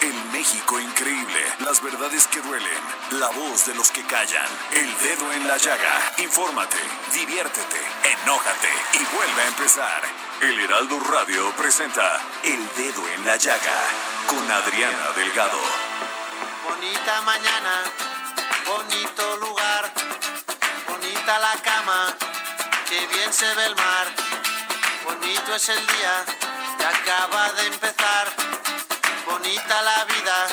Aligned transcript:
El 0.00 0.14
México 0.32 0.80
increíble, 0.80 1.44
las 1.60 1.82
verdades 1.82 2.26
que 2.26 2.40
duelen, 2.40 2.82
la 3.12 3.28
voz 3.28 3.66
de 3.66 3.74
los 3.74 3.90
que 3.90 4.02
callan, 4.04 4.46
el 4.72 4.98
dedo 4.98 5.32
en 5.32 5.46
la 5.46 5.58
llaga. 5.58 6.14
Infórmate, 6.18 6.78
diviértete, 7.12 7.80
enójate 8.22 8.68
y 8.94 9.04
vuelve 9.14 9.42
a 9.42 9.46
empezar. 9.48 10.02
El 10.40 10.58
Heraldo 10.58 10.98
Radio 11.00 11.50
presenta 11.52 12.18
El 12.42 12.66
Dedo 12.74 13.06
en 13.08 13.26
la 13.26 13.36
Llaga 13.36 13.78
con 14.26 14.50
Adriana 14.50 15.12
Delgado. 15.14 15.58
Bonita 16.66 17.20
mañana, 17.20 17.82
bonito 18.66 19.36
lugar, 19.36 19.92
bonita 20.88 21.38
la 21.40 21.52
cama, 21.60 22.14
que 22.88 23.06
bien 23.06 23.30
se 23.30 23.54
ve 23.54 23.66
el 23.66 23.76
mar. 23.76 24.06
Bonito 25.04 25.54
es 25.54 25.68
el 25.68 25.86
día 25.86 26.24
que 26.78 26.86
acaba 26.86 27.52
de 27.52 27.66
empezar, 27.66 28.28
bonita 29.40 29.82
la 29.82 30.04
vida. 30.04 30.48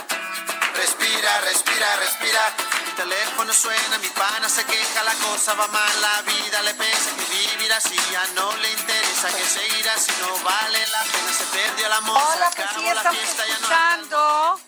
Respira, 0.75 1.41
respira, 1.41 1.95
respira. 1.97 2.53
Mi 2.85 2.91
teléfono 2.93 3.53
suena, 3.53 3.97
mi 3.99 4.09
pana 4.09 4.47
se 4.49 4.63
queja, 4.65 5.03
la 5.03 5.13
cosa 5.13 5.53
va 5.53 5.67
mal, 5.67 6.01
la 6.01 6.21
vida 6.21 6.61
le 6.63 6.73
pesa, 6.73 7.09
que 7.15 7.25
vivir 7.25 7.73
así 7.73 7.95
ya 8.11 8.25
no 8.33 8.55
le 8.57 8.71
interesa, 8.71 9.27
que 9.35 9.45
seguir 9.45 9.89
así 9.89 10.11
no 10.21 10.43
vale 10.43 10.79
la 10.87 11.03
pena, 11.03 11.33
se 11.33 11.45
perdió 11.45 11.85
el 11.85 11.93
amor, 11.93 12.21
Hola, 12.35 12.51
pues 12.55 12.69
sí, 12.75 12.83
la 12.83 12.91
estamos 12.93 13.17
fiesta, 13.17 13.47
ya 13.47 13.47
no 13.47 13.53
escuchando. 13.53 14.61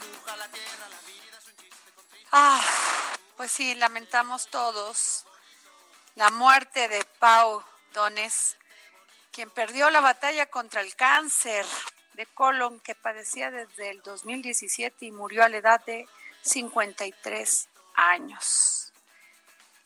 Ah, 2.32 2.62
pues 3.38 3.52
sí, 3.52 3.76
lamentamos 3.76 4.48
todos 4.48 5.26
la 6.16 6.30
muerte 6.30 6.88
de 6.88 7.04
Pau 7.18 7.64
Dones, 7.94 8.58
quien 9.32 9.50
perdió 9.50 9.90
la 9.90 10.02
batalla 10.02 10.46
contra 10.48 10.82
el 10.82 10.96
cáncer 10.96 11.66
de 12.20 12.26
colon 12.26 12.82
que 12.82 12.96
padecía 12.96 13.50
desde 13.50 13.92
el 13.92 14.02
2017 14.02 15.06
y 15.06 15.12
murió 15.14 15.42
a 15.42 15.48
la 15.48 15.56
edad 15.56 15.86
de 15.86 16.06
53 16.42 17.70
años. 17.96 18.92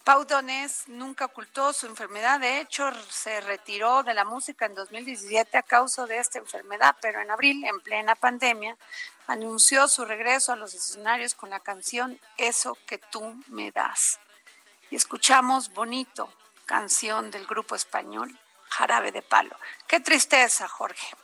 Pau 0.04 0.26
Donés 0.26 0.88
nunca 0.88 1.26
ocultó 1.26 1.72
su 1.74 1.86
enfermedad, 1.86 2.40
de 2.40 2.60
hecho 2.60 2.92
se 3.12 3.40
retiró 3.42 4.02
de 4.02 4.16
la 4.16 4.26
música 4.26 4.66
en 4.66 4.74
2017 4.74 5.60
a 5.60 5.62
causa 5.62 6.08
de 6.08 6.18
esta 6.18 6.40
enfermedad, 6.40 6.96
pero 7.00 7.22
en 7.22 7.30
abril, 7.30 7.64
en 7.66 7.80
plena 7.82 8.16
pandemia, 8.16 8.76
anunció 9.28 9.88
su 9.88 10.04
regreso 10.04 10.52
a 10.52 10.56
los 10.56 10.74
escenarios 10.74 11.36
con 11.36 11.52
la 11.52 11.60
canción 11.60 12.20
Eso 12.38 12.76
que 12.88 12.98
tú 12.98 13.44
me 13.46 13.72
das. 13.72 14.20
Y 14.90 14.96
escuchamos 14.96 15.72
Bonito, 15.72 16.34
canción 16.66 17.30
del 17.30 17.46
grupo 17.46 17.76
español 17.76 18.36
Jarabe 18.70 19.12
de 19.12 19.22
Palo. 19.22 19.56
Qué 19.86 20.00
tristeza, 20.00 20.68
Jorge. 20.68 21.16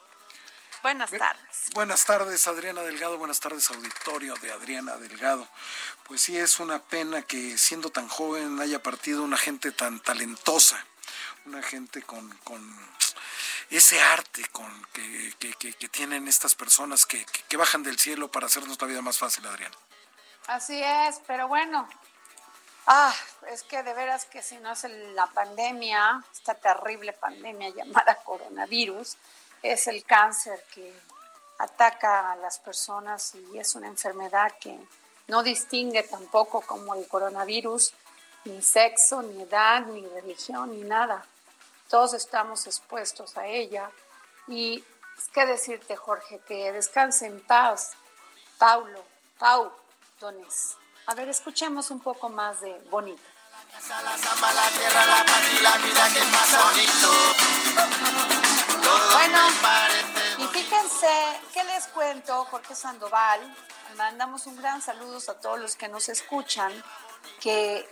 Buenas 0.81 1.12
tardes. 1.12 1.69
Buenas 1.73 2.06
tardes, 2.06 2.47
Adriana 2.47 2.81
Delgado. 2.81 3.17
Buenas 3.17 3.40
tardes, 3.40 3.69
auditorio 3.69 4.34
de 4.35 4.51
Adriana 4.51 4.95
Delgado. 4.97 5.47
Pues 6.07 6.22
sí, 6.22 6.38
es 6.38 6.59
una 6.59 6.79
pena 6.79 7.22
que 7.23 7.57
siendo 7.57 7.90
tan 7.90 8.07
joven 8.07 8.59
haya 8.62 8.81
partido 8.81 9.23
una 9.23 9.38
gente 9.38 9.72
tan 9.72 10.00
talentosa, 10.00 10.84
una 11.45 11.62
gente 11.62 12.01
con, 12.03 12.29
con 12.39 12.62
ese 13.69 14.01
arte 14.01 14.45
con 14.51 14.85
que, 14.94 15.34
que, 15.38 15.53
que, 15.56 15.73
que 15.73 15.89
tienen 15.89 16.28
estas 16.28 16.56
personas 16.56 17.06
que, 17.06 17.25
que 17.25 17.57
bajan 17.57 17.84
del 17.84 18.00
cielo 18.00 18.31
para 18.31 18.47
hacernos 18.47 18.81
la 18.81 18.88
vida 18.88 19.01
más 19.01 19.18
fácil, 19.18 19.45
Adriana. 19.47 19.75
Así 20.47 20.81
es, 20.81 21.22
pero 21.28 21.47
bueno, 21.47 21.88
Ah, 22.91 23.13
es 23.51 23.62
que 23.62 23.84
de 23.84 23.94
veras 23.94 24.25
que 24.25 24.41
si 24.41 24.57
no 24.57 24.72
es 24.72 24.84
la 25.13 25.28
pandemia, 25.28 26.23
esta 26.34 26.56
terrible 26.56 27.13
pandemia 27.13 27.69
llamada 27.69 28.16
coronavirus, 28.23 29.16
es 29.61 29.87
el 29.87 30.03
cáncer 30.03 30.63
que 30.73 30.93
ataca 31.57 32.31
a 32.31 32.35
las 32.37 32.59
personas 32.59 33.35
y 33.35 33.57
es 33.57 33.75
una 33.75 33.87
enfermedad 33.87 34.53
que 34.59 34.79
no 35.27 35.43
distingue 35.43 36.03
tampoco 36.03 36.61
como 36.61 36.95
el 36.95 37.07
coronavirus 37.07 37.93
ni 38.45 38.61
sexo, 38.61 39.21
ni 39.21 39.41
edad, 39.41 39.85
ni 39.85 40.05
religión, 40.07 40.71
ni 40.71 40.83
nada. 40.83 41.25
Todos 41.89 42.13
estamos 42.13 42.65
expuestos 42.67 43.37
a 43.37 43.45
ella. 43.45 43.91
Y 44.47 44.83
que 45.33 45.45
decirte, 45.45 45.95
Jorge, 45.95 46.39
que 46.47 46.71
descanse 46.71 47.27
en 47.27 47.41
paz. 47.41 47.91
Paulo, 48.57 49.03
Pau, 49.37 49.71
Dones. 50.19 50.75
A 51.05 51.15
ver, 51.15 51.29
escuchemos 51.29 51.91
un 51.91 51.99
poco 51.99 52.29
más 52.29 52.61
de 52.61 52.73
Bonita. 52.89 53.21
La 53.89 54.17
samba, 54.17 54.53
la 54.53 54.69
tierra, 54.69 55.05
la 55.05 55.25
paz 55.25 55.28
cuento? 62.19 62.46
Jorge 62.46 62.75
Sandoval, 62.75 63.40
mandamos 63.96 64.46
un 64.46 64.57
gran 64.57 64.81
saludo 64.81 65.19
a 65.31 65.34
todos 65.35 65.57
los 65.59 65.75
que 65.78 65.88
nos 65.88 66.09
escuchan, 66.09 66.72
que 67.40 67.88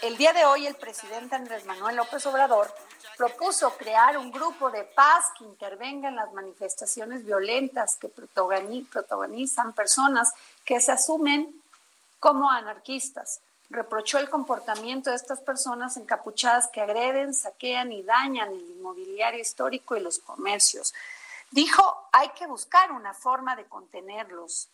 el 0.00 0.16
día 0.16 0.32
de 0.32 0.46
hoy 0.46 0.66
el 0.66 0.74
presidente 0.74 1.34
Andrés 1.34 1.66
Manuel 1.66 1.96
López 1.96 2.24
Obrador 2.24 2.74
propuso 3.18 3.76
crear 3.76 4.16
un 4.16 4.32
grupo 4.32 4.70
de 4.70 4.84
paz 4.84 5.26
que 5.38 5.44
intervenga 5.44 6.08
en 6.08 6.16
las 6.16 6.32
manifestaciones 6.32 7.26
violentas 7.26 7.96
que 7.96 8.08
protagoni- 8.08 8.88
protagonizan 8.88 9.74
personas 9.74 10.32
que 10.64 10.80
se 10.80 10.92
asumen 10.92 11.54
como 12.20 12.50
anarquistas. 12.50 13.40
Reprochó 13.68 14.18
el 14.18 14.30
comportamiento 14.30 15.10
de 15.10 15.16
estas 15.16 15.40
personas 15.40 15.98
encapuchadas 15.98 16.68
que 16.68 16.80
agreden, 16.80 17.34
saquean 17.34 17.92
y 17.92 18.02
dañan 18.02 18.50
el 18.50 18.60
inmobiliario 18.70 19.40
histórico 19.40 19.94
y 19.96 20.00
los 20.00 20.18
comercios. 20.20 20.94
Dijo, 21.52 22.08
hay 22.12 22.30
que 22.30 22.46
buscar 22.46 22.92
una 22.92 23.12
forma 23.12 23.54
de 23.56 23.68
contenerlos, 23.68 24.72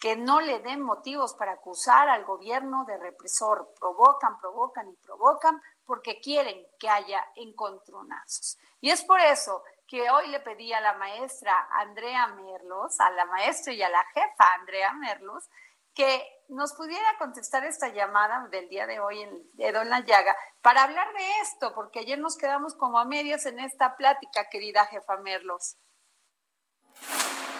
que 0.00 0.16
no 0.16 0.40
le 0.40 0.58
den 0.58 0.82
motivos 0.82 1.34
para 1.34 1.52
acusar 1.52 2.08
al 2.08 2.24
gobierno 2.24 2.84
de 2.84 2.98
represor. 2.98 3.72
Provocan, 3.78 4.36
provocan 4.38 4.88
y 4.88 4.96
provocan 4.96 5.62
porque 5.84 6.20
quieren 6.20 6.66
que 6.80 6.88
haya 6.88 7.24
encontronazos. 7.36 8.58
Y 8.80 8.90
es 8.90 9.04
por 9.04 9.20
eso 9.20 9.62
que 9.86 10.10
hoy 10.10 10.26
le 10.26 10.40
pedí 10.40 10.72
a 10.72 10.80
la 10.80 10.94
maestra 10.94 11.68
Andrea 11.70 12.26
Merlos, 12.26 12.98
a 12.98 13.10
la 13.10 13.24
maestra 13.26 13.72
y 13.72 13.82
a 13.82 13.88
la 13.88 14.04
jefa 14.06 14.52
Andrea 14.54 14.92
Merlos, 14.94 15.48
que 15.94 16.26
nos 16.48 16.74
pudiera 16.74 17.16
contestar 17.18 17.64
esta 17.64 17.88
llamada 17.88 18.48
del 18.50 18.68
día 18.68 18.88
de 18.88 18.98
hoy 18.98 19.22
en 19.22 19.48
dedo 19.54 19.80
en 19.80 19.90
la 19.90 20.00
llaga 20.00 20.36
para 20.60 20.82
hablar 20.82 21.06
de 21.14 21.40
esto, 21.40 21.72
porque 21.72 22.00
ayer 22.00 22.18
nos 22.18 22.36
quedamos 22.36 22.74
como 22.74 22.98
a 22.98 23.04
medias 23.04 23.46
en 23.46 23.60
esta 23.60 23.96
plática, 23.96 24.48
querida 24.50 24.86
jefa 24.86 25.16
Merlos. 25.18 25.76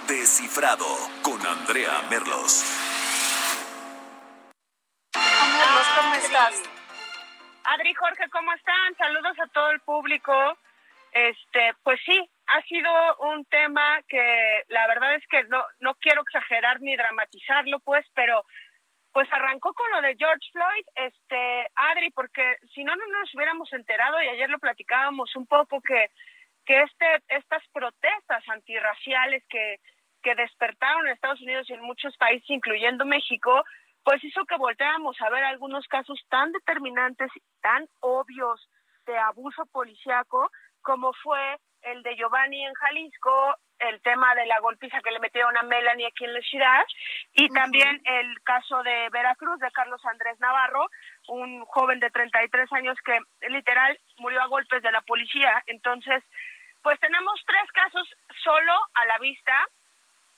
Descifrado 0.09 0.87
con 1.23 1.45
Andrea 1.47 2.03
Merlos. 2.11 2.65
Merlos, 5.15 5.89
¿cómo 5.97 6.15
estás? 6.15 6.63
Adri, 7.65 7.95
Jorge, 7.95 8.29
¿cómo 8.31 8.53
están? 8.53 8.97
Saludos 8.97 9.39
a 9.41 9.47
todo 9.49 9.71
el 9.71 9.81
público. 9.81 10.33
Este, 11.13 11.75
pues 11.83 11.99
sí, 12.05 12.31
ha 12.47 12.63
sido 12.63 12.91
un 13.33 13.45
tema 13.47 14.01
que 14.09 14.65
la 14.69 14.87
verdad 14.87 15.15
es 15.15 15.27
que 15.29 15.45
no, 15.45 15.65
no 15.81 15.95
quiero 15.97 16.23
exagerar 16.23 16.81
ni 16.81 16.97
dramatizarlo, 16.97 17.81
pues, 17.81 18.07
pero 18.15 18.45
pues 19.13 19.33
arrancó 19.33 19.73
con 19.73 19.91
lo 19.93 20.03
de 20.03 20.15
George 20.17 20.47
Floyd, 20.53 20.85
este, 20.95 21.71
Adri, 21.75 22.11
porque 22.11 22.59
si 22.75 22.85
no, 22.85 22.95
no 22.95 23.07
nos 23.07 23.35
hubiéramos 23.35 23.73
enterado 23.73 24.23
y 24.23 24.29
ayer 24.29 24.51
lo 24.51 24.59
platicábamos 24.59 25.35
un 25.37 25.47
poco 25.47 25.81
que, 25.81 26.11
que 26.67 26.83
este, 26.83 27.07
estas 27.29 27.63
protestas 27.73 28.43
antirraciales 28.49 29.45
que, 29.49 29.79
que 30.23 30.35
despertaron 30.35 31.07
en 31.07 31.15
Estados 31.15 31.41
Unidos 31.41 31.69
y 31.71 31.75
en 31.75 31.83
muchos 31.83 32.17
países, 32.17 32.49
incluyendo 32.51 33.07
México, 33.07 33.65
pues 34.05 34.23
hizo 34.23 34.45
que 34.45 34.57
volteáramos 34.57 35.21
a 35.21 35.31
ver 35.31 35.45
algunos 35.45 35.87
casos 35.89 36.21
tan 36.29 36.53
determinantes 36.53 37.31
y 37.35 37.41
tan 37.61 37.89
obvios 38.01 38.69
este 39.07 39.17
abuso 39.19 39.65
policíaco, 39.67 40.51
como 40.83 41.13
fue 41.23 41.59
el 41.83 42.03
de 42.03 42.17
Giovanni 42.17 42.67
en 42.67 42.75
Jalisco, 42.75 43.57
el 43.79 44.01
tema 44.03 44.35
de 44.35 44.47
la 44.47 44.59
golpiza 44.59 45.01
que 45.01 45.13
le 45.13 45.21
metieron 45.21 45.57
a 45.57 45.63
Melanie 45.63 46.07
aquí 46.07 46.25
en 46.25 46.35
la 46.35 46.41
ciudad, 46.41 46.85
y 47.35 47.49
también 47.51 48.01
el 48.05 48.43
caso 48.43 48.83
de 48.83 49.09
Veracruz, 49.11 49.61
de 49.61 49.71
Carlos 49.71 50.05
Andrés 50.05 50.41
Navarro, 50.41 50.89
un 51.29 51.65
joven 51.67 52.01
de 52.01 52.11
33 52.11 52.73
años 52.73 52.97
que 53.05 53.19
literal 53.49 53.97
murió 54.19 54.43
a 54.43 54.47
golpes 54.47 54.83
de 54.83 54.91
la 54.91 55.03
policía. 55.03 55.63
Entonces, 55.67 56.25
pues 56.87 57.01
tenemos 57.01 57.35
tres 57.45 57.69
casos 57.73 58.09
solo 58.45 58.73
a 58.95 59.07
la 59.07 59.19
vista 59.19 59.53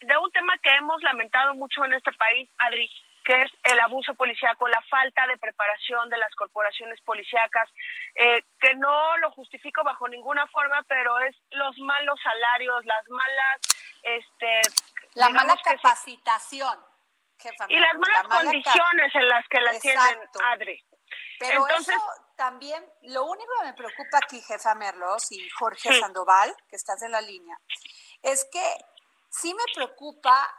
de 0.00 0.16
un 0.16 0.30
tema 0.32 0.56
que 0.62 0.70
hemos 0.76 1.02
lamentado 1.02 1.54
mucho 1.54 1.84
en 1.84 1.92
este 1.92 2.10
país, 2.12 2.48
Adri, 2.56 2.90
que 3.22 3.42
es 3.42 3.52
el 3.64 3.78
abuso 3.80 4.14
policíaco, 4.14 4.66
la 4.66 4.80
falta 4.88 5.26
de 5.26 5.36
preparación 5.36 6.08
de 6.08 6.16
las 6.16 6.34
corporaciones 6.36 6.98
policíacas, 7.02 7.68
eh, 8.14 8.42
que 8.58 8.74
no 8.76 9.18
lo 9.18 9.30
justifico 9.32 9.84
bajo 9.84 10.08
ninguna 10.08 10.46
forma, 10.46 10.82
pero 10.88 11.18
es 11.18 11.36
los 11.50 11.76
malos 11.80 12.18
salarios, 12.22 12.82
las 12.86 13.06
malas, 13.10 13.58
este, 14.04 14.60
la 15.16 15.28
mala 15.28 15.54
capacitación. 15.62 16.78
y 17.68 17.78
las 17.78 17.94
malas 17.98 18.22
condiciones 18.26 19.14
en 19.14 19.28
las 19.28 19.46
que 19.48 19.60
las 19.60 19.80
tienen, 19.80 20.18
Adri. 20.44 20.82
Pero 21.38 21.66
Entonces, 21.66 21.94
eso 21.94 22.04
también, 22.36 22.84
lo 23.02 23.24
único 23.24 23.52
que 23.60 23.66
me 23.66 23.74
preocupa 23.74 24.18
aquí, 24.18 24.40
jefa 24.42 24.74
Merlos 24.74 25.30
y 25.30 25.48
Jorge 25.50 25.98
Sandoval, 26.00 26.56
que 26.68 26.76
estás 26.76 27.02
en 27.02 27.12
la 27.12 27.20
línea, 27.20 27.58
es 28.22 28.44
que 28.50 28.76
sí 29.30 29.54
me 29.54 29.64
preocupa 29.74 30.52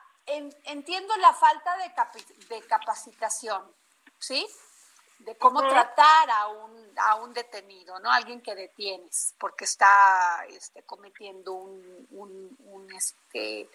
entiendo 0.65 1.15
la 1.17 1.33
falta 1.33 1.77
de, 1.77 1.91
de, 2.55 2.61
capacitación, 2.67 3.63
¿sí? 4.19 4.45
De 5.19 5.35
cómo 5.37 5.67
tratar 5.67 6.29
a 6.29 6.47
un, 6.47 6.93
a 6.97 7.15
un 7.15 7.33
detenido, 7.33 7.99
¿no? 7.99 8.11
Alguien 8.11 8.41
que 8.41 8.55
detienes 8.55 9.35
porque 9.37 9.65
está 9.65 10.45
este, 10.47 10.83
cometiendo 10.83 11.53
un, 11.53 12.07
un, 12.11 12.91
este, 12.93 13.69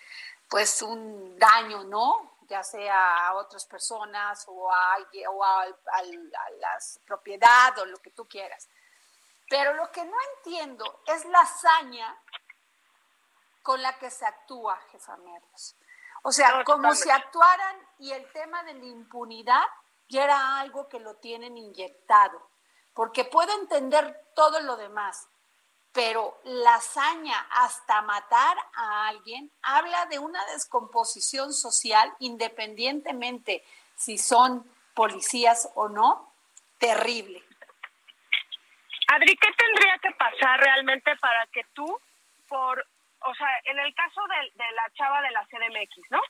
pues 0.49 0.81
un 0.83 1.39
daño, 1.39 1.85
¿no? 1.85 2.34
Ya 2.49 2.63
sea 2.63 3.29
a 3.29 3.35
otras 3.35 3.65
personas 3.67 4.45
o 4.49 4.71
a, 4.71 4.97
o 5.31 5.45
a, 5.45 5.63
a 5.63 6.03
la 6.03 6.79
propiedad 7.07 7.79
o 7.79 7.87
lo 7.87 7.99
que 7.99 8.11
tú 8.11 8.27
quieras. 8.29 8.69
Pero 9.49 9.75
lo 9.75 9.91
que 9.91 10.05
no 10.05 10.17
entiendo 10.37 11.03
es 11.07 11.25
la 11.27 11.41
hazaña 11.41 12.17
con 13.63 13.81
la 13.83 13.99
que 13.99 14.11
se 14.11 14.27
actúa, 14.27 14.79
jefa 14.91 15.17
Merlos. 15.17 15.77
O 16.23 16.33
sea, 16.33 16.65
como 16.65 16.95
si 16.95 17.11
actuaran 17.11 17.77
y 17.99 18.13
el 18.13 18.31
tema 18.33 18.63
de 18.63 18.75
la 18.75 18.85
impunidad 18.85 19.65
ya 20.09 20.25
era 20.25 20.59
algo 20.59 20.89
que 20.89 21.01
lo 21.01 21.17
tienen 21.17 21.57
inyectado. 21.57 22.51
Porque 22.95 23.25
puedo 23.25 23.53
entender 23.61 24.31
todo 24.35 24.61
lo 24.61 24.77
demás, 24.77 25.29
pero 25.95 26.41
la 26.45 26.75
hazaña 26.75 27.47
hasta 27.51 28.03
matar 28.03 28.57
a 28.75 29.09
alguien 29.09 29.51
habla 29.63 30.07
de 30.07 30.19
una 30.19 30.45
descomposición 30.47 31.53
social 31.53 32.13
independientemente 32.19 33.63
si 33.97 34.19
son 34.19 34.69
policías 34.95 35.71
o 35.77 35.89
no, 35.89 36.33
terrible. 36.79 37.43
Adri, 39.09 39.37
¿qué 39.37 39.53
tendría 39.53 39.99
que 40.03 40.11
pasar 40.13 40.61
realmente 40.61 41.17
para 41.17 41.47
que 41.47 41.65
tú, 41.73 41.87
por 42.49 42.85
o 43.27 43.35
sea, 43.35 43.49
en 43.65 43.79
el 43.79 43.95
caso 43.95 44.21
de, 44.29 44.65
de 44.65 44.73
la 44.73 44.91
chava 44.95 45.21
de 45.23 45.31
la 45.31 45.47
CDMX, 45.47 46.11
¿no? 46.11 46.21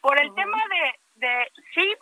Por 0.00 0.20
el 0.20 0.34
tema 0.34 0.58
de, 0.68 1.26
de, 1.26 1.52
sí, 1.74 1.94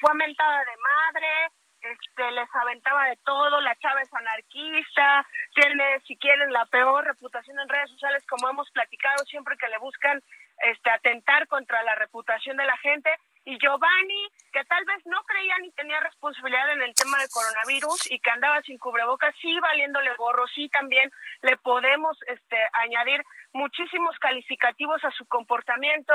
fue 0.00 0.14
mentada 0.14 0.60
de 0.60 0.76
madre, 0.76 1.50
este, 1.92 2.30
les 2.32 2.48
aventaba 2.54 3.06
de 3.06 3.16
todo, 3.24 3.60
la 3.60 3.76
chava 3.76 4.00
es 4.02 4.12
anarquista, 4.14 5.26
tiene, 5.54 6.00
si 6.06 6.16
quieren, 6.16 6.52
la 6.52 6.66
peor 6.66 7.04
reputación 7.04 7.58
en 7.58 7.68
redes 7.68 7.90
sociales, 7.90 8.24
como 8.26 8.48
hemos 8.48 8.70
platicado 8.70 9.24
siempre 9.26 9.56
que 9.58 9.68
le 9.68 9.78
buscan 9.78 10.22
este, 10.70 10.90
atentar 10.90 11.46
contra 11.48 11.82
la 11.82 11.94
reputación 11.96 12.56
de 12.56 12.66
la 12.66 12.76
gente, 12.78 13.10
y 13.46 13.58
Giovanni, 13.58 14.28
que 14.52 14.64
tal 14.64 14.84
vez 14.86 15.04
no 15.04 15.22
creía 15.24 15.58
ni 15.58 15.70
tenía 15.72 16.00
responsabilidad 16.00 16.72
en 16.72 16.82
el 16.82 16.94
tema 16.94 17.18
del 17.18 17.28
coronavirus 17.28 18.10
y 18.10 18.18
que 18.18 18.30
andaba 18.30 18.62
sin 18.62 18.78
cubrebocas, 18.78 19.34
sí 19.40 19.60
valiéndole 19.60 20.14
gorro, 20.14 20.46
sí 20.48 20.68
también 20.70 21.10
le 21.42 21.56
podemos 21.58 22.16
este, 22.26 22.56
añadir 22.72 23.22
muchísimos 23.52 24.18
calificativos 24.18 25.04
a 25.04 25.10
su 25.10 25.26
comportamiento, 25.26 26.14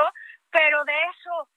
pero 0.49 0.83
de 0.85 1.03
eso 1.03 1.49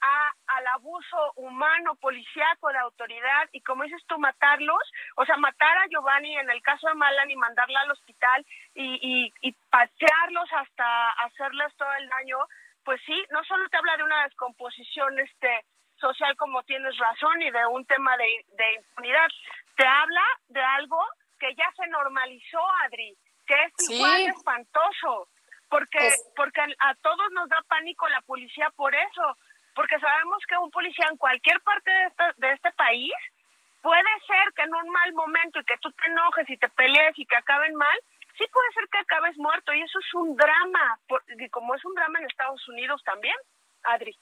a, 0.00 0.32
al 0.46 0.66
abuso 0.68 1.32
humano, 1.36 1.94
policíaco, 1.96 2.68
de 2.68 2.78
autoridad, 2.78 3.48
y 3.52 3.60
como 3.60 3.84
dices 3.84 4.02
tú, 4.06 4.18
matarlos, 4.18 4.82
o 5.16 5.24
sea, 5.24 5.36
matar 5.36 5.78
a 5.78 5.86
Giovanni 5.88 6.36
en 6.36 6.50
el 6.50 6.62
caso 6.62 6.88
de 6.88 6.94
Malan 6.94 7.30
y 7.30 7.36
mandarla 7.36 7.80
al 7.80 7.90
hospital 7.90 8.44
y, 8.74 8.98
y, 9.02 9.32
y 9.48 9.52
patearlos 9.70 10.52
hasta 10.52 11.10
hacerles 11.24 11.74
todo 11.76 11.92
el 11.94 12.08
daño, 12.08 12.38
pues 12.84 13.00
sí, 13.04 13.24
no 13.30 13.44
solo 13.44 13.68
te 13.68 13.76
habla 13.76 13.96
de 13.96 14.04
una 14.04 14.24
descomposición 14.24 15.18
este 15.18 15.64
social 15.96 16.34
como 16.36 16.62
tienes 16.62 16.96
razón 16.96 17.42
y 17.42 17.50
de 17.50 17.66
un 17.66 17.84
tema 17.84 18.16
de, 18.16 18.44
de 18.56 18.74
impunidad, 18.74 19.28
te 19.76 19.86
habla 19.86 20.24
de 20.48 20.60
algo 20.60 20.98
que 21.38 21.54
ya 21.54 21.70
se 21.76 21.86
normalizó, 21.88 22.60
Adri, 22.84 23.16
que 23.46 23.54
es 23.64 23.90
igual 23.90 24.20
espantoso, 24.28 25.28
porque, 25.68 26.10
porque 26.36 26.60
a 26.60 26.94
todos 26.96 27.30
nos 27.32 27.48
da 27.48 27.62
pánico 27.68 28.08
la 28.08 28.20
policía 28.22 28.70
por 28.70 28.94
eso, 28.94 29.36
porque 29.80 29.98
sabemos 29.98 30.42
que 30.46 30.58
un 30.58 30.70
policía 30.70 31.06
en 31.10 31.16
cualquier 31.16 31.58
parte 31.62 31.90
de 31.90 32.04
este, 32.04 32.24
de 32.36 32.52
este 32.52 32.70
país 32.72 33.14
puede 33.80 34.12
ser 34.26 34.52
que 34.54 34.60
en 34.60 34.74
un 34.74 34.90
mal 34.90 35.10
momento 35.14 35.58
y 35.58 35.64
que 35.64 35.78
tú 35.78 35.90
te 35.92 36.06
enojes 36.06 36.50
y 36.50 36.58
te 36.58 36.68
pelees 36.68 37.18
y 37.18 37.24
que 37.24 37.36
acaben 37.36 37.74
mal, 37.74 37.98
sí 38.36 38.44
puede 38.52 38.72
ser 38.74 38.86
que 38.92 38.98
acabes 38.98 39.38
muerto. 39.38 39.72
Y 39.72 39.80
eso 39.80 39.98
es 39.98 40.14
un 40.14 40.36
drama, 40.36 41.00
y 41.28 41.48
como 41.48 41.74
es 41.74 41.82
un 41.86 41.94
drama 41.94 42.18
en 42.18 42.26
Estados 42.26 42.68
Unidos 42.68 43.00
también, 43.06 43.34
Adri. 43.84 44.14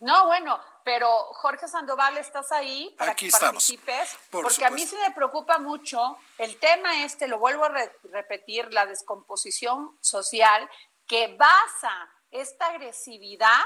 No, 0.00 0.26
bueno, 0.26 0.58
pero 0.82 1.08
Jorge 1.34 1.68
Sandoval, 1.68 2.18
estás 2.18 2.50
ahí 2.50 2.92
para 2.98 3.14
que 3.14 3.28
participes, 3.30 4.18
porque 4.32 4.64
a 4.64 4.70
mí 4.70 4.84
sí 4.84 4.96
me 5.06 5.14
preocupa 5.14 5.58
mucho 5.58 6.18
el 6.38 6.58
tema 6.58 7.04
este, 7.04 7.28
lo 7.28 7.38
vuelvo 7.38 7.64
a 7.66 7.72
repetir, 8.10 8.72
la 8.72 8.86
descomposición 8.86 9.96
social 10.00 10.68
que 11.06 11.36
basa 11.36 12.10
esta 12.32 12.66
agresividad 12.66 13.62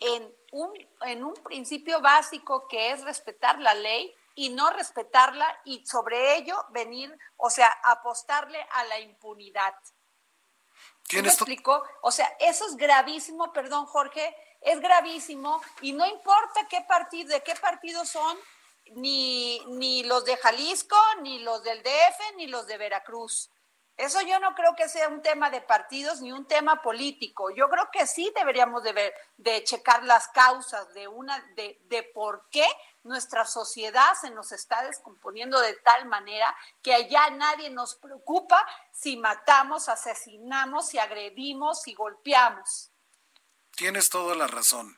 en 0.00 0.34
un, 0.52 0.72
en 1.02 1.24
un 1.24 1.34
principio 1.34 2.00
básico 2.00 2.66
que 2.68 2.90
es 2.92 3.02
respetar 3.02 3.58
la 3.60 3.74
ley 3.74 4.14
y 4.34 4.50
no 4.50 4.70
respetarla 4.70 5.60
y 5.64 5.84
sobre 5.84 6.36
ello 6.36 6.64
venir, 6.70 7.16
o 7.36 7.50
sea, 7.50 7.68
apostarle 7.82 8.64
a 8.70 8.84
la 8.84 9.00
impunidad. 9.00 9.74
¿Me 11.12 11.20
explico? 11.20 11.82
O 12.02 12.12
sea, 12.12 12.36
eso 12.38 12.66
es 12.66 12.76
gravísimo, 12.76 13.52
perdón 13.52 13.86
Jorge, 13.86 14.36
es 14.60 14.80
gravísimo 14.80 15.60
y 15.80 15.92
no 15.92 16.06
importa 16.06 16.66
qué 16.68 16.82
partido, 16.82 17.30
de 17.30 17.42
qué 17.42 17.54
partido 17.56 18.04
son, 18.04 18.36
ni, 18.92 19.60
ni 19.66 20.02
los 20.04 20.24
de 20.24 20.36
Jalisco, 20.36 20.96
ni 21.22 21.40
los 21.40 21.62
del 21.62 21.82
DF, 21.82 22.36
ni 22.36 22.46
los 22.46 22.66
de 22.66 22.78
Veracruz. 22.78 23.50
Eso 23.98 24.20
yo 24.22 24.38
no 24.38 24.54
creo 24.54 24.76
que 24.76 24.88
sea 24.88 25.08
un 25.08 25.22
tema 25.22 25.50
de 25.50 25.60
partidos 25.60 26.20
ni 26.20 26.30
un 26.30 26.46
tema 26.46 26.80
político. 26.82 27.50
Yo 27.50 27.68
creo 27.68 27.90
que 27.92 28.06
sí 28.06 28.32
deberíamos 28.34 28.84
de, 28.84 28.92
ver, 28.92 29.12
de 29.36 29.64
checar 29.64 30.04
las 30.04 30.28
causas 30.28 30.94
de, 30.94 31.08
una, 31.08 31.40
de, 31.56 31.80
de 31.86 32.04
por 32.04 32.48
qué 32.48 32.64
nuestra 33.02 33.44
sociedad 33.44 34.14
se 34.20 34.30
nos 34.30 34.52
está 34.52 34.84
descomponiendo 34.84 35.58
de 35.60 35.74
tal 35.74 36.06
manera 36.06 36.56
que 36.80 36.94
allá 36.94 37.28
nadie 37.30 37.70
nos 37.70 37.96
preocupa 37.96 38.64
si 38.92 39.16
matamos, 39.16 39.88
asesinamos, 39.88 40.86
si 40.86 41.00
agredimos, 41.00 41.82
si 41.82 41.92
golpeamos. 41.94 42.92
Tienes 43.72 44.10
toda 44.10 44.36
la 44.36 44.46
razón 44.46 44.96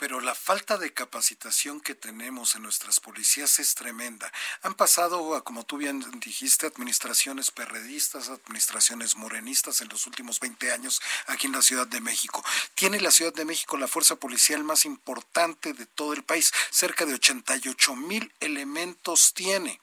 pero 0.00 0.18
la 0.22 0.34
falta 0.34 0.78
de 0.78 0.94
capacitación 0.94 1.78
que 1.78 1.94
tenemos 1.94 2.54
en 2.54 2.62
nuestras 2.62 3.00
policías 3.00 3.58
es 3.58 3.74
tremenda. 3.74 4.32
Han 4.62 4.72
pasado, 4.72 5.44
como 5.44 5.64
tú 5.64 5.76
bien 5.76 6.02
dijiste, 6.20 6.66
administraciones 6.66 7.50
perredistas, 7.50 8.30
administraciones 8.30 9.16
morenistas 9.16 9.82
en 9.82 9.90
los 9.90 10.06
últimos 10.06 10.40
20 10.40 10.72
años 10.72 11.02
aquí 11.26 11.48
en 11.48 11.52
la 11.52 11.60
Ciudad 11.60 11.86
de 11.86 12.00
México. 12.00 12.42
Tiene 12.74 12.98
la 12.98 13.10
Ciudad 13.10 13.34
de 13.34 13.44
México 13.44 13.76
la 13.76 13.88
fuerza 13.88 14.16
policial 14.16 14.64
más 14.64 14.86
importante 14.86 15.74
de 15.74 15.84
todo 15.84 16.14
el 16.14 16.22
país, 16.22 16.50
cerca 16.70 17.04
de 17.04 17.12
88 17.12 17.94
mil 17.94 18.32
elementos 18.40 19.34
tiene. 19.34 19.82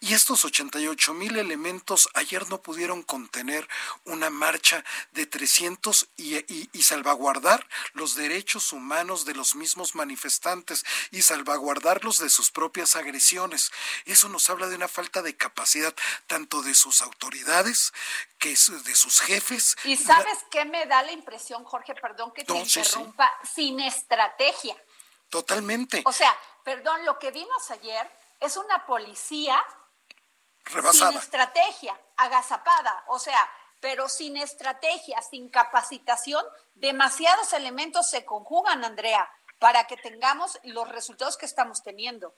Y 0.00 0.14
estos 0.14 0.44
88 0.44 1.14
mil 1.14 1.38
elementos 1.38 2.08
ayer 2.14 2.48
no 2.50 2.60
pudieron 2.62 3.04
contener 3.04 3.68
una 4.06 4.28
marcha 4.28 4.84
de 5.12 5.26
300 5.26 6.08
y, 6.16 6.68
y 6.76 6.82
salvaguardar 6.82 7.68
los 7.92 8.16
derechos 8.16 8.72
humanos 8.72 9.24
de 9.24 9.34
los 9.34 9.51
mismos 9.54 9.94
manifestantes 9.94 10.84
y 11.10 11.22
salvaguardarlos 11.22 12.18
de 12.18 12.30
sus 12.30 12.50
propias 12.50 12.96
agresiones. 12.96 13.70
Eso 14.04 14.28
nos 14.28 14.48
habla 14.50 14.68
de 14.68 14.76
una 14.76 14.88
falta 14.88 15.22
de 15.22 15.36
capacidad 15.36 15.94
tanto 16.26 16.62
de 16.62 16.74
sus 16.74 17.02
autoridades 17.02 17.92
que 18.38 18.50
de 18.50 18.96
sus 18.96 19.20
jefes. 19.20 19.76
¿Y 19.84 19.96
sabes 19.96 20.38
qué 20.50 20.64
me 20.64 20.86
da 20.86 21.02
la 21.02 21.12
impresión, 21.12 21.64
Jorge? 21.64 21.94
Perdón 21.94 22.32
que 22.32 22.44
te 22.44 22.52
interrumpa, 22.52 23.30
sin 23.54 23.80
estrategia. 23.80 24.76
Totalmente. 25.28 26.02
O 26.04 26.12
sea, 26.12 26.36
perdón, 26.64 27.04
lo 27.06 27.18
que 27.18 27.30
vimos 27.30 27.70
ayer 27.70 28.10
es 28.40 28.56
una 28.56 28.84
policía 28.84 29.64
Rebasada. 30.64 31.10
sin 31.10 31.20
estrategia, 31.20 32.00
agazapada, 32.16 33.04
o 33.08 33.18
sea, 33.18 33.50
pero 33.80 34.08
sin 34.08 34.36
estrategia, 34.36 35.20
sin 35.22 35.48
capacitación, 35.48 36.44
demasiados 36.74 37.52
elementos 37.52 38.08
se 38.08 38.24
conjugan, 38.24 38.84
Andrea, 38.84 39.28
para 39.62 39.84
que 39.86 39.96
tengamos 39.96 40.58
los 40.64 40.88
resultados 40.88 41.38
que 41.38 41.46
estamos 41.46 41.84
teniendo. 41.84 42.34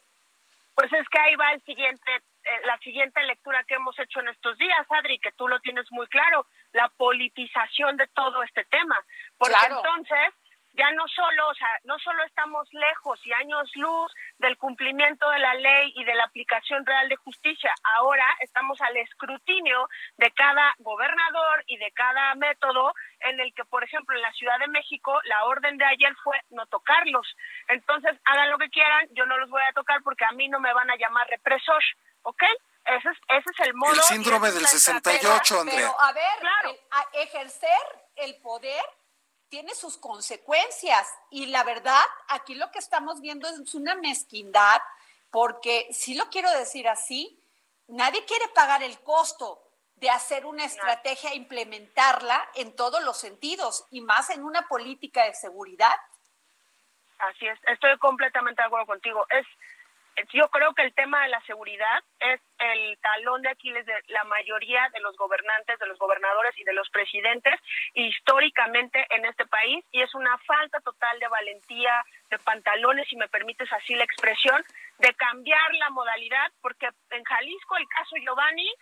Pues 0.74 0.92
es 0.92 1.08
que 1.08 1.18
ahí 1.18 1.34
va 1.36 1.52
el 1.52 1.62
siguiente, 1.62 2.12
eh, 2.16 2.66
la 2.66 2.76
siguiente 2.80 3.22
lectura 3.22 3.64
que 3.64 3.76
hemos 3.76 3.98
hecho 3.98 4.20
en 4.20 4.28
estos 4.28 4.58
días, 4.58 4.86
Adri, 4.90 5.18
que 5.20 5.32
tú 5.32 5.48
lo 5.48 5.58
tienes 5.60 5.90
muy 5.90 6.06
claro, 6.08 6.46
la 6.72 6.90
politización 6.90 7.96
de 7.96 8.06
todo 8.08 8.42
este 8.42 8.66
tema. 8.66 9.02
Porque 9.38 9.56
entonces 9.70 10.34
ya 10.74 10.90
no 10.92 11.06
solo, 11.08 11.48
o 11.48 11.54
sea, 11.54 11.68
no 11.84 11.98
solo 11.98 12.24
estamos 12.24 12.68
lejos 12.72 13.20
y 13.24 13.32
años 13.32 13.70
luz 13.76 14.12
del 14.38 14.56
cumplimiento 14.58 15.28
de 15.30 15.38
la 15.38 15.54
ley 15.54 15.92
y 15.94 16.04
de 16.04 16.14
la 16.14 16.24
aplicación 16.24 16.84
real 16.84 17.08
de 17.08 17.16
justicia, 17.16 17.72
ahora 17.96 18.26
estamos 18.40 18.80
al 18.80 18.96
escrutinio 18.96 19.88
de 20.16 20.30
cada 20.32 20.74
gobernador 20.78 21.64
y 21.66 21.76
de 21.76 21.90
cada 21.92 22.34
método 22.34 22.92
en 23.20 23.40
el 23.40 23.54
que, 23.54 23.64
por 23.64 23.84
ejemplo, 23.84 24.16
en 24.16 24.22
la 24.22 24.32
Ciudad 24.32 24.58
de 24.58 24.68
México 24.68 25.20
la 25.24 25.44
orden 25.44 25.78
de 25.78 25.84
ayer 25.84 26.14
fue 26.22 26.40
no 26.50 26.66
tocarlos. 26.66 27.26
Entonces, 27.68 28.16
hagan 28.24 28.50
lo 28.50 28.58
que 28.58 28.70
quieran, 28.70 29.08
yo 29.12 29.26
no 29.26 29.38
los 29.38 29.50
voy 29.50 29.62
a 29.62 29.72
tocar 29.72 30.02
porque 30.02 30.24
a 30.24 30.32
mí 30.32 30.48
no 30.48 30.60
me 30.60 30.72
van 30.72 30.90
a 30.90 30.96
llamar 30.96 31.28
represor, 31.28 31.82
¿ok? 32.22 32.42
Ese 32.84 33.08
es, 33.08 33.18
ese 33.28 33.50
es 33.50 33.66
el 33.66 33.74
modo. 33.74 33.94
El 33.94 34.00
síndrome 34.02 34.50
del 34.50 34.66
68, 34.66 35.60
Andrea. 35.60 35.78
Pero, 35.78 36.00
a 36.00 36.12
ver, 36.12 36.38
claro. 36.40 36.76
ejercer 37.14 37.80
el 38.16 38.36
poder 38.42 38.84
tiene 39.48 39.74
sus 39.74 39.98
consecuencias 39.98 41.08
y 41.30 41.46
la 41.46 41.62
verdad, 41.64 42.02
aquí 42.28 42.54
lo 42.54 42.70
que 42.70 42.78
estamos 42.78 43.20
viendo 43.20 43.48
es 43.48 43.74
una 43.74 43.94
mezquindad, 43.94 44.80
porque 45.30 45.88
si 45.92 46.14
lo 46.14 46.28
quiero 46.30 46.50
decir 46.50 46.88
así, 46.88 47.40
nadie 47.86 48.24
quiere 48.24 48.48
pagar 48.48 48.82
el 48.82 48.98
costo 49.00 49.60
de 49.96 50.10
hacer 50.10 50.44
una 50.44 50.64
estrategia 50.64 51.30
e 51.30 51.36
implementarla 51.36 52.48
en 52.54 52.74
todos 52.74 53.02
los 53.04 53.16
sentidos 53.16 53.86
y 53.90 54.00
más 54.00 54.30
en 54.30 54.44
una 54.44 54.66
política 54.68 55.24
de 55.24 55.34
seguridad. 55.34 55.94
Así 57.18 57.46
es, 57.46 57.58
estoy 57.68 57.96
completamente 57.98 58.60
de 58.60 58.66
acuerdo 58.66 58.86
contigo. 58.86 59.26
Es 59.30 59.46
yo 60.32 60.48
creo 60.48 60.74
que 60.74 60.82
el 60.82 60.94
tema 60.94 61.22
de 61.22 61.28
la 61.28 61.40
seguridad 61.42 62.02
es 62.20 62.40
el 62.58 62.98
talón 63.00 63.42
de 63.42 63.48
Aquiles 63.50 63.84
de 63.86 63.94
la 64.08 64.24
mayoría 64.24 64.88
de 64.92 65.00
los 65.00 65.16
gobernantes, 65.16 65.78
de 65.78 65.86
los 65.86 65.98
gobernadores 65.98 66.56
y 66.58 66.64
de 66.64 66.72
los 66.72 66.88
presidentes 66.90 67.54
históricamente 67.94 69.06
en 69.10 69.24
este 69.24 69.46
país 69.46 69.84
y 69.92 70.02
es 70.02 70.14
una 70.14 70.36
falta 70.38 70.80
total 70.80 71.18
de 71.18 71.28
valentía, 71.28 72.02
de 72.30 72.38
pantalones, 72.38 73.08
si 73.08 73.16
me 73.16 73.28
permites 73.28 73.72
así 73.72 73.94
la 73.94 74.04
expresión, 74.04 74.64
de 74.98 75.12
cambiar 75.14 75.74
la 75.74 75.90
modalidad, 75.90 76.52
porque 76.60 76.88
en 77.10 77.24
Jalisco, 77.24 77.76
el 77.76 77.88
caso 77.88 78.16
Giovanni, 78.16 78.72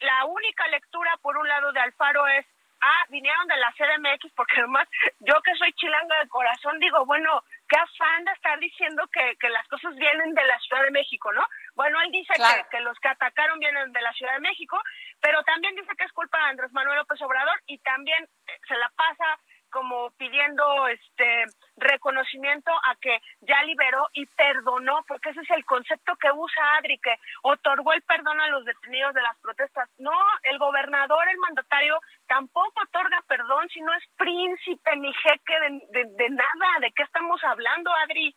la 0.00 0.24
única 0.26 0.66
lectura 0.68 1.16
por 1.22 1.36
un 1.36 1.48
lado 1.48 1.72
de 1.72 1.80
Alfaro 1.80 2.26
es 2.28 2.46
ah, 2.82 3.06
vinieron 3.08 3.46
de 3.46 3.56
la 3.56 3.72
CDMX, 3.72 4.32
porque 4.34 4.58
además 4.58 4.88
yo 5.20 5.40
que 5.42 5.54
soy 5.54 5.72
chilanga 5.74 6.18
de 6.20 6.28
corazón 6.28 6.78
digo, 6.78 7.06
bueno, 7.06 7.42
qué 7.72 7.78
afán 7.78 8.24
de 8.24 8.32
estar 8.32 8.58
diciendo 8.58 9.02
que, 9.10 9.36
que 9.40 9.48
las 9.48 9.66
cosas 9.68 9.94
vienen 9.96 10.34
de 10.34 10.44
la 10.44 10.58
Ciudad 10.60 10.82
de 10.82 10.90
México, 10.90 11.32
¿no? 11.32 11.42
Bueno, 11.74 11.98
él 12.02 12.12
dice 12.12 12.34
que, 12.34 12.68
que, 12.70 12.80
los 12.80 12.98
que 12.98 13.08
atacaron 13.08 13.58
vienen 13.58 13.90
de 13.92 14.02
la 14.02 14.12
Ciudad 14.12 14.34
de 14.34 14.40
México, 14.40 14.78
pero 15.20 15.42
también 15.44 15.74
dice 15.74 15.96
que 15.96 16.04
es 16.04 16.12
culpa 16.12 16.36
de 16.38 16.50
Andrés 16.50 16.72
Manuel 16.72 16.98
López 16.98 17.20
Obrador 17.22 17.58
y 17.66 17.78
también 17.78 18.28
se 18.68 18.76
la 18.76 18.90
pasa 18.90 19.38
como 19.72 20.10
pidiendo 20.12 20.86
este 20.88 21.46
reconocimiento 21.76 22.70
a 22.70 22.94
que 23.00 23.18
ya 23.40 23.62
liberó 23.64 24.06
y 24.12 24.26
perdonó, 24.26 25.04
porque 25.08 25.30
ese 25.30 25.40
es 25.40 25.50
el 25.50 25.64
concepto 25.64 26.14
que 26.16 26.30
usa 26.30 26.76
Adri, 26.76 26.98
que 26.98 27.14
otorgó 27.42 27.92
el 27.92 28.02
perdón 28.02 28.40
a 28.40 28.48
los 28.48 28.64
detenidos 28.64 29.14
de 29.14 29.22
las 29.22 29.36
protestas. 29.38 29.88
No, 29.98 30.12
el 30.44 30.58
gobernador, 30.58 31.28
el 31.28 31.38
mandatario, 31.38 31.98
tampoco 32.28 32.82
otorga 32.82 33.22
perdón 33.26 33.68
si 33.70 33.80
no 33.80 33.92
es 33.94 34.04
príncipe 34.16 34.96
ni 34.96 35.12
jeque 35.12 35.54
de, 35.90 36.04
de 36.04 36.30
nada. 36.30 36.78
¿De 36.80 36.92
qué 36.92 37.02
estamos 37.02 37.42
hablando, 37.42 37.90
Adri? 38.04 38.36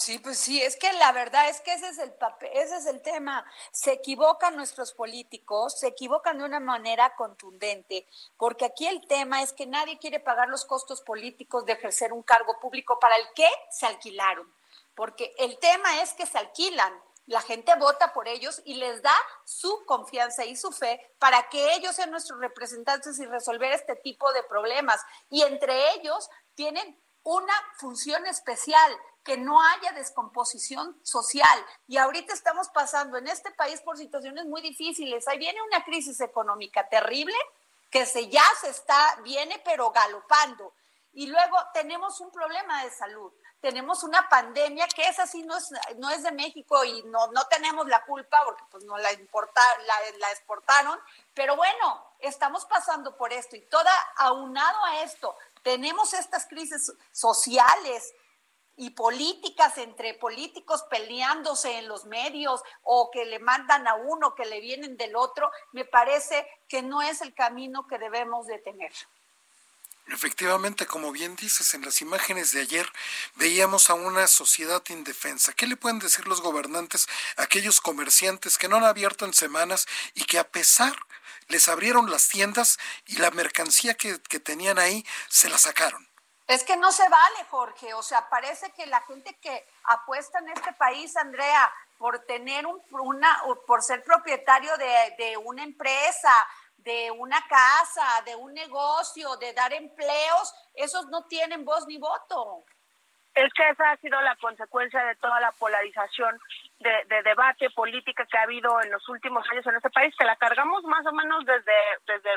Sí, 0.00 0.18
pues 0.18 0.38
sí, 0.38 0.62
es 0.62 0.76
que 0.76 0.90
la 0.94 1.12
verdad 1.12 1.50
es 1.50 1.60
que 1.60 1.74
ese 1.74 1.90
es 1.90 1.98
el 1.98 2.10
papel, 2.14 2.48
ese 2.54 2.78
es 2.78 2.86
el 2.86 3.02
tema. 3.02 3.44
Se 3.70 3.92
equivocan 3.92 4.56
nuestros 4.56 4.94
políticos, 4.94 5.78
se 5.78 5.88
equivocan 5.88 6.38
de 6.38 6.44
una 6.44 6.58
manera 6.58 7.14
contundente, 7.16 8.06
porque 8.38 8.64
aquí 8.64 8.86
el 8.86 9.06
tema 9.06 9.42
es 9.42 9.52
que 9.52 9.66
nadie 9.66 9.98
quiere 9.98 10.18
pagar 10.18 10.48
los 10.48 10.64
costos 10.64 11.02
políticos 11.02 11.66
de 11.66 11.74
ejercer 11.74 12.14
un 12.14 12.22
cargo 12.22 12.58
público 12.60 12.98
para 12.98 13.14
el 13.14 13.26
que 13.34 13.46
se 13.70 13.84
alquilaron, 13.84 14.50
porque 14.94 15.34
el 15.36 15.58
tema 15.58 16.00
es 16.00 16.14
que 16.14 16.24
se 16.24 16.38
alquilan. 16.38 16.98
La 17.26 17.42
gente 17.42 17.74
vota 17.74 18.14
por 18.14 18.26
ellos 18.26 18.62
y 18.64 18.76
les 18.76 19.02
da 19.02 19.14
su 19.44 19.84
confianza 19.84 20.46
y 20.46 20.56
su 20.56 20.72
fe 20.72 21.12
para 21.18 21.50
que 21.50 21.74
ellos 21.74 21.94
sean 21.94 22.10
nuestros 22.10 22.40
representantes 22.40 23.18
y 23.18 23.26
resolver 23.26 23.70
este 23.74 23.96
tipo 23.96 24.32
de 24.32 24.44
problemas. 24.44 25.02
Y 25.28 25.42
entre 25.42 25.92
ellos 25.92 26.30
tienen 26.54 26.98
una 27.22 27.54
función 27.76 28.26
especial, 28.26 28.92
que 29.24 29.36
no 29.36 29.60
haya 29.62 29.92
descomposición 29.92 30.98
social. 31.02 31.66
Y 31.86 31.98
ahorita 31.98 32.32
estamos 32.32 32.68
pasando 32.70 33.18
en 33.18 33.28
este 33.28 33.50
país 33.52 33.80
por 33.82 33.96
situaciones 33.96 34.46
muy 34.46 34.62
difíciles. 34.62 35.28
Ahí 35.28 35.38
viene 35.38 35.60
una 35.62 35.84
crisis 35.84 36.20
económica 36.20 36.88
terrible 36.88 37.36
que 37.90 38.06
se 38.06 38.28
ya 38.28 38.44
se 38.60 38.70
está, 38.70 39.18
viene 39.24 39.60
pero 39.64 39.90
galopando. 39.90 40.72
Y 41.12 41.26
luego 41.26 41.56
tenemos 41.74 42.20
un 42.20 42.30
problema 42.30 42.84
de 42.84 42.90
salud. 42.90 43.32
Tenemos 43.60 44.04
una 44.04 44.26
pandemia 44.28 44.86
que 44.88 45.06
es 45.06 45.18
así, 45.18 45.42
no 45.42 45.56
es, 45.56 45.70
no 45.96 46.08
es 46.08 46.22
de 46.22 46.32
México 46.32 46.82
y 46.84 47.02
no, 47.02 47.26
no 47.32 47.46
tenemos 47.48 47.86
la 47.88 48.02
culpa 48.04 48.40
porque 48.44 48.62
pues 48.70 48.84
no 48.84 48.96
la, 48.96 49.12
importa, 49.12 49.60
la, 49.86 50.18
la 50.18 50.30
exportaron. 50.30 50.98
Pero 51.34 51.56
bueno, 51.56 52.14
estamos 52.20 52.64
pasando 52.64 53.16
por 53.16 53.32
esto 53.32 53.56
y 53.56 53.60
toda 53.62 53.92
aunado 54.16 54.82
a 54.84 55.02
esto, 55.02 55.36
tenemos 55.62 56.14
estas 56.14 56.46
crisis 56.46 56.92
sociales, 57.12 58.14
y 58.80 58.88
políticas 58.90 59.76
entre 59.76 60.14
políticos 60.14 60.84
peleándose 60.88 61.76
en 61.76 61.86
los 61.86 62.06
medios 62.06 62.62
o 62.82 63.10
que 63.12 63.26
le 63.26 63.38
mandan 63.38 63.86
a 63.86 63.94
uno, 63.94 64.34
que 64.34 64.46
le 64.46 64.58
vienen 64.58 64.96
del 64.96 65.16
otro, 65.16 65.50
me 65.72 65.84
parece 65.84 66.46
que 66.66 66.80
no 66.80 67.02
es 67.02 67.20
el 67.20 67.34
camino 67.34 67.86
que 67.86 67.98
debemos 67.98 68.46
de 68.46 68.58
tener. 68.58 68.90
Efectivamente, 70.06 70.86
como 70.86 71.12
bien 71.12 71.36
dices, 71.36 71.74
en 71.74 71.84
las 71.84 72.00
imágenes 72.00 72.52
de 72.52 72.62
ayer 72.62 72.90
veíamos 73.34 73.90
a 73.90 73.94
una 73.94 74.26
sociedad 74.26 74.82
indefensa. 74.88 75.52
¿Qué 75.52 75.66
le 75.66 75.76
pueden 75.76 75.98
decir 75.98 76.26
los 76.26 76.40
gobernantes 76.40 77.06
a 77.36 77.42
aquellos 77.42 77.82
comerciantes 77.82 78.56
que 78.56 78.68
no 78.68 78.76
han 78.76 78.84
abierto 78.84 79.26
en 79.26 79.34
semanas 79.34 79.86
y 80.14 80.24
que 80.24 80.38
a 80.38 80.50
pesar 80.50 80.96
les 81.48 81.68
abrieron 81.68 82.10
las 82.10 82.28
tiendas 82.28 82.78
y 83.04 83.16
la 83.16 83.30
mercancía 83.30 83.92
que, 83.92 84.22
que 84.22 84.40
tenían 84.40 84.78
ahí 84.78 85.04
se 85.28 85.50
la 85.50 85.58
sacaron? 85.58 86.09
Es 86.50 86.64
que 86.64 86.76
no 86.76 86.90
se 86.90 87.08
vale, 87.08 87.44
Jorge. 87.48 87.94
O 87.94 88.02
sea, 88.02 88.28
parece 88.28 88.72
que 88.72 88.84
la 88.86 89.00
gente 89.02 89.38
que 89.40 89.64
apuesta 89.84 90.40
en 90.40 90.48
este 90.48 90.72
país, 90.72 91.16
Andrea, 91.16 91.70
por 91.96 92.18
tener 92.26 92.66
un, 92.66 92.82
una, 92.90 93.40
por 93.68 93.82
ser 93.82 94.02
propietario 94.02 94.76
de, 94.76 95.14
de 95.16 95.36
una 95.36 95.62
empresa, 95.62 96.32
de 96.78 97.08
una 97.12 97.40
casa, 97.46 98.22
de 98.24 98.34
un 98.34 98.52
negocio, 98.52 99.36
de 99.36 99.52
dar 99.52 99.72
empleos, 99.72 100.52
esos 100.74 101.06
no 101.06 101.24
tienen 101.26 101.64
voz 101.64 101.86
ni 101.86 101.98
voto. 101.98 102.64
Es 103.32 103.52
que 103.54 103.68
esa 103.68 103.92
ha 103.92 103.96
sido 103.98 104.20
la 104.20 104.34
consecuencia 104.34 105.04
de 105.04 105.14
toda 105.16 105.38
la 105.38 105.52
polarización 105.52 106.36
de, 106.80 107.22
debate 107.22 107.70
política 107.70 108.26
que 108.26 108.38
ha 108.38 108.42
habido 108.42 108.80
en 108.82 108.90
los 108.90 109.06
últimos 109.08 109.46
años 109.50 109.66
en 109.66 109.76
este 109.76 109.90
país, 109.90 110.14
que 110.18 110.24
la 110.24 110.36
cargamos 110.36 110.82
más 110.84 111.04
o 111.06 111.12
menos 111.12 111.44
desde, 111.44 111.72
desde 112.06 112.30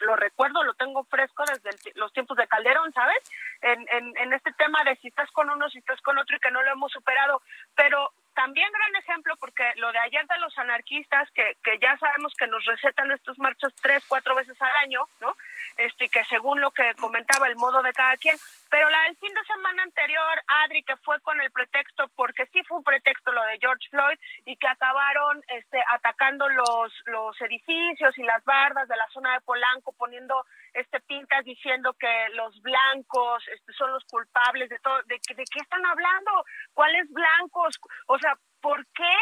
lo 0.00 0.16
recuerdo, 0.16 0.62
lo 0.62 0.74
tengo 0.74 1.04
fresco 1.04 1.44
desde 1.46 1.70
los 1.94 2.12
tiempos 2.12 2.36
de 2.36 2.46
Calderón, 2.46 2.92
¿sabes? 2.92 3.18
En, 3.62 3.86
en, 3.90 4.16
en 4.18 4.32
este 4.32 4.52
tema 4.52 4.84
de 4.84 4.96
si 4.96 5.08
estás 5.08 5.30
con 5.32 5.48
uno, 5.50 5.68
si 5.70 5.78
estás 5.78 6.00
con 6.02 6.18
otro 6.18 6.36
y 6.36 6.40
que 6.40 6.50
no 6.50 6.62
lo 6.62 6.72
hemos 6.72 6.92
superado. 6.92 7.40
Pero 7.74 8.12
también 8.36 8.70
gran 8.70 9.02
ejemplo, 9.02 9.34
porque 9.40 9.64
lo 9.76 9.90
de 9.92 9.98
ayer 9.98 10.24
de 10.26 10.38
los 10.38 10.56
anarquistas, 10.58 11.28
que, 11.32 11.56
que 11.64 11.78
ya 11.78 11.96
sabemos 11.96 12.34
que 12.34 12.46
nos 12.46 12.64
recetan 12.66 13.10
estos 13.10 13.38
marchos 13.38 13.74
tres, 13.80 14.04
cuatro 14.06 14.34
veces 14.34 14.60
al 14.60 14.76
año, 14.84 15.00
¿no? 15.20 15.34
Este, 15.78 16.08
que 16.10 16.22
según 16.26 16.60
lo 16.60 16.70
que 16.70 16.94
comentaba 17.00 17.48
el 17.48 17.56
modo 17.56 17.82
de 17.82 17.92
cada 17.94 18.16
quien, 18.18 18.36
pero 18.70 18.90
la 18.90 19.02
del 19.04 19.16
fin 19.16 19.32
de 19.32 19.44
semana 19.44 19.82
anterior, 19.82 20.42
Adri, 20.64 20.82
que 20.82 20.96
fue 20.98 21.18
con 21.20 21.40
el 21.40 21.50
pretexto, 21.50 22.08
porque 22.14 22.46
sí 22.52 22.62
fue 22.64 22.76
un 22.78 22.84
pretexto 22.84 23.32
lo 23.32 23.42
de 23.44 23.58
George 23.58 23.88
Floyd, 23.88 24.18
y 24.44 24.56
que 24.56 24.68
acabaron 24.68 25.42
este, 25.48 25.82
atacando 25.92 26.46
los, 26.50 26.92
los 27.06 27.40
edificios 27.40 28.16
y 28.18 28.22
las 28.22 28.44
bardas 28.44 28.86
de 28.86 28.96
la 28.96 29.08
zona 29.14 29.32
de 29.32 29.40
Polanco, 29.40 29.92
poniendo 29.92 30.44
este 30.74 31.00
pintas 31.00 31.42
diciendo 31.44 31.94
que 31.94 32.28
los 32.34 32.60
blancos 32.60 33.42
este, 33.48 33.72
son 33.72 33.92
los 33.92 34.04
culpables 34.04 34.68
de 34.68 34.78
todo, 34.80 35.02
de, 35.04 35.14
de 35.14 35.44
qué 35.50 35.60
están 35.60 35.84
hablando, 35.86 36.44
cuáles 36.74 37.10
blancos, 37.10 37.80
o 38.06 38.18
sea, 38.18 38.25
¿por 38.60 38.86
qué 38.88 39.14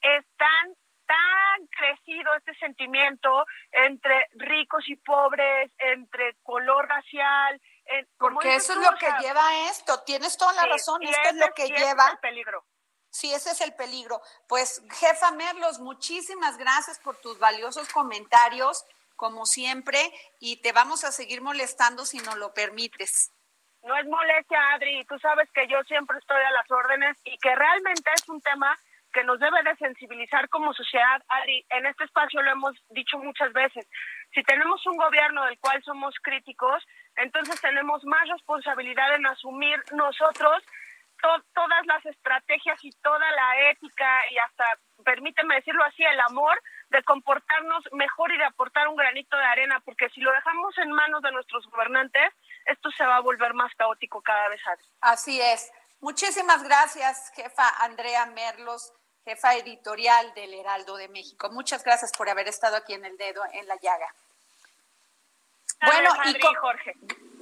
están 0.00 0.76
tan 1.12 1.66
crecido 1.68 2.34
este 2.36 2.54
sentimiento 2.54 3.44
entre 3.70 4.28
ricos 4.32 4.84
y 4.88 4.96
pobres, 4.96 5.70
entre 5.78 6.36
color 6.42 6.88
racial. 6.88 7.60
Porque 8.18 8.54
eso 8.54 8.72
es 8.72 8.78
lo 8.78 8.96
que 8.96 9.10
lleva 9.20 9.46
a 9.46 9.70
esto, 9.70 10.02
tienes 10.04 10.36
toda 10.36 10.52
la 10.54 10.66
razón, 10.66 11.02
esto 11.02 11.28
es 11.30 11.36
lo 11.36 11.52
que 11.52 11.68
lleva. 11.68 12.18
peligro. 12.20 12.64
Sí, 13.10 13.32
ese 13.34 13.50
es 13.50 13.60
el 13.60 13.74
peligro. 13.74 14.22
Pues, 14.48 14.82
jefa 14.90 15.32
Merlos, 15.32 15.80
muchísimas 15.80 16.56
gracias 16.56 16.98
por 17.00 17.16
tus 17.16 17.38
valiosos 17.38 17.88
comentarios, 17.90 18.86
como 19.16 19.44
siempre, 19.44 20.10
y 20.40 20.62
te 20.62 20.72
vamos 20.72 21.04
a 21.04 21.12
seguir 21.12 21.42
molestando 21.42 22.06
si 22.06 22.18
nos 22.18 22.36
lo 22.36 22.54
permites. 22.54 23.30
No 23.82 23.96
es 23.96 24.06
molestia, 24.06 24.74
Adri, 24.74 25.04
tú 25.06 25.18
sabes 25.18 25.50
que 25.52 25.66
yo 25.66 25.82
siempre 25.84 26.18
estoy 26.18 26.42
a 26.42 26.50
las 26.52 26.70
órdenes 26.70 27.16
y 27.24 27.36
que 27.38 27.54
realmente 27.54 28.10
es 28.14 28.28
un 28.28 28.40
tema 28.40 28.76
que 29.12 29.24
nos 29.24 29.38
debe 29.38 29.62
de 29.62 29.76
sensibilizar 29.76 30.48
como 30.48 30.72
sociedad. 30.72 31.22
Adri, 31.28 31.66
en 31.70 31.86
este 31.86 32.04
espacio 32.04 32.40
lo 32.42 32.50
hemos 32.50 32.74
dicho 32.90 33.18
muchas 33.18 33.52
veces. 33.52 33.86
Si 34.32 34.42
tenemos 34.44 34.86
un 34.86 34.96
gobierno 34.96 35.44
del 35.44 35.58
cual 35.58 35.82
somos 35.82 36.14
críticos, 36.22 36.82
entonces 37.16 37.60
tenemos 37.60 38.04
más 38.04 38.28
responsabilidad 38.28 39.14
en 39.16 39.26
asumir 39.26 39.82
nosotros 39.92 40.62
todas 41.54 41.86
las 41.86 42.04
estrategias 42.06 42.82
y 42.84 42.90
toda 43.02 43.30
la 43.30 43.70
ética 43.70 44.22
y 44.30 44.38
hasta, 44.38 44.64
permíteme 45.04 45.56
decirlo 45.56 45.84
así, 45.84 46.02
el 46.02 46.20
amor 46.20 46.60
de 46.92 47.02
comportarnos 47.02 47.84
mejor 47.92 48.32
y 48.32 48.38
de 48.38 48.44
aportar 48.44 48.86
un 48.86 48.96
granito 48.96 49.36
de 49.36 49.44
arena, 49.44 49.80
porque 49.84 50.08
si 50.10 50.20
lo 50.20 50.30
dejamos 50.32 50.76
en 50.78 50.92
manos 50.92 51.22
de 51.22 51.32
nuestros 51.32 51.66
gobernantes, 51.70 52.32
esto 52.66 52.90
se 52.92 53.04
va 53.04 53.16
a 53.16 53.20
volver 53.20 53.54
más 53.54 53.74
caótico 53.74 54.22
cada 54.22 54.48
vez. 54.48 54.60
Así 55.00 55.40
es. 55.40 55.72
Muchísimas 56.00 56.62
gracias, 56.62 57.32
jefa 57.34 57.68
Andrea 57.80 58.26
Merlos 58.26 58.92
jefa 59.24 59.54
editorial 59.54 60.34
del 60.34 60.54
Heraldo 60.54 60.96
de 60.96 61.08
México. 61.08 61.48
Muchas 61.50 61.84
gracias 61.84 62.12
por 62.12 62.28
haber 62.28 62.48
estado 62.48 62.76
aquí 62.76 62.94
en 62.94 63.04
el 63.04 63.16
dedo 63.16 63.42
en 63.52 63.66
la 63.68 63.76
llaga. 63.76 64.14
Bueno, 65.84 66.10
y 66.26 66.40
Jorge. 66.60 66.94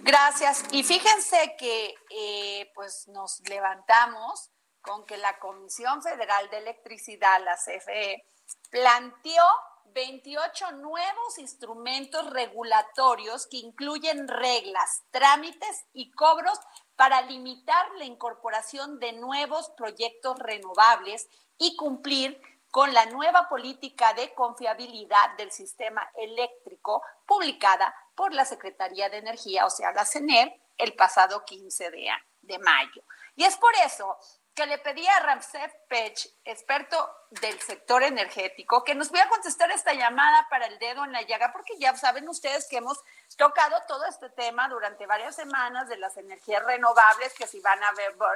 Gracias. 0.02 0.64
Y 0.72 0.82
fíjense 0.82 1.56
que 1.58 1.94
eh, 2.10 2.70
pues 2.74 3.08
nos 3.08 3.40
levantamos 3.48 4.50
con 4.80 5.04
que 5.04 5.18
la 5.18 5.38
Comisión 5.38 6.02
Federal 6.02 6.48
de 6.48 6.58
Electricidad, 6.58 7.42
la 7.44 7.56
CFE, 7.56 8.24
planteó 8.70 9.44
28 9.92 10.72
nuevos 10.72 11.38
instrumentos 11.38 12.28
regulatorios 12.30 13.46
que 13.46 13.58
incluyen 13.58 14.28
reglas, 14.28 15.02
trámites 15.10 15.86
y 15.92 16.10
cobros 16.12 16.58
para 16.96 17.22
limitar 17.22 17.90
la 17.96 18.04
incorporación 18.04 18.98
de 19.00 19.12
nuevos 19.12 19.70
proyectos 19.70 20.38
renovables 20.38 21.28
y 21.58 21.76
cumplir 21.76 22.40
con 22.70 22.94
la 22.94 23.06
nueva 23.06 23.48
política 23.48 24.14
de 24.14 24.32
confiabilidad 24.34 25.36
del 25.36 25.50
sistema 25.50 26.08
eléctrico 26.16 27.02
publicada 27.26 27.94
por 28.14 28.32
la 28.32 28.44
Secretaría 28.44 29.08
de 29.08 29.18
Energía, 29.18 29.66
o 29.66 29.70
sea, 29.70 29.92
la 29.92 30.04
CENER, 30.04 30.54
el 30.78 30.94
pasado 30.94 31.44
15 31.44 31.90
de, 31.90 32.08
de 32.42 32.58
mayo. 32.58 33.02
Y 33.34 33.44
es 33.44 33.56
por 33.56 33.74
eso 33.84 34.16
que 34.60 34.66
le 34.66 34.76
pedí 34.76 35.06
a 35.06 35.20
Ramsey 35.20 35.62
Pech, 35.88 36.34
experto 36.44 37.10
del 37.30 37.58
sector 37.60 38.02
energético, 38.02 38.84
que 38.84 38.94
nos 38.94 39.08
voy 39.08 39.20
a 39.20 39.28
contestar 39.30 39.70
esta 39.70 39.94
llamada 39.94 40.46
para 40.50 40.66
el 40.66 40.78
dedo 40.78 41.02
en 41.02 41.12
la 41.12 41.22
llaga, 41.22 41.50
porque 41.50 41.78
ya 41.78 41.96
saben 41.96 42.28
ustedes 42.28 42.68
que 42.68 42.76
hemos 42.76 43.02
tocado 43.38 43.82
todo 43.88 44.04
este 44.04 44.28
tema 44.28 44.68
durante 44.68 45.06
varias 45.06 45.34
semanas 45.34 45.88
de 45.88 45.96
las 45.96 46.14
energías 46.18 46.62
renovables, 46.66 47.32
que 47.38 47.46
si 47.46 47.58
van 47.60 47.82
a 47.82 47.90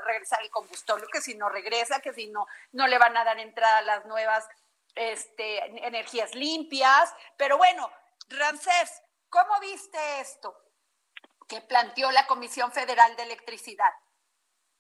regresar 0.07 0.41
el 0.43 0.51
combustible, 0.51 1.05
que 1.13 1.21
si 1.21 1.35
no 1.35 1.51
regresa, 1.51 2.01
que 2.01 2.15
si 2.15 2.29
no, 2.29 2.47
no 2.73 2.87
le 2.87 2.97
van 2.97 3.15
a 3.19 3.25
dar 3.25 3.39
entrada 3.39 3.79
a 3.79 3.83
las 3.83 4.07
nuevas 4.07 4.49
este, 4.95 5.59
energías 5.87 6.35
limpias. 6.35 7.15
Pero 7.37 7.59
bueno, 7.59 7.93
Ramsés, 8.31 9.03
¿cómo 9.29 9.61
viste 9.61 9.99
esto 10.21 10.57
que 11.47 11.61
planteó 11.61 12.11
la 12.13 12.27
Comisión 12.27 12.73
Federal 12.73 13.15
de 13.15 13.25
Electricidad? 13.25 13.93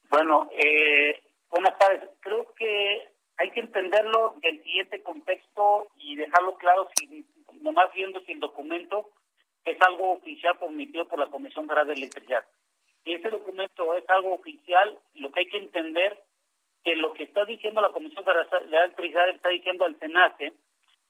Bueno, 0.08 0.48
eh, 0.52 1.20
buenas 1.54 1.78
tardes. 1.78 2.10
Creo 2.20 2.52
que 2.54 3.08
hay 3.36 3.50
que 3.52 3.60
entenderlo 3.60 4.34
del 4.42 4.62
siguiente 4.64 5.02
contexto 5.02 5.88
y 5.96 6.16
dejarlo 6.16 6.56
claro, 6.56 6.88
si, 6.96 7.24
nomás 7.60 7.92
viendo 7.94 8.20
si 8.22 8.32
el 8.32 8.40
documento 8.40 9.10
es 9.64 9.80
algo 9.80 10.12
oficial 10.12 10.58
permitido 10.58 11.06
por 11.06 11.20
la 11.20 11.30
Comisión 11.30 11.66
Federal 11.66 11.86
de 11.86 11.94
Electricidad. 11.94 12.44
Si 13.04 13.14
ese 13.14 13.30
documento 13.30 13.94
es 13.94 14.08
algo 14.10 14.34
oficial, 14.34 14.98
lo 15.14 15.30
que 15.30 15.40
hay 15.40 15.46
que 15.46 15.58
entender 15.58 16.20
que 16.82 16.96
lo 16.96 17.12
que 17.14 17.22
está 17.22 17.44
diciendo 17.44 17.80
la 17.80 17.92
Comisión 17.92 18.24
Federal 18.24 18.48
de 18.50 18.76
Electricidad 18.76 19.28
está 19.28 19.48
diciendo 19.50 19.84
al 19.84 19.98
SENACE 19.98 20.52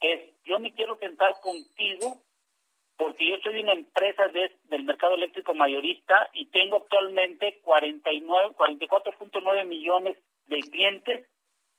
es 0.00 0.20
yo 0.44 0.59
me 0.61 0.74
quiero 0.74 0.96
sentar 0.98 1.33
contigo 1.40 2.20
porque 2.96 3.28
yo 3.28 3.37
soy 3.42 3.61
una 3.61 3.72
empresa 3.72 4.28
del 4.28 4.85
mercado 4.85 5.14
eléctrico 5.14 5.54
mayorista 5.54 6.28
y 6.33 6.46
tengo 6.46 6.76
actualmente 6.76 7.61
49, 7.62 8.54
44.9 8.57 9.66
millones 9.66 10.16
de 10.46 10.61
clientes 10.61 11.26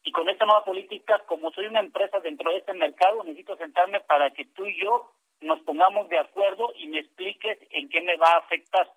y 0.03 0.11
con 0.11 0.29
esta 0.29 0.45
nueva 0.45 0.63
política, 0.63 1.23
como 1.25 1.51
soy 1.51 1.65
una 1.65 1.79
empresa 1.79 2.19
dentro 2.19 2.51
de 2.51 2.57
este 2.57 2.73
mercado, 2.73 3.23
necesito 3.23 3.57
sentarme 3.57 3.99
para 4.01 4.31
que 4.31 4.45
tú 4.45 4.65
y 4.65 4.79
yo 4.79 5.11
nos 5.41 5.59
pongamos 5.61 6.07
de 6.09 6.19
acuerdo 6.19 6.73
y 6.77 6.87
me 6.87 6.99
expliques 6.99 7.57
en 7.71 7.89
qué 7.89 8.01
me 8.01 8.15
va 8.15 8.33
a 8.33 8.37
afectar. 8.37 8.87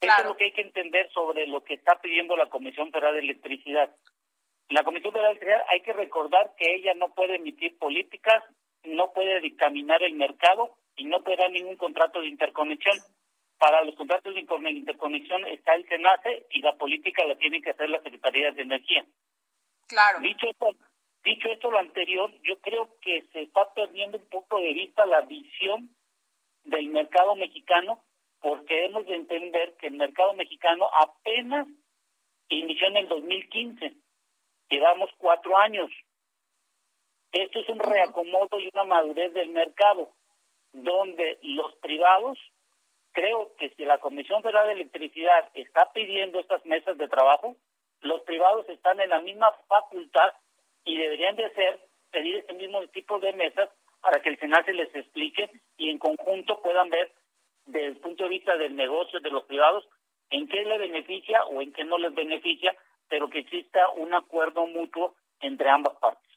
Eso 0.00 0.14
es 0.18 0.24
lo 0.24 0.36
que 0.36 0.44
hay 0.44 0.52
que 0.52 0.62
entender 0.62 1.10
sobre 1.12 1.46
lo 1.46 1.62
que 1.62 1.74
está 1.74 1.98
pidiendo 2.00 2.36
la 2.36 2.48
Comisión 2.50 2.90
Federal 2.90 3.14
de 3.14 3.20
Electricidad. 3.20 3.94
La 4.68 4.84
Comisión 4.84 5.12
Federal 5.12 5.34
de 5.34 5.40
Electricidad 5.40 5.66
hay 5.70 5.80
que 5.80 5.92
recordar 5.92 6.54
que 6.56 6.74
ella 6.74 6.94
no 6.94 7.14
puede 7.14 7.36
emitir 7.36 7.78
políticas, 7.78 8.44
no 8.84 9.12
puede 9.12 9.40
dictaminar 9.40 10.02
el 10.02 10.14
mercado 10.14 10.76
y 10.96 11.04
no 11.04 11.22
puede 11.22 11.38
dar 11.38 11.50
ningún 11.50 11.76
contrato 11.76 12.20
de 12.20 12.28
interconexión. 12.28 12.96
Para 13.60 13.84
los 13.84 13.94
contratos 13.94 14.34
de 14.34 14.40
interconexión 14.40 15.46
está 15.46 15.74
el 15.74 15.86
SENACE 15.86 16.46
y 16.50 16.62
la 16.62 16.76
política 16.76 17.26
la 17.26 17.36
tiene 17.36 17.60
que 17.60 17.70
hacer 17.70 17.90
la 17.90 18.02
Secretaría 18.02 18.52
de 18.52 18.62
Energía. 18.62 19.04
Claro. 19.86 20.20
Dicho 20.20 20.48
esto, 20.48 20.74
dicho 21.22 21.48
esto 21.48 21.70
lo 21.70 21.78
anterior, 21.78 22.32
yo 22.42 22.58
creo 22.62 22.96
que 23.02 23.20
se 23.32 23.42
está 23.42 23.70
perdiendo 23.74 24.16
un 24.16 24.26
poco 24.30 24.58
de 24.60 24.72
vista 24.72 25.04
la 25.04 25.20
visión 25.20 25.94
del 26.64 26.88
mercado 26.88 27.36
mexicano 27.36 28.02
porque 28.40 28.86
hemos 28.86 29.04
de 29.06 29.16
entender 29.16 29.76
que 29.76 29.88
el 29.88 29.94
mercado 29.94 30.32
mexicano 30.32 30.88
apenas 30.94 31.68
inició 32.48 32.86
en 32.86 32.96
el 32.96 33.08
2015. 33.08 33.92
Llevamos 34.70 35.10
cuatro 35.18 35.58
años. 35.58 35.90
Esto 37.32 37.60
es 37.60 37.68
un 37.68 37.78
reacomodo 37.78 38.58
y 38.58 38.70
una 38.72 38.84
madurez 38.84 39.34
del 39.34 39.50
mercado, 39.50 40.14
donde 40.72 41.38
los 41.42 41.74
privados, 41.76 42.38
creo 43.12 43.52
que 43.58 43.70
si 43.70 43.84
la 43.84 43.98
Comisión 43.98 44.42
Federal 44.42 44.68
de 44.68 44.74
Electricidad 44.74 45.48
está 45.54 45.92
pidiendo 45.92 46.40
estas 46.40 46.64
mesas 46.66 46.96
de 46.98 47.08
trabajo, 47.08 47.56
los 48.00 48.22
privados 48.22 48.68
están 48.68 49.00
en 49.00 49.10
la 49.10 49.20
misma 49.20 49.52
facultad 49.68 50.32
y 50.84 50.96
deberían 50.96 51.36
de 51.36 51.50
ser 51.54 51.80
pedir 52.10 52.36
este 52.36 52.54
mismo 52.54 52.86
tipo 52.88 53.18
de 53.18 53.32
mesas 53.32 53.68
para 54.00 54.20
que 54.20 54.30
el 54.30 54.38
Senado 54.38 54.64
se 54.64 54.72
les 54.72 54.94
explique 54.94 55.50
y 55.76 55.90
en 55.90 55.98
conjunto 55.98 56.60
puedan 56.62 56.88
ver 56.88 57.12
desde 57.66 57.86
el 57.88 57.96
punto 57.98 58.24
de 58.24 58.30
vista 58.30 58.56
del 58.56 58.74
negocio 58.74 59.20
de 59.20 59.30
los 59.30 59.44
privados 59.44 59.86
en 60.30 60.48
qué 60.48 60.64
le 60.64 60.78
beneficia 60.78 61.44
o 61.46 61.60
en 61.60 61.72
qué 61.72 61.84
no 61.84 61.98
les 61.98 62.14
beneficia, 62.14 62.74
pero 63.08 63.28
que 63.28 63.40
exista 63.40 63.88
un 63.90 64.14
acuerdo 64.14 64.66
mutuo 64.66 65.14
entre 65.40 65.68
ambas 65.68 65.96
partes. 65.96 66.29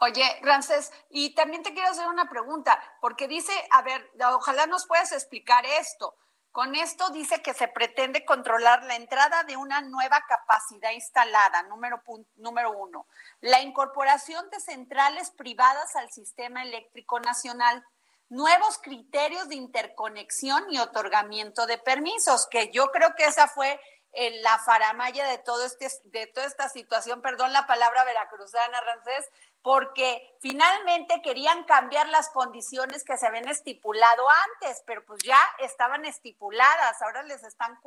Oye, 0.00 0.38
Rances, 0.42 0.92
y 1.10 1.34
también 1.34 1.64
te 1.64 1.74
quiero 1.74 1.90
hacer 1.90 2.06
una 2.06 2.28
pregunta, 2.28 2.80
porque 3.00 3.26
dice, 3.26 3.52
a 3.72 3.82
ver, 3.82 4.08
ojalá 4.32 4.66
nos 4.66 4.86
puedas 4.86 5.10
explicar 5.10 5.66
esto. 5.66 6.14
Con 6.52 6.76
esto 6.76 7.10
dice 7.10 7.42
que 7.42 7.52
se 7.52 7.68
pretende 7.68 8.24
controlar 8.24 8.84
la 8.84 8.94
entrada 8.94 9.42
de 9.42 9.56
una 9.56 9.80
nueva 9.80 10.24
capacidad 10.28 10.92
instalada, 10.92 11.62
número, 11.64 12.02
número 12.36 12.72
uno, 12.72 13.06
la 13.40 13.60
incorporación 13.60 14.48
de 14.50 14.60
centrales 14.60 15.30
privadas 15.32 15.94
al 15.96 16.10
sistema 16.10 16.62
eléctrico 16.62 17.18
nacional, 17.20 17.84
nuevos 18.28 18.78
criterios 18.78 19.48
de 19.48 19.56
interconexión 19.56 20.64
y 20.70 20.78
otorgamiento 20.78 21.66
de 21.66 21.78
permisos, 21.78 22.46
que 22.46 22.70
yo 22.70 22.90
creo 22.92 23.14
que 23.16 23.24
esa 23.24 23.48
fue 23.48 23.80
en 24.12 24.42
la 24.42 24.58
faramaya 24.58 25.28
de 25.28 25.38
todo 25.38 25.64
este, 25.64 25.88
de 26.04 26.26
toda 26.26 26.46
esta 26.46 26.68
situación, 26.68 27.22
perdón 27.22 27.52
la 27.52 27.66
palabra 27.66 28.04
veracruzana, 28.04 28.80
Rancés, 28.80 29.30
porque 29.62 30.36
finalmente 30.40 31.20
querían 31.22 31.64
cambiar 31.64 32.08
las 32.08 32.30
condiciones 32.30 33.04
que 33.04 33.16
se 33.16 33.26
habían 33.26 33.48
estipulado 33.48 34.26
antes, 34.54 34.82
pero 34.86 35.04
pues 35.04 35.22
ya 35.24 35.40
estaban 35.58 36.04
estipuladas, 36.04 37.02
ahora 37.02 37.22
les 37.24 37.42
están 37.44 37.78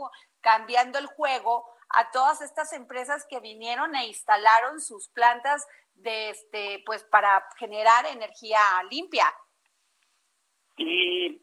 cambiando 0.41 0.99
el 0.99 1.07
juego 1.07 1.65
a 1.89 2.11
todas 2.11 2.41
estas 2.41 2.71
empresas 2.73 3.25
que 3.29 3.39
vinieron 3.39 3.95
e 3.95 4.07
instalaron 4.07 4.79
sus 4.79 5.09
plantas 5.09 5.65
de 5.95 6.29
este 6.29 6.83
pues 6.85 7.03
para 7.03 7.45
generar 7.57 8.05
energía 8.05 8.59
limpia. 8.89 9.25
Y 10.77 11.41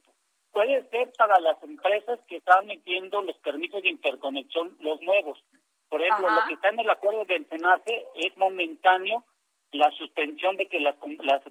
puede 0.59 0.83
ser 0.91 1.13
para 1.17 1.39
las 1.39 1.63
empresas 1.63 2.19
que 2.27 2.39
están 2.39 2.67
metiendo 2.67 3.23
los 3.23 3.37
permisos 3.39 3.81
de 3.81 3.91
interconexión, 3.91 4.77
los 4.81 5.01
nuevos. 5.03 5.39
Por 5.89 6.03
ejemplo, 6.03 6.29
lo 6.29 6.49
que 6.49 6.55
está 6.55 6.71
en 6.71 6.81
el 6.81 6.91
acuerdo 6.91 7.25
del 7.27 7.47
SENACE 7.49 8.07
es 8.17 8.37
momentáneo 8.37 9.25
la 9.71 9.89
suspensión 9.93 10.57
de 10.57 10.67
que 10.67 10.81
las, 10.81 10.97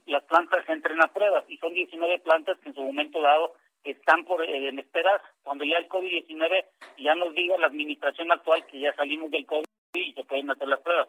las, 0.07 0.23
plantas 0.25 0.67
entren 0.67 1.01
a 1.01 1.07
pruebas 1.13 1.45
y 1.47 1.55
son 1.55 1.73
19 1.73 2.19
plantas 2.19 2.59
que 2.59 2.67
en 2.67 2.75
su 2.75 2.81
momento 2.81 3.21
dado 3.21 3.53
están 3.85 4.25
por 4.25 4.43
eh, 4.43 4.67
en 4.67 4.79
espera 4.79 5.21
cuando 5.41 5.63
ya 5.63 5.77
el 5.77 5.87
COVID-19 5.87 6.65
ya 6.97 7.15
nos 7.15 7.33
diga 7.33 7.57
la 7.59 7.67
administración 7.67 8.29
actual 8.33 8.65
que 8.65 8.81
ya 8.81 8.93
salimos 8.95 9.31
del 9.31 9.45
COVID 9.45 9.65
y 9.93 10.11
se 10.11 10.23
pueden 10.25 10.51
hacer 10.51 10.67
las 10.67 10.81
pruebas. 10.81 11.07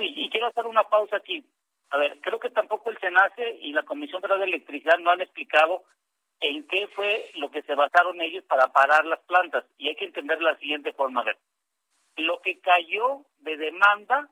y, 0.00 0.28
quiero 0.28 0.48
hacer 0.48 0.66
una 0.66 0.82
pausa 0.82 1.16
aquí. 1.16 1.42
A 1.88 1.96
ver, 1.96 2.20
creo 2.20 2.38
que 2.38 2.50
tampoco 2.50 2.90
el 2.90 2.98
SENACE 2.98 3.56
y 3.62 3.72
la 3.72 3.84
Comisión 3.84 4.20
Federal 4.20 4.40
de 4.40 4.46
Electricidad 4.46 4.98
no 4.98 5.12
han 5.12 5.22
explicado 5.22 5.84
en 6.40 6.66
qué 6.66 6.86
fue 6.88 7.30
lo 7.36 7.50
que 7.50 7.62
se 7.62 7.74
basaron 7.74 8.20
ellos 8.20 8.44
para 8.44 8.68
parar 8.68 9.04
las 9.04 9.20
plantas. 9.20 9.64
Y 9.78 9.88
hay 9.88 9.96
que 9.96 10.06
entender 10.06 10.40
la 10.40 10.56
siguiente 10.56 10.92
forma. 10.92 11.20
A 11.20 11.24
ver, 11.24 11.38
lo 12.16 12.40
que 12.40 12.58
cayó 12.60 13.22
de 13.38 13.56
demanda 13.56 14.28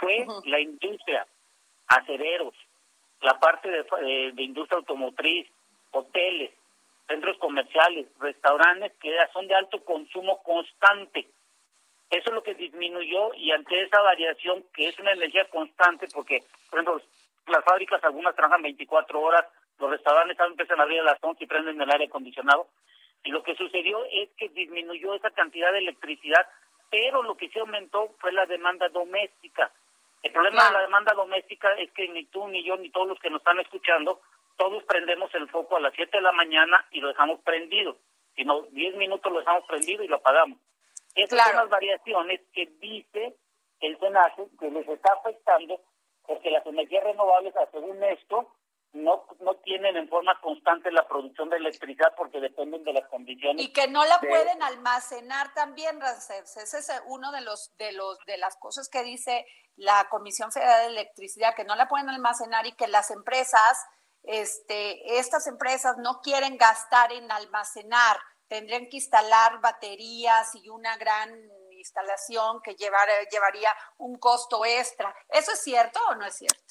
fue 0.00 0.26
la 0.44 0.60
industria, 0.60 1.26
acereros, 1.86 2.54
la 3.20 3.38
parte 3.38 3.68
de, 3.70 4.32
de 4.32 4.42
industria 4.42 4.78
automotriz, 4.78 5.48
hoteles, 5.90 6.50
centros 7.06 7.38
comerciales, 7.38 8.06
restaurantes 8.18 8.92
que 9.00 9.14
son 9.32 9.46
de 9.46 9.54
alto 9.54 9.82
consumo 9.84 10.42
constante. 10.42 11.28
Eso 12.10 12.28
es 12.28 12.34
lo 12.34 12.42
que 12.42 12.54
disminuyó 12.54 13.34
y 13.34 13.50
ante 13.50 13.82
esa 13.82 14.00
variación, 14.00 14.64
que 14.72 14.88
es 14.88 14.98
una 14.98 15.12
energía 15.12 15.48
constante, 15.50 16.06
porque, 16.12 16.44
por 16.70 16.78
ejemplo, 16.78 17.02
las 17.48 17.64
fábricas 17.64 18.02
algunas 18.04 18.34
trabajan 18.34 18.62
24 18.62 19.20
horas, 19.20 19.44
los 19.78 19.90
restaurantes 19.90 20.38
empiezan 20.38 20.80
a 20.80 20.84
abrir 20.84 21.00
a 21.00 21.04
las 21.04 21.18
11 21.20 21.42
y 21.42 21.46
prenden 21.46 21.80
el 21.80 21.90
aire 21.90 22.06
acondicionado, 22.06 22.68
y 23.24 23.30
lo 23.30 23.42
que 23.42 23.56
sucedió 23.56 24.04
es 24.10 24.30
que 24.36 24.48
disminuyó 24.50 25.14
esa 25.14 25.30
cantidad 25.30 25.72
de 25.72 25.78
electricidad, 25.78 26.46
pero 26.90 27.22
lo 27.22 27.36
que 27.36 27.48
sí 27.48 27.58
aumentó 27.58 28.14
fue 28.20 28.32
la 28.32 28.46
demanda 28.46 28.88
doméstica. 28.88 29.72
El 30.22 30.32
problema 30.32 30.66
de 30.66 30.72
la 30.72 30.80
demanda 30.82 31.12
doméstica 31.14 31.72
es 31.74 31.90
que 31.92 32.08
ni 32.08 32.24
tú, 32.26 32.46
ni 32.48 32.64
yo, 32.64 32.76
ni 32.76 32.90
todos 32.90 33.08
los 33.08 33.18
que 33.18 33.30
nos 33.30 33.40
están 33.40 33.58
escuchando, 33.60 34.20
todos 34.56 34.82
prendemos 34.84 35.34
el 35.34 35.48
foco 35.48 35.76
a 35.76 35.80
las 35.80 35.94
7 35.94 36.16
de 36.16 36.22
la 36.22 36.32
mañana 36.32 36.84
y 36.90 37.00
lo 37.00 37.08
dejamos 37.08 37.40
prendido. 37.40 37.96
Si 38.34 38.44
no, 38.44 38.62
10 38.62 38.96
minutos 38.96 39.32
lo 39.32 39.40
dejamos 39.40 39.64
prendido 39.66 40.02
y 40.02 40.08
lo 40.08 40.16
apagamos. 40.16 40.58
Esas 41.14 41.48
son 41.48 41.56
las 41.56 41.68
variaciones 41.68 42.40
que 42.52 42.66
dice 42.80 43.34
el 43.80 43.98
SENACE 43.98 44.48
que 44.58 44.70
les 44.70 44.88
está 44.88 45.12
afectando 45.14 45.80
porque 46.26 46.50
las 46.50 46.66
energías 46.66 47.04
renovables, 47.04 47.54
según 47.72 48.02
esto, 48.04 48.52
tienen 49.86 50.02
en 50.02 50.08
forma 50.08 50.38
constante 50.40 50.90
la 50.90 51.06
producción 51.06 51.48
de 51.48 51.56
electricidad 51.56 52.12
porque 52.16 52.40
dependen 52.40 52.82
de 52.84 52.92
las 52.92 53.08
condiciones. 53.08 53.64
Y 53.64 53.72
que 53.72 53.88
no 53.88 54.04
la 54.04 54.18
pueden 54.20 54.62
almacenar 54.62 55.52
también, 55.54 56.00
Rancés. 56.00 56.56
Ese 56.56 56.78
es 56.78 57.02
uno 57.06 57.30
de 57.32 57.40
los, 57.42 57.76
de 57.78 57.92
los, 57.92 58.18
de 58.26 58.36
las 58.38 58.56
cosas 58.56 58.88
que 58.88 59.02
dice 59.02 59.46
la 59.76 60.08
Comisión 60.10 60.50
Federal 60.50 60.86
de 60.86 61.00
Electricidad, 61.00 61.54
que 61.54 61.64
no 61.64 61.76
la 61.76 61.88
pueden 61.88 62.08
almacenar 62.08 62.66
y 62.66 62.72
que 62.72 62.88
las 62.88 63.10
empresas, 63.10 63.86
este, 64.22 65.18
estas 65.18 65.46
empresas 65.46 65.96
no 65.98 66.20
quieren 66.20 66.56
gastar 66.56 67.12
en 67.12 67.30
almacenar 67.30 68.16
tendrían 68.48 68.88
que 68.88 68.98
instalar 68.98 69.60
baterías 69.60 70.54
y 70.54 70.68
una 70.68 70.96
gran 70.96 71.30
instalación 71.72 72.60
que 72.62 72.74
llevar, 72.74 73.08
llevaría 73.30 73.70
un 73.98 74.18
costo 74.18 74.64
extra. 74.64 75.14
¿Eso 75.28 75.52
es 75.52 75.62
cierto 75.62 76.00
o 76.10 76.14
no 76.14 76.24
es 76.24 76.36
cierto? 76.36 76.65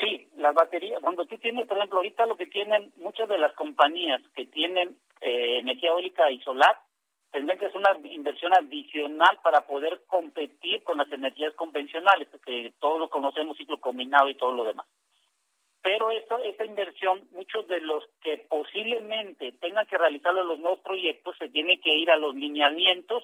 Sí, 0.00 0.28
las 0.36 0.54
baterías, 0.54 1.00
cuando 1.00 1.24
tú 1.26 1.38
tienes, 1.38 1.66
por 1.66 1.78
ejemplo, 1.78 1.98
ahorita 1.98 2.26
lo 2.26 2.36
que 2.36 2.46
tienen 2.46 2.92
muchas 2.96 3.28
de 3.28 3.38
las 3.38 3.52
compañías 3.54 4.20
que 4.34 4.46
tienen 4.46 4.96
eh, 5.20 5.58
energía 5.60 5.90
eólica 5.90 6.30
y 6.30 6.40
solar, 6.40 6.78
tendrían 7.30 7.58
que 7.58 7.66
hacer 7.66 7.78
una 7.78 7.96
inversión 8.08 8.52
adicional 8.54 9.38
para 9.42 9.66
poder 9.66 10.02
competir 10.06 10.82
con 10.82 10.98
las 10.98 11.10
energías 11.10 11.54
convencionales, 11.54 12.28
que 12.44 12.72
todos 12.78 12.98
lo 12.98 13.08
conocemos, 13.08 13.56
ciclo 13.56 13.78
combinado 13.80 14.28
y 14.28 14.34
todo 14.34 14.52
lo 14.52 14.64
demás. 14.64 14.86
Pero 15.82 16.10
esta, 16.10 16.36
esta 16.42 16.64
inversión, 16.64 17.28
muchos 17.30 17.66
de 17.68 17.80
los 17.80 18.04
que 18.20 18.38
posiblemente 18.48 19.52
tengan 19.52 19.86
que 19.86 19.96
realizarlo 19.96 20.42
en 20.42 20.48
los 20.48 20.58
nuevos 20.58 20.80
proyectos, 20.80 21.36
se 21.38 21.48
tienen 21.48 21.80
que 21.80 21.94
ir 21.94 22.10
a 22.10 22.16
los 22.16 22.34
lineamientos 22.34 23.22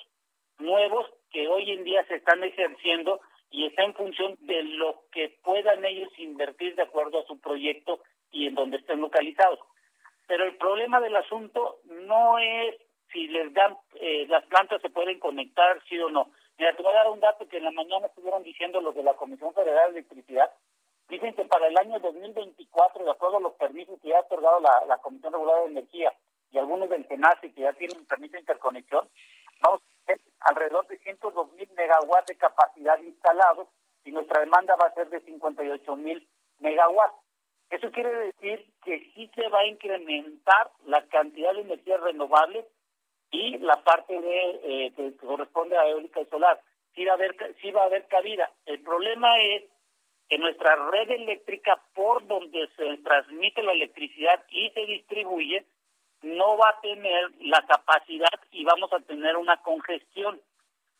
nuevos 0.58 1.06
que 1.30 1.48
hoy 1.48 1.70
en 1.72 1.82
día 1.82 2.04
se 2.06 2.16
están 2.16 2.44
ejerciendo 2.44 3.20
y 3.52 3.66
está 3.66 3.84
en 3.84 3.94
función 3.94 4.36
de 4.40 4.62
lo 4.64 5.04
que 5.12 5.38
puedan 5.44 5.84
ellos 5.84 6.10
invertir 6.18 6.74
de 6.74 6.82
acuerdo 6.82 7.20
a 7.20 7.26
su 7.26 7.40
proyecto 7.40 8.00
y 8.32 8.48
en 8.48 8.54
donde 8.54 8.78
estén 8.78 9.00
localizados. 9.00 9.60
Pero 10.26 10.44
el 10.44 10.56
problema 10.56 11.00
del 11.00 11.14
asunto 11.14 11.78
no 11.84 12.38
es 12.38 12.76
si 13.12 13.28
les 13.28 13.52
dan, 13.52 13.76
eh, 14.00 14.26
las 14.28 14.44
plantas 14.46 14.80
se 14.80 14.88
pueden 14.88 15.18
conectar, 15.18 15.80
sí 15.88 15.98
o 15.98 16.08
no. 16.08 16.30
Mira, 16.58 16.74
te 16.74 16.82
voy 16.82 16.92
a 16.92 16.96
dar 16.96 17.10
un 17.10 17.20
dato 17.20 17.46
que 17.46 17.58
en 17.58 17.64
la 17.64 17.70
mañana 17.70 18.06
estuvieron 18.06 18.42
diciendo 18.42 18.80
los 18.80 18.94
de 18.94 19.02
la 19.02 19.14
Comisión 19.14 19.52
Federal 19.52 19.92
de 19.92 20.00
Electricidad, 20.00 20.50
Dicen 21.12 21.34
que 21.34 21.44
para 21.44 21.66
el 21.66 21.76
año 21.76 21.98
2024, 22.00 23.04
de 23.04 23.10
acuerdo 23.10 23.36
a 23.36 23.40
los 23.40 23.52
permisos 23.56 24.00
que 24.00 24.08
ya 24.08 24.16
ha 24.16 24.20
otorgado 24.20 24.60
la, 24.60 24.96
Comisión 25.02 25.34
Reguladora 25.34 25.64
de 25.66 25.72
Energía 25.72 26.10
y 26.50 26.56
algunos 26.56 26.88
del 26.88 27.04
CENACI 27.06 27.52
que 27.52 27.60
ya 27.60 27.72
tienen 27.74 28.06
permiso 28.06 28.32
de 28.32 28.40
interconexión, 28.40 29.06
vamos 29.62 29.80
a 29.80 30.06
tener 30.06 30.20
alrededor 30.40 30.86
de 30.88 30.98
102 30.98 31.52
mil 31.52 31.68
megawatts 31.76 32.26
de 32.26 32.36
capacidad 32.36 32.98
instalados 32.98 33.68
y 34.04 34.12
nuestra 34.12 34.40
demanda 34.40 34.74
va 34.76 34.86
a 34.86 34.94
ser 34.94 35.08
de 35.08 35.20
58 35.20 35.96
mil 35.96 36.28
megawatts. 36.58 37.16
Eso 37.70 37.90
quiere 37.90 38.12
decir 38.12 38.66
que 38.84 39.10
sí 39.14 39.30
se 39.34 39.48
va 39.48 39.60
a 39.60 39.66
incrementar 39.66 40.70
la 40.84 41.06
cantidad 41.06 41.54
de 41.54 41.62
energías 41.62 42.00
renovables 42.00 42.66
y 43.30 43.56
la 43.58 43.82
parte 43.82 44.20
de 44.20 44.60
eh, 44.62 44.92
que 44.94 45.16
corresponde 45.16 45.78
a 45.78 45.88
eólica 45.88 46.20
y 46.20 46.26
solar. 46.26 46.60
Sí 46.94 47.04
va 47.06 47.12
a 47.12 47.14
haber, 47.14 47.34
sí 47.62 47.70
va 47.70 47.82
a 47.82 47.86
haber 47.86 48.06
cabida. 48.08 48.50
El 48.66 48.80
problema 48.82 49.38
es 49.40 49.64
que 50.28 50.36
nuestra 50.38 50.76
red 50.90 51.10
eléctrica 51.10 51.80
por 51.94 52.26
donde 52.26 52.68
se 52.76 52.98
transmite 52.98 53.62
la 53.62 53.72
electricidad 53.72 54.44
y 54.50 54.68
se 54.70 54.84
distribuye 54.84 55.64
no 56.22 56.56
va 56.56 56.70
a 56.70 56.80
tener 56.80 57.30
la 57.40 57.64
capacidad 57.66 58.28
y 58.50 58.64
vamos 58.64 58.92
a 58.92 59.00
tener 59.00 59.36
una 59.36 59.60
congestión. 59.62 60.40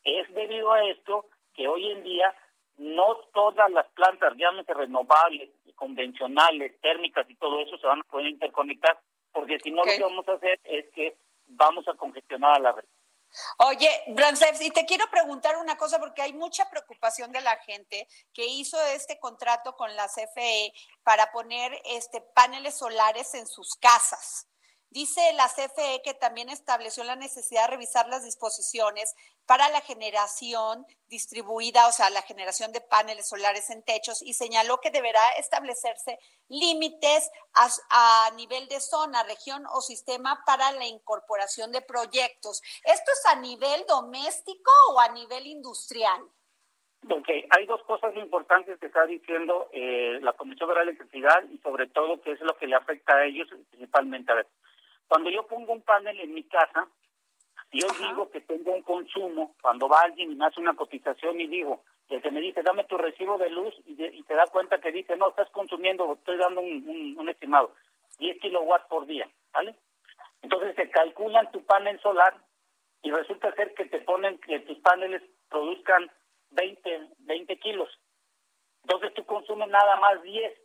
Es 0.05 0.33
debido 0.35 0.73
a 0.73 0.85
esto 0.85 1.27
que 1.55 1.69
hoy 1.69 1.91
en 1.91 2.03
día 2.03 2.35
no 2.79 3.17
todas 3.33 3.71
las 3.71 3.87
plantas, 3.91 4.33
llámese 4.37 4.75
renovables, 4.75 5.51
convencionales, 5.77 6.81
térmicas 6.81 7.29
y 7.29 7.37
todo 7.37 7.61
eso 7.61 7.77
se 7.79 7.87
van 7.87 8.01
a 8.01 8.05
poder 8.05 8.27
interconectar, 8.27 8.99
porque 9.33 9.59
si 9.61 9.71
no 9.71 9.79
lo 9.79 9.85
que 9.85 10.03
vamos 10.03 10.29
a 10.29 10.35
hacer 10.35 10.61
es 10.65 10.87
que 10.95 11.17
vamos 11.47 11.87
a 11.89 11.95
congestionar 11.95 12.57
a 12.57 12.59
la 12.61 12.73
red. 12.73 12.85
Oye, 13.59 13.89
Brancef, 14.09 14.61
y 14.61 14.71
te 14.71 14.85
quiero 14.85 15.07
preguntar 15.11 15.57
una 15.57 15.77
cosa 15.77 15.99
porque 15.99 16.23
hay 16.23 16.35
mucha 16.35 16.69
preocupación 16.69 17.33
de 17.33 17.41
la 17.41 17.57
gente 17.59 18.07
que 18.33 18.45
hizo 18.45 18.79
este 18.95 19.19
contrato 19.19 19.75
con 19.75 19.95
la 19.97 20.07
CFE 20.07 20.73
para 21.03 21.33
poner 21.33 21.73
este 21.87 22.21
paneles 22.21 22.77
solares 22.77 23.35
en 23.35 23.47
sus 23.47 23.75
casas. 23.77 24.49
Dice 24.92 25.22
la 25.37 25.48
CFE 25.48 26.02
que 26.05 26.12
también 26.12 26.50
estableció 26.50 27.02
la 27.02 27.16
necesidad 27.16 27.62
de 27.62 27.76
revisar 27.76 28.09
las 28.09 28.24
disposiciones 28.24 29.14
para 29.46 29.70
la 29.70 29.81
generación 29.81 30.85
distribuida, 31.09 31.88
o 31.88 31.92
sea, 31.92 32.11
la 32.11 32.20
generación 32.20 32.72
de 32.72 32.83
paneles 32.83 33.26
solares 33.26 33.70
en 33.70 33.83
techos, 33.83 34.20
y 34.20 34.35
señaló 34.35 34.81
que 34.83 34.90
deberá 34.90 35.22
establecerse 35.38 36.18
límites 36.48 37.31
a, 37.55 38.31
nivel 38.37 38.68
de 38.68 38.81
zona, 38.81 39.22
región 39.22 39.64
o 39.72 39.81
sistema 39.81 40.42
para 40.44 40.70
la 40.72 40.85
incorporación 40.85 41.72
de 41.72 41.81
proyectos. 41.81 42.61
¿Esto 42.85 43.12
es 43.12 43.26
a 43.33 43.40
nivel 43.40 43.87
doméstico 43.88 44.70
o 44.90 45.00
a 45.00 45.09
nivel 45.09 45.46
industrial? 45.46 46.20
Ok, 47.09 47.28
hay 47.48 47.64
dos 47.64 47.83
cosas 47.85 48.14
importantes 48.16 48.78
que 48.78 48.87
está 48.87 49.07
diciendo 49.07 49.70
eh, 49.72 50.18
la 50.20 50.35
Comisión 50.35 50.68
de 50.68 50.83
Electricidad 50.83 51.44
y 51.50 51.57
sobre 51.61 51.87
todo 51.87 52.20
qué 52.20 52.33
es 52.33 52.40
lo 52.42 52.59
que 52.59 52.66
le 52.66 52.76
afecta 52.76 53.16
a 53.16 53.24
ellos 53.24 53.48
principalmente. 53.70 54.31
A 54.31 54.35
ver, 54.35 54.46
cuando 55.12 55.29
yo 55.29 55.46
pongo 55.46 55.75
un 55.75 55.83
panel 55.83 56.18
en 56.20 56.33
mi 56.33 56.42
casa, 56.44 56.88
yo 57.70 57.87
digo 58.01 58.31
que 58.31 58.40
tengo 58.40 58.72
un 58.72 58.81
consumo, 58.81 59.55
cuando 59.61 59.87
va 59.87 60.01
alguien 60.01 60.33
y 60.33 60.37
me 60.37 60.46
hace 60.46 60.59
una 60.59 60.72
cotización 60.72 61.38
y 61.38 61.48
digo, 61.48 61.85
el 62.09 62.22
que 62.22 62.31
me 62.31 62.40
dice, 62.40 62.62
dame 62.62 62.85
tu 62.85 62.96
recibo 62.96 63.37
de 63.37 63.51
luz 63.51 63.75
y, 63.85 63.94
te 63.94 64.35
da 64.35 64.46
cuenta 64.46 64.81
que 64.81 64.90
dice, 64.90 65.14
no, 65.18 65.29
estás 65.29 65.51
consumiendo, 65.51 66.14
estoy 66.14 66.38
dando 66.38 66.62
un, 66.62 67.29
estimado, 67.29 67.75
10 68.20 68.40
kilowatts 68.40 68.87
por 68.88 69.05
día, 69.05 69.29
¿vale? 69.53 69.75
Entonces 70.40 70.75
se 70.77 70.88
calculan 70.88 71.53
tu 71.53 71.62
panel 71.66 72.01
solar 72.01 72.35
y 73.03 73.11
resulta 73.11 73.55
ser 73.55 73.75
que 73.75 73.85
te 73.85 74.01
ponen 74.01 74.38
que 74.38 74.61
tus 74.61 74.79
paneles 74.79 75.20
produzcan 75.51 76.11
20, 76.53 77.09
20 77.18 77.59
kilos. 77.59 77.90
Entonces 78.85 79.12
tú 79.12 79.27
consumes 79.27 79.68
nada 79.68 79.96
más 79.96 80.22
10 80.22 80.59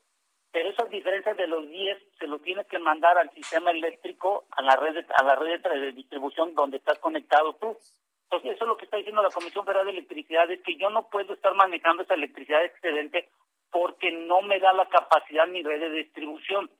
pero 0.57 0.71
esas 0.71 0.89
diferencias 0.89 1.37
de 1.37 1.45
los 1.45 1.69
10 1.69 1.99
se 2.17 2.25
lo 2.25 2.39
tienes 2.39 2.65
que 2.65 2.79
mandar 2.79 3.15
al 3.15 3.29
sistema 3.29 3.69
eléctrico, 3.69 4.45
a 4.49 4.63
la 4.63 4.75
red 4.75 4.95
de, 4.95 5.05
a 5.15 5.23
la 5.23 5.35
red 5.35 5.61
de 5.61 5.91
distribución 5.91 6.55
donde 6.55 6.77
estás 6.77 6.97
conectado 6.97 7.53
tú. 7.57 7.77
Entonces, 8.23 8.55
eso 8.55 8.63
es 8.63 8.67
lo 8.67 8.75
que 8.75 8.85
está 8.85 8.97
diciendo 8.97 9.21
la 9.21 9.29
Comisión 9.29 9.63
Federal 9.65 9.85
de 9.85 9.91
Electricidad, 9.91 10.49
es 10.49 10.63
que 10.63 10.75
yo 10.75 10.89
no 10.89 11.09
puedo 11.09 11.35
estar 11.35 11.53
manejando 11.53 12.01
esa 12.01 12.15
electricidad 12.15 12.65
excedente 12.65 13.29
porque 13.69 14.11
no 14.11 14.41
me 14.41 14.59
da 14.59 14.73
la 14.73 14.89
capacidad 14.89 15.45
mi 15.45 15.61
red 15.61 15.79
de 15.79 15.91
distribución. 15.91 16.71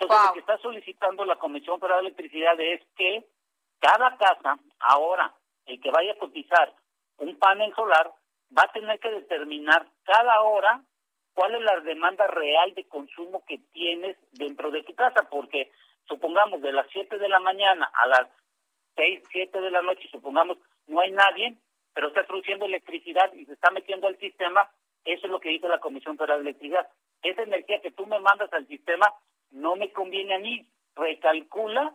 Entonces, 0.00 0.26
lo 0.26 0.32
que 0.32 0.40
está 0.40 0.58
solicitando 0.58 1.24
la 1.24 1.36
Comisión 1.36 1.78
Federal 1.78 2.00
de 2.00 2.08
Electricidad 2.08 2.60
es 2.60 2.80
que 2.96 3.24
cada 3.78 4.16
casa, 4.16 4.58
ahora, 4.80 5.32
el 5.66 5.80
que 5.80 5.92
vaya 5.92 6.14
a 6.14 6.18
cotizar 6.18 6.74
un 7.18 7.38
panel 7.38 7.72
solar, 7.76 8.10
va 8.50 8.64
a 8.64 8.72
tener 8.72 8.98
que 8.98 9.12
determinar 9.12 9.86
cada 10.02 10.40
hora 10.40 10.82
cuál 11.34 11.54
es 11.54 11.62
la 11.62 11.80
demanda 11.80 12.26
real 12.26 12.74
de 12.74 12.84
consumo 12.84 13.44
que 13.46 13.58
tienes 13.72 14.16
dentro 14.32 14.70
de 14.70 14.82
tu 14.82 14.94
casa, 14.94 15.28
porque 15.30 15.70
supongamos 16.06 16.60
de 16.62 16.72
las 16.72 16.86
7 16.92 17.18
de 17.18 17.28
la 17.28 17.40
mañana 17.40 17.90
a 17.94 18.06
las 18.06 18.28
6, 18.96 19.22
7 19.30 19.60
de 19.60 19.70
la 19.70 19.82
noche, 19.82 20.08
supongamos 20.10 20.58
no 20.86 21.00
hay 21.00 21.12
nadie, 21.12 21.56
pero 21.94 22.08
está 22.08 22.24
produciendo 22.24 22.66
electricidad 22.66 23.32
y 23.34 23.44
se 23.46 23.52
está 23.52 23.70
metiendo 23.70 24.06
al 24.06 24.18
sistema, 24.18 24.70
Eso 25.04 25.26
es 25.26 25.32
lo 25.32 25.40
que 25.40 25.48
dice 25.48 25.66
la 25.68 25.80
Comisión 25.80 26.16
Federal 26.16 26.44
de 26.44 26.50
Electricidad. 26.50 26.88
Esa 27.22 27.42
energía 27.42 27.80
que 27.80 27.90
tú 27.90 28.06
me 28.06 28.20
mandas 28.20 28.52
al 28.52 28.66
sistema 28.68 29.12
no 29.50 29.74
me 29.74 29.90
conviene 29.92 30.34
a 30.34 30.38
mí. 30.38 30.66
Recalcula 30.94 31.92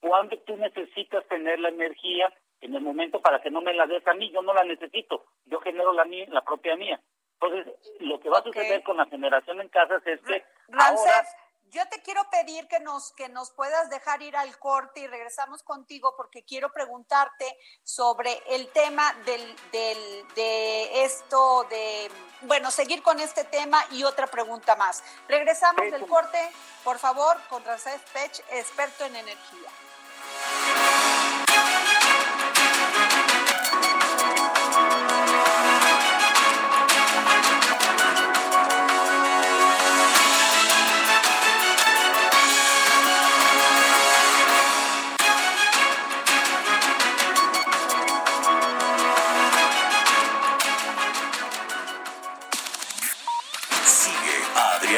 cuándo 0.00 0.36
tú 0.40 0.56
necesitas 0.56 1.26
tener 1.28 1.58
la 1.58 1.70
energía 1.70 2.32
en 2.60 2.74
el 2.74 2.82
momento 2.82 3.20
para 3.20 3.40
que 3.40 3.50
no 3.50 3.62
me 3.62 3.72
la 3.72 3.86
des 3.86 4.06
a 4.06 4.14
mí. 4.14 4.30
Yo 4.30 4.42
no 4.42 4.52
la 4.52 4.64
necesito. 4.64 5.24
Yo 5.46 5.60
genero 5.60 5.92
la, 5.92 6.04
mía, 6.04 6.26
la 6.28 6.42
propia 6.42 6.76
mía. 6.76 7.00
Entonces, 7.40 7.74
lo 8.00 8.20
que 8.20 8.28
va 8.28 8.38
a 8.38 8.42
suceder 8.42 8.82
con 8.82 8.96
la 8.96 9.06
generación 9.06 9.60
en 9.60 9.68
casas 9.68 10.02
es 10.06 10.20
que 10.20 10.44
ahora 10.78 11.24
yo 11.70 11.86
te 11.88 12.02
quiero 12.02 12.22
pedir 12.30 12.66
que 12.66 12.80
nos, 12.80 13.12
que 13.12 13.28
nos 13.28 13.52
puedas 13.52 13.88
dejar 13.90 14.22
ir 14.22 14.36
al 14.36 14.58
corte 14.58 15.00
y 15.00 15.06
regresamos 15.06 15.62
contigo 15.62 16.14
porque 16.16 16.44
quiero 16.44 16.72
preguntarte 16.72 17.46
sobre 17.84 18.42
el 18.48 18.68
tema 18.68 19.14
del, 19.24 19.56
del, 19.70 20.28
de 20.34 21.04
esto, 21.04 21.64
de, 21.70 22.10
bueno, 22.42 22.70
seguir 22.70 23.02
con 23.02 23.20
este 23.20 23.44
tema 23.44 23.82
y 23.92 24.02
otra 24.02 24.26
pregunta 24.26 24.74
más. 24.76 25.04
Regresamos 25.28 25.90
del 25.90 26.06
corte, 26.06 26.38
por 26.82 26.98
favor, 26.98 27.36
con 27.48 27.64
Rafael 27.64 28.00
Pech, 28.12 28.40
experto 28.50 29.04
en 29.04 29.16
energía. 29.16 29.70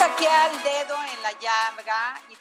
Aquí 0.00 0.24
al 0.26 0.62
dedo 0.62 0.96
en 1.12 1.22
la 1.22 1.32
llaga 1.32 2.22
y 2.30 2.36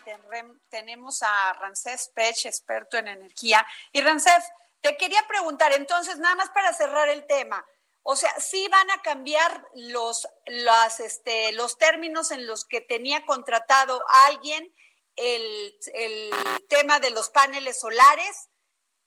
tenemos 0.69 1.21
a 1.21 1.53
Rancés 1.53 2.09
Pech, 2.15 2.45
experto 2.45 2.97
en 2.97 3.09
energía. 3.09 3.65
Y 3.91 4.01
Rancés, 4.01 4.43
te 4.79 4.95
quería 4.95 5.21
preguntar, 5.27 5.73
entonces, 5.73 6.17
nada 6.17 6.35
más 6.35 6.49
para 6.51 6.73
cerrar 6.73 7.09
el 7.09 7.27
tema, 7.27 7.65
o 8.03 8.15
sea, 8.15 8.33
sí 8.39 8.67
van 8.69 8.89
a 8.91 9.01
cambiar 9.01 9.67
los, 9.73 10.27
las, 10.45 11.01
este, 11.01 11.51
los 11.51 11.77
términos 11.77 12.31
en 12.31 12.47
los 12.47 12.63
que 12.63 12.79
tenía 12.79 13.25
contratado 13.25 14.01
alguien 14.27 14.73
el, 15.17 15.77
el 15.93 16.31
tema 16.69 16.99
de 16.99 17.09
los 17.09 17.29
paneles 17.29 17.79
solares 17.79 18.49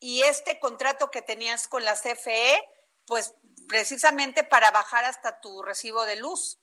y 0.00 0.22
este 0.22 0.60
contrato 0.60 1.10
que 1.10 1.22
tenías 1.22 1.66
con 1.66 1.82
la 1.84 1.94
CFE, 1.94 2.62
pues 3.06 3.34
precisamente 3.68 4.44
para 4.44 4.70
bajar 4.70 5.06
hasta 5.06 5.40
tu 5.40 5.62
recibo 5.62 6.04
de 6.04 6.16
luz 6.16 6.58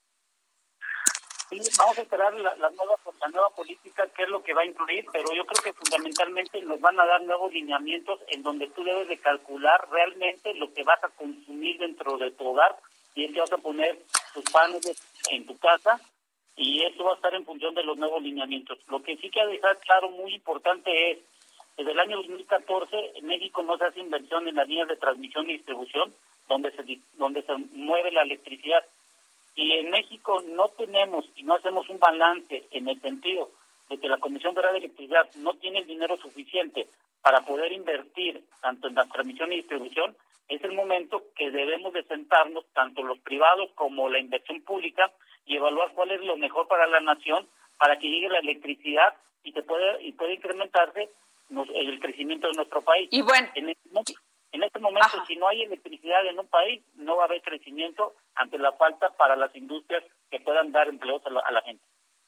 vamos 1.78 1.98
a 1.98 2.02
esperar 2.02 2.34
la, 2.34 2.56
nueva, 2.56 2.96
la 3.20 3.28
nueva 3.28 3.50
política, 3.50 4.08
qué 4.16 4.24
es 4.24 4.30
lo 4.30 4.42
que 4.42 4.54
va 4.54 4.62
a 4.62 4.66
incluir, 4.66 5.06
pero 5.12 5.34
yo 5.34 5.46
creo 5.46 5.64
que 5.64 5.74
fundamentalmente 5.74 6.62
nos 6.62 6.80
van 6.80 7.00
a 7.00 7.06
dar 7.06 7.22
nuevos 7.24 7.52
lineamientos 7.52 8.20
en 8.30 8.42
donde 8.42 8.68
tú 8.68 8.84
debes 8.84 9.08
de 9.10 9.18
calcular 9.18 9.88
realmente 9.92 10.54
lo 10.56 10.74
que 10.74 10.84
vas 10.84 11.04
a 11.04 11.10
consumir 11.10 11.78
dentro 11.78 12.18
de 12.18 12.32
tu 12.32 12.48
hogar 12.48 12.78
y 13.16 13.26
es 13.26 13.34
que 13.34 13.42
vas 13.42 13.52
a 13.52 13.58
poner 13.58 14.00
tus 14.34 14.44
paneles 14.46 15.02
en 15.30 15.46
tu 15.46 15.58
casa 15.58 16.00
y 16.56 16.84
eso 16.84 17.04
va 17.04 17.14
a 17.14 17.16
estar 17.16 17.34
en 17.34 17.46
función 17.46 17.74
de 17.76 17.84
los 17.84 17.98
nuevos 17.98 18.22
lineamientos. 18.22 18.78
Lo 18.88 19.02
que 19.02 19.18
sí 19.18 19.30
que 19.30 19.46
dejar 19.46 19.78
claro, 19.80 20.10
muy 20.10 20.34
importante 20.34 21.12
es, 21.12 21.20
desde 21.78 21.92
el 21.92 22.00
año 22.00 22.18
2014 22.18 23.14
en 23.16 23.26
México 23.26 23.64
no 23.64 23.78
se 23.78 23.86
hace 23.86 24.00
inversión 24.00 24.48
en 24.48 24.56
las 24.56 24.68
líneas 24.68 24.88
de 24.88 24.98
transmisión 24.98 25.50
y 25.50 25.54
distribución 25.54 26.14
donde 26.48 26.72
se, 26.72 26.84
donde 27.18 27.42
se 27.44 27.54
mueve 27.74 28.12
la 28.12 28.22
electricidad 28.24 28.84
y 29.56 29.74
en 29.74 29.92
México 29.92 30.42
no 30.48 30.70
tenemos 30.70 31.26
y 31.36 31.44
no 31.44 31.56
hacemos 31.56 31.90
un 31.90 32.00
balance 32.00 32.64
en 32.72 32.88
el 32.88 33.00
sentido 33.02 33.52
de 33.90 33.98
que 33.98 34.08
la 34.08 34.18
Comisión 34.18 34.54
Federal 34.54 34.74
de 34.74 34.80
Electricidad 34.80 35.30
no 35.36 35.54
tiene 35.56 35.80
el 35.80 35.88
dinero 35.88 36.18
suficiente 36.18 36.88
para 37.22 37.42
poder 37.42 37.72
invertir 37.72 38.44
tanto 38.62 38.88
en 38.88 38.96
la 38.96 39.06
transmisión 39.06 39.52
y 39.52 39.58
distribución, 39.58 40.16
es 40.48 40.64
el 40.64 40.74
momento 40.74 41.24
que 41.36 41.52
debemos 41.52 41.94
de 41.94 42.04
sentarnos, 42.04 42.66
tanto 42.74 43.04
los 43.04 43.20
privados 43.20 43.70
como 43.76 44.10
la 44.10 44.20
inversión 44.20 44.62
pública, 44.62 45.12
y 45.46 45.56
evaluar 45.56 45.92
cuál 45.94 46.12
es 46.12 46.22
lo 46.22 46.38
mejor 46.38 46.68
para 46.68 46.88
la 46.88 47.00
nación 47.00 47.48
para 47.78 47.98
que 47.98 48.08
llegue 48.08 48.30
la 48.30 48.40
electricidad 48.40 49.16
y 49.44 49.54
que 49.54 49.64
pueda, 49.64 50.00
y 50.02 50.12
pueda 50.12 50.34
incrementarse 50.34 51.10
el 51.74 52.00
crecimiento 52.00 52.48
de 52.48 52.54
nuestro 52.54 52.82
país. 52.82 53.10
Y 53.12 53.22
bueno, 53.22 53.50
en 53.56 53.70
este 54.64 54.80
momento, 54.80 55.26
si 55.26 55.36
no 55.38 55.48
hay 55.48 55.64
electricidad 55.64 56.26
en 56.26 56.40
un 56.40 56.48
país, 56.48 56.84
no 56.96 57.16
va 57.16 57.24
a 57.24 57.26
haber 57.26 57.42
crecimiento 57.42 58.16
ante 58.36 58.58
la 58.58 58.74
falta 58.74 59.10
para 59.16 59.36
las 59.36 59.56
industrias 59.56 60.04
que 60.30 60.40
puedan 60.42 60.72
dar 60.72 60.88
empleos 60.90 61.22
a 61.26 61.52
la, 61.52 61.62
gente. 61.62 61.84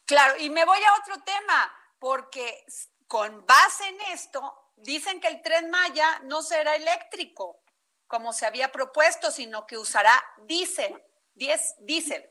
Claro, 0.06 0.36
y 0.40 0.50
me 0.50 0.66
voy 0.66 0.78
a 0.78 1.02
otro 1.02 1.22
tema, 1.24 1.72
porque 2.00 2.64
con 3.08 3.46
base 3.46 3.88
en 3.90 4.02
esto, 4.14 4.42
dicen 4.78 5.20
que 5.20 5.28
el 5.28 5.42
tren 5.42 5.70
Maya 5.70 6.20
no 6.24 6.42
será 6.42 6.76
eléctrico, 6.76 7.60
como 8.08 8.32
se 8.32 8.46
había 8.46 8.72
propuesto, 8.72 9.30
sino 9.32 9.66
que 9.66 9.78
usará 9.78 10.14
diésel, 10.44 11.02
diésel. 11.34 12.30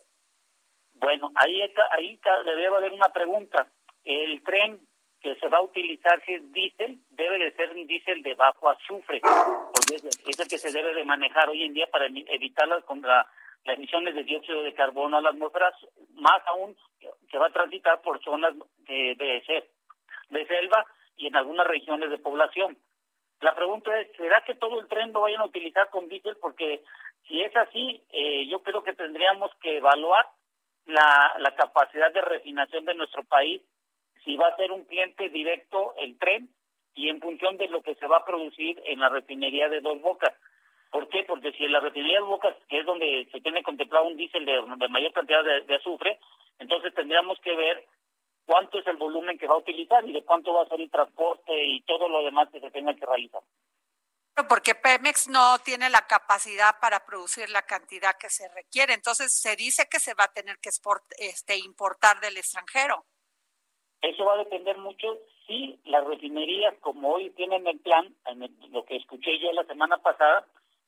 Bueno, 0.94 1.30
ahí, 1.34 1.60
ahí 1.90 2.20
debe 2.44 2.66
haber 2.66 2.92
una 2.92 3.08
pregunta. 3.08 3.70
El 4.04 4.42
tren 4.42 4.86
que 5.22 5.36
se 5.36 5.48
va 5.48 5.58
a 5.58 5.62
utilizar 5.62 6.20
si 6.24 6.34
es 6.34 6.52
diésel, 6.52 6.98
debe 7.10 7.38
de 7.38 7.52
ser 7.52 7.70
un 7.70 7.86
diésel 7.86 8.22
de 8.22 8.34
bajo 8.34 8.68
azufre, 8.68 9.20
porque 9.20 9.94
es 9.94 10.40
el 10.40 10.48
que 10.48 10.58
se 10.58 10.72
debe 10.72 10.94
de 10.94 11.04
manejar 11.04 11.48
hoy 11.48 11.62
en 11.62 11.74
día 11.74 11.86
para 11.86 12.06
evitar 12.06 12.66
las, 12.66 12.84
las 12.88 13.76
emisiones 13.76 14.14
de 14.14 14.24
dióxido 14.24 14.62
de 14.62 14.74
carbono 14.74 15.18
a 15.18 15.20
las 15.22 15.34
atmósfera, 15.34 15.72
más 16.14 16.42
aún 16.46 16.76
que 17.30 17.38
va 17.38 17.46
a 17.46 17.52
transitar 17.52 18.02
por 18.02 18.22
zonas 18.22 18.54
de, 18.88 19.14
de, 19.14 19.64
de 20.30 20.46
selva 20.46 20.84
y 21.16 21.28
en 21.28 21.36
algunas 21.36 21.66
regiones 21.68 22.10
de 22.10 22.18
población. 22.18 22.76
La 23.40 23.54
pregunta 23.54 23.98
es, 24.00 24.08
¿será 24.16 24.42
que 24.44 24.54
todo 24.54 24.80
el 24.80 24.88
tren 24.88 25.12
lo 25.12 25.20
vayan 25.22 25.40
a 25.40 25.46
utilizar 25.46 25.88
con 25.90 26.08
diésel? 26.08 26.36
Porque 26.40 26.82
si 27.28 27.40
es 27.40 27.54
así, 27.56 28.02
eh, 28.10 28.46
yo 28.48 28.62
creo 28.62 28.82
que 28.82 28.92
tendríamos 28.92 29.52
que 29.60 29.76
evaluar 29.76 30.26
la, 30.86 31.34
la 31.38 31.54
capacidad 31.54 32.12
de 32.12 32.22
refinación 32.22 32.84
de 32.84 32.94
nuestro 32.94 33.22
país 33.24 33.62
si 34.24 34.36
va 34.36 34.48
a 34.48 34.56
ser 34.56 34.72
un 34.72 34.84
cliente 34.84 35.28
directo 35.28 35.94
el 35.98 36.18
tren 36.18 36.48
y 36.94 37.08
en 37.08 37.20
función 37.20 37.56
de 37.56 37.68
lo 37.68 37.82
que 37.82 37.94
se 37.94 38.06
va 38.06 38.18
a 38.18 38.24
producir 38.24 38.80
en 38.84 39.00
la 39.00 39.08
refinería 39.08 39.68
de 39.68 39.80
Dos 39.80 40.00
Bocas. 40.00 40.32
¿Por 40.90 41.08
qué? 41.08 41.24
Porque 41.26 41.52
si 41.52 41.64
en 41.64 41.72
la 41.72 41.80
refinería 41.80 42.16
de 42.16 42.20
Dos 42.20 42.28
Bocas, 42.28 42.56
que 42.68 42.80
es 42.80 42.86
donde 42.86 43.28
se 43.32 43.40
tiene 43.40 43.62
contemplado 43.62 44.06
un 44.06 44.16
diésel 44.16 44.44
de, 44.44 44.88
mayor 44.88 45.12
cantidad 45.12 45.42
de, 45.42 45.74
azufre, 45.74 46.18
entonces 46.58 46.94
tendríamos 46.94 47.38
que 47.40 47.56
ver 47.56 47.86
cuánto 48.44 48.78
es 48.78 48.86
el 48.86 48.96
volumen 48.96 49.38
que 49.38 49.46
va 49.46 49.54
a 49.54 49.58
utilizar 49.58 50.06
y 50.06 50.12
de 50.12 50.24
cuánto 50.24 50.52
va 50.52 50.62
a 50.62 50.68
ser 50.68 50.80
el 50.80 50.90
transporte 50.90 51.52
y 51.64 51.80
todo 51.82 52.08
lo 52.08 52.22
demás 52.24 52.48
que 52.50 52.60
se 52.60 52.70
tenga 52.70 52.94
que 52.94 53.06
realizar. 53.06 53.42
Porque 54.48 54.74
Pemex 54.74 55.28
no 55.28 55.58
tiene 55.58 55.90
la 55.90 56.06
capacidad 56.06 56.78
para 56.80 57.04
producir 57.04 57.50
la 57.50 57.62
cantidad 57.62 58.16
que 58.18 58.30
se 58.30 58.48
requiere, 58.48 58.94
entonces 58.94 59.32
se 59.32 59.56
dice 59.56 59.86
que 59.90 60.00
se 60.00 60.14
va 60.14 60.24
a 60.24 60.32
tener 60.32 60.58
que 60.58 60.70
este, 61.18 61.56
importar 61.58 62.18
del 62.20 62.38
extranjero. 62.38 63.04
Eso 64.02 64.24
va 64.24 64.34
a 64.34 64.44
depender 64.44 64.76
mucho 64.78 65.18
si 65.46 65.78
las 65.84 66.04
refinerías, 66.04 66.74
como 66.80 67.14
hoy 67.14 67.30
tienen 67.30 67.66
el 67.66 67.78
plan, 67.78 68.14
en 68.26 68.48
lo 68.72 68.84
que 68.84 68.96
escuché 68.96 69.38
yo 69.38 69.52
la 69.52 69.64
semana 69.64 69.98
pasada, 69.98 70.46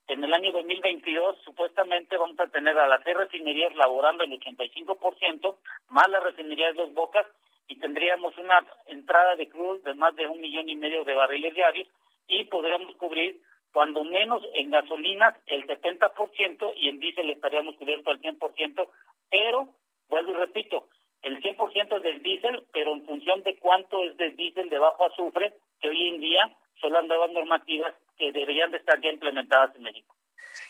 en 0.09 0.22
el 0.22 0.35
año 0.35 0.53
2022 0.53 1.38
supuestamente 1.44 2.16
vamos 2.18 2.38
a 2.38 2.48
tener 2.48 2.77
a 2.77 2.88
las 2.88 3.03
seis 3.05 3.16
refinerías 3.16 3.74
laborando 3.77 4.24
el 4.24 4.38
85%, 4.38 5.57
más 5.88 6.09
las 6.09 6.22
refinerías 6.22 6.74
de 6.74 6.83
Dos 6.83 6.92
Bocas, 6.92 7.27
y 7.68 7.77
tendríamos 7.77 8.37
una 8.37 8.66
entrada 8.87 9.37
de 9.37 9.48
cruz 9.48 9.83
de 9.85 9.94
más 9.94 10.14
de 10.16 10.27
un 10.27 10.40
millón 10.40 10.68
y 10.68 10.77
medio 10.77 11.05
de 11.05 11.14
barriles 11.14 11.55
diarios 11.55 11.88
y 12.29 12.44
podríamos 12.44 12.94
cubrir 12.96 13.40
cuando 13.72 14.05
menos 14.05 14.42
en 14.55 14.70
gasolinas 14.70 15.35
el 15.46 15.66
70% 15.66 16.74
y 16.77 16.88
en 16.88 17.00
diésel 17.00 17.31
estaríamos 17.31 17.77
cubiertos 17.77 18.07
al 18.09 18.20
100%, 18.20 18.88
pero, 19.31 19.68
vuelvo 20.09 20.33
y 20.33 20.35
repito, 20.35 20.88
el 21.24 21.42
100% 21.42 21.96
es 21.96 22.02
del 22.02 22.22
diésel, 22.22 22.64
pero 22.72 22.92
en 22.92 23.04
función 23.06 23.42
de 23.42 23.58
cuánto 23.58 24.02
es 24.04 24.16
del 24.16 24.37
diésel 24.37 24.68
de 24.68 24.78
bajo 24.78 25.06
azufre, 25.06 25.54
que 25.80 25.88
hoy 25.88 26.08
en 26.08 26.20
día 26.20 26.56
son 26.80 26.92
las 26.92 27.04
nuevas 27.04 27.30
normativas 27.30 27.94
que 28.18 28.30
deberían 28.32 28.70
de 28.70 28.78
estar 28.78 29.00
ya 29.00 29.10
implementadas 29.10 29.74
en 29.74 29.82
México. 29.82 30.14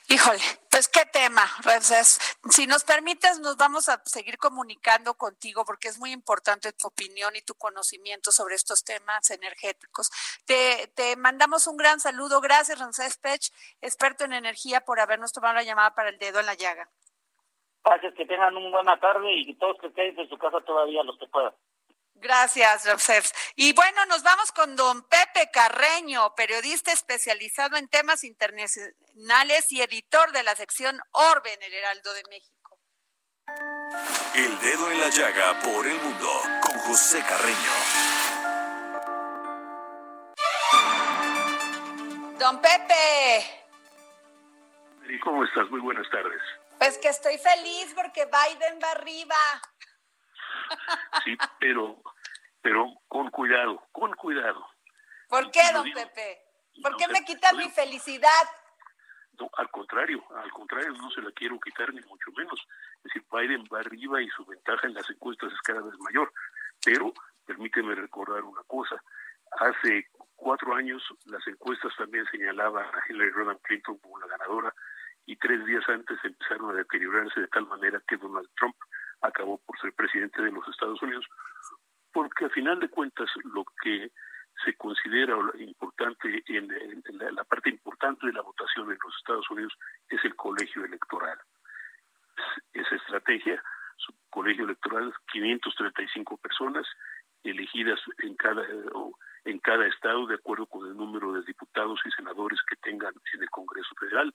Híjole, 0.08 0.40
Pues 0.70 0.88
qué 0.88 1.06
tema, 1.06 1.48
Si 2.50 2.66
nos 2.66 2.84
permites, 2.84 3.38
nos 3.38 3.56
vamos 3.56 3.88
a 3.88 4.02
seguir 4.04 4.38
comunicando 4.38 5.14
contigo 5.14 5.64
porque 5.64 5.88
es 5.88 5.98
muy 5.98 6.10
importante 6.10 6.72
tu 6.72 6.88
opinión 6.88 7.36
y 7.36 7.42
tu 7.42 7.54
conocimiento 7.54 8.32
sobre 8.32 8.54
estos 8.54 8.82
temas 8.82 9.30
energéticos. 9.30 10.10
Te, 10.46 10.90
te 10.94 11.16
mandamos 11.16 11.66
un 11.66 11.76
gran 11.76 12.00
saludo. 12.00 12.40
Gracias, 12.40 12.78
Ramsés 12.78 13.16
Pech, 13.18 13.52
experto 13.82 14.24
en 14.24 14.32
energía, 14.32 14.80
por 14.80 15.00
habernos 15.00 15.32
tomado 15.32 15.54
la 15.54 15.62
llamada 15.62 15.94
para 15.94 16.08
el 16.10 16.18
dedo 16.18 16.40
en 16.40 16.46
la 16.46 16.54
llaga. 16.54 16.88
Gracias, 17.84 18.14
que 18.14 18.24
tengan 18.24 18.56
una 18.56 18.70
buena 18.70 18.98
tarde 18.98 19.30
y 19.30 19.54
todos 19.58 19.76
que 19.78 19.88
estén 19.88 20.18
en 20.18 20.28
su 20.28 20.38
casa 20.38 20.60
todavía 20.62 21.02
los 21.02 21.18
que 21.18 21.26
puedan. 21.26 21.52
Gracias, 22.14 22.86
Ramsés. 22.86 23.34
Y 23.56 23.74
bueno, 23.74 24.06
nos 24.06 24.22
vamos 24.22 24.50
con 24.52 24.76
don 24.76 25.02
Pepe 25.02 25.50
Carreño, 25.52 26.34
periodista 26.34 26.92
especializado 26.92 27.76
en 27.76 27.88
temas 27.88 28.24
internacionales 28.24 29.70
y 29.70 29.82
editor 29.82 30.32
de 30.32 30.42
la 30.42 30.54
sección 30.54 30.98
Orbe 31.12 31.52
en 31.52 31.62
el 31.62 31.74
Heraldo 31.74 32.14
de 32.14 32.22
México. 32.30 32.78
El 34.34 34.58
dedo 34.60 34.90
en 34.90 35.00
la 35.00 35.10
llaga 35.10 35.60
por 35.60 35.86
el 35.86 36.00
mundo 36.00 36.28
con 36.62 36.78
José 36.80 37.22
Carreño. 37.28 37.74
Don 42.38 42.60
Pepe. 42.62 43.64
¿Cómo 45.22 45.44
estás? 45.44 45.68
Muy 45.70 45.80
buenas 45.80 46.08
tardes. 46.10 46.40
Pues 46.84 46.98
que 46.98 47.08
estoy 47.08 47.38
feliz 47.38 47.94
porque 47.94 48.26
Biden 48.26 48.78
va 48.82 48.90
arriba. 48.90 49.36
Sí, 51.24 51.34
pero 51.58 52.02
pero 52.60 52.92
con 53.08 53.30
cuidado, 53.30 53.88
con 53.90 54.12
cuidado. 54.12 54.68
¿Por 55.30 55.50
qué, 55.50 55.62
don 55.72 55.90
Pepe? 55.90 56.42
¿Por 56.82 56.94
qué 56.98 57.08
me 57.08 57.24
quita 57.24 57.54
mi 57.54 57.70
felicidad? 57.70 58.44
No, 59.40 59.48
al 59.56 59.70
contrario, 59.70 60.22
al 60.36 60.50
contrario, 60.50 60.92
no 60.92 61.10
se 61.10 61.22
la 61.22 61.32
quiero 61.32 61.58
quitar 61.58 61.90
ni 61.94 62.02
mucho 62.02 62.30
menos. 62.36 62.60
Es 62.98 63.04
decir, 63.04 63.24
Biden 63.32 63.64
va 63.72 63.80
arriba 63.80 64.20
y 64.20 64.28
su 64.28 64.44
ventaja 64.44 64.86
en 64.86 64.92
las 64.92 65.08
encuestas 65.08 65.54
es 65.54 65.60
cada 65.62 65.80
vez 65.80 65.98
mayor. 66.00 66.30
Pero 66.84 67.14
permíteme 67.46 67.94
recordar 67.94 68.42
una 68.42 68.62
cosa. 68.64 69.02
Hace 69.52 70.10
cuatro 70.36 70.74
años 70.74 71.02
las 71.24 71.46
encuestas 71.46 71.96
también 71.96 72.26
señalaban 72.30 72.84
a 72.84 73.02
Hillary 73.08 73.30
Rodham 73.30 73.58
Clinton 73.62 73.96
como 73.96 74.18
la 74.18 74.26
ganadora 74.26 74.74
y 75.26 75.36
tres 75.36 75.64
días 75.66 75.84
antes 75.88 76.18
empezaron 76.22 76.70
a 76.70 76.74
deteriorarse 76.74 77.40
de 77.40 77.48
tal 77.48 77.66
manera 77.66 78.02
que 78.06 78.16
Donald 78.16 78.48
Trump 78.56 78.76
acabó 79.22 79.58
por 79.58 79.78
ser 79.80 79.92
presidente 79.94 80.42
de 80.42 80.52
los 80.52 80.66
Estados 80.68 81.00
Unidos 81.02 81.24
porque 82.12 82.44
al 82.44 82.50
final 82.52 82.78
de 82.78 82.88
cuentas 82.88 83.28
lo 83.42 83.64
que 83.82 84.10
se 84.64 84.74
considera 84.76 85.36
importante 85.58 86.42
en, 86.46 86.68
la, 87.34 87.44
parte 87.44 87.70
importante 87.70 88.26
de 88.26 88.32
la 88.32 88.42
votación 88.42 88.90
en 88.90 88.98
los 89.04 89.16
Estados 89.16 89.50
Unidos 89.50 89.72
es 90.08 90.24
el 90.24 90.36
colegio 90.36 90.84
electoral. 90.84 91.36
Esa 92.72 92.94
estrategia, 92.94 93.62
su 93.96 94.14
colegio 94.30 94.64
electoral, 94.64 95.12
535 95.32 96.36
personas 96.38 96.86
elegidas 97.42 98.00
en 98.18 98.36
cada 98.36 98.64
en 99.44 99.58
cada 99.58 99.86
estado 99.86 100.26
de 100.26 100.36
acuerdo 100.36 100.64
con 100.66 100.86
el 100.86 100.96
número 100.96 101.32
de 101.34 101.42
diputados 101.42 102.00
y 102.06 102.10
senadores 102.12 102.58
que 102.66 102.76
tengan 102.76 103.12
en 103.34 103.42
el 103.42 103.50
Congreso 103.50 103.94
Federal 104.00 104.32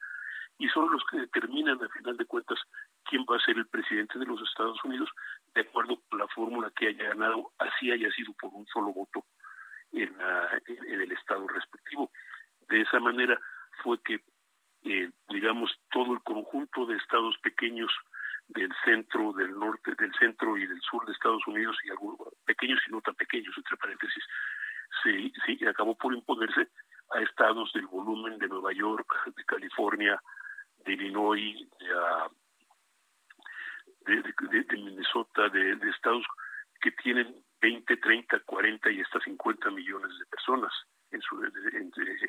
y 0.60 0.68
son 0.68 0.92
los 0.92 1.04
que 1.10 1.18
determinan 1.18 1.82
al 1.82 1.90
final 1.90 2.18
de 2.18 2.26
cuentas 2.26 2.60
quién 3.06 3.24
va 3.24 3.38
a 3.38 3.46
ser 3.46 3.58
el 3.58 3.68
presidente 3.68 4.20
de 4.20 4.26
los 4.26 4.42
Estados 4.42 4.78
Unidos 4.84 5.10
de 5.56 5.62
acuerdo 5.62 6.00
con 6.10 6.20
la 6.20 6.28
fórmula 6.28 6.72
que 6.76 6.90
haya 6.90 7.10
ganado, 7.10 7.52
así 7.58 7.92
haya 7.92 8.12
sido 8.12 8.34
por 8.34 8.54
un 8.54 8.68
solo 8.68 8.94
voto 8.94 9.26
en, 9.94 10.14
el 10.88 11.12
estado 11.14 11.48
respectivo. 11.48 12.12
De 12.68 12.82
esa 12.82 13.00
manera 13.00 13.40
fue 13.82 14.02
que, 14.04 14.22
eh, 14.84 15.10
digamos, 15.30 15.72
todo 15.92 16.14
el 16.14 16.22
conjunto 16.22 16.86
de 16.86 16.98
estados 16.98 17.38
pequeños 17.40 17.92
del 18.50 18.72
centro, 18.84 19.32
del 19.34 19.58
norte, 19.58 19.96
del 19.98 20.14
centro 20.16 20.58
y 20.58 20.68
del 20.68 20.82
sur 20.82 21.06
de 21.06 21.14
Estados 21.14 21.46
Unidos, 21.48 21.78
y 21.86 21.92
algunos 21.92 22.20
pequeños 22.46 22.80
y 22.88 22.92
no 22.92 23.02
tan 23.02 23.16
pequeños, 23.16 23.56
entre 23.58 23.78
paréntesis, 23.78 24.24
se 25.04 25.68
acabó 25.70 25.96
por 25.96 26.14
imponerse 26.14 26.68
a 27.12 27.22
estados 27.22 27.72
del 27.74 27.88
volumen 27.88 28.38
de 28.38 28.48
Nueva 28.48 28.74
York, 28.74 29.08
de 29.36 29.46
California, 29.46 30.22
de 30.90 30.94
Illinois, 30.96 31.68
de, 34.06 34.22
de, 34.64 34.78
Minnesota, 34.78 35.50
de, 35.50 35.78
estados 35.90 36.26
que 36.82 36.92
tienen 36.92 37.36
20, 37.62 37.98
30, 37.98 38.40
40 38.40 38.90
y 38.92 39.02
hasta 39.02 39.20
50 39.20 39.70
millones 39.72 40.18
de 40.18 40.26
personas 40.26 40.72
en 41.12 41.22
su, 41.22 41.36
como 41.36 42.29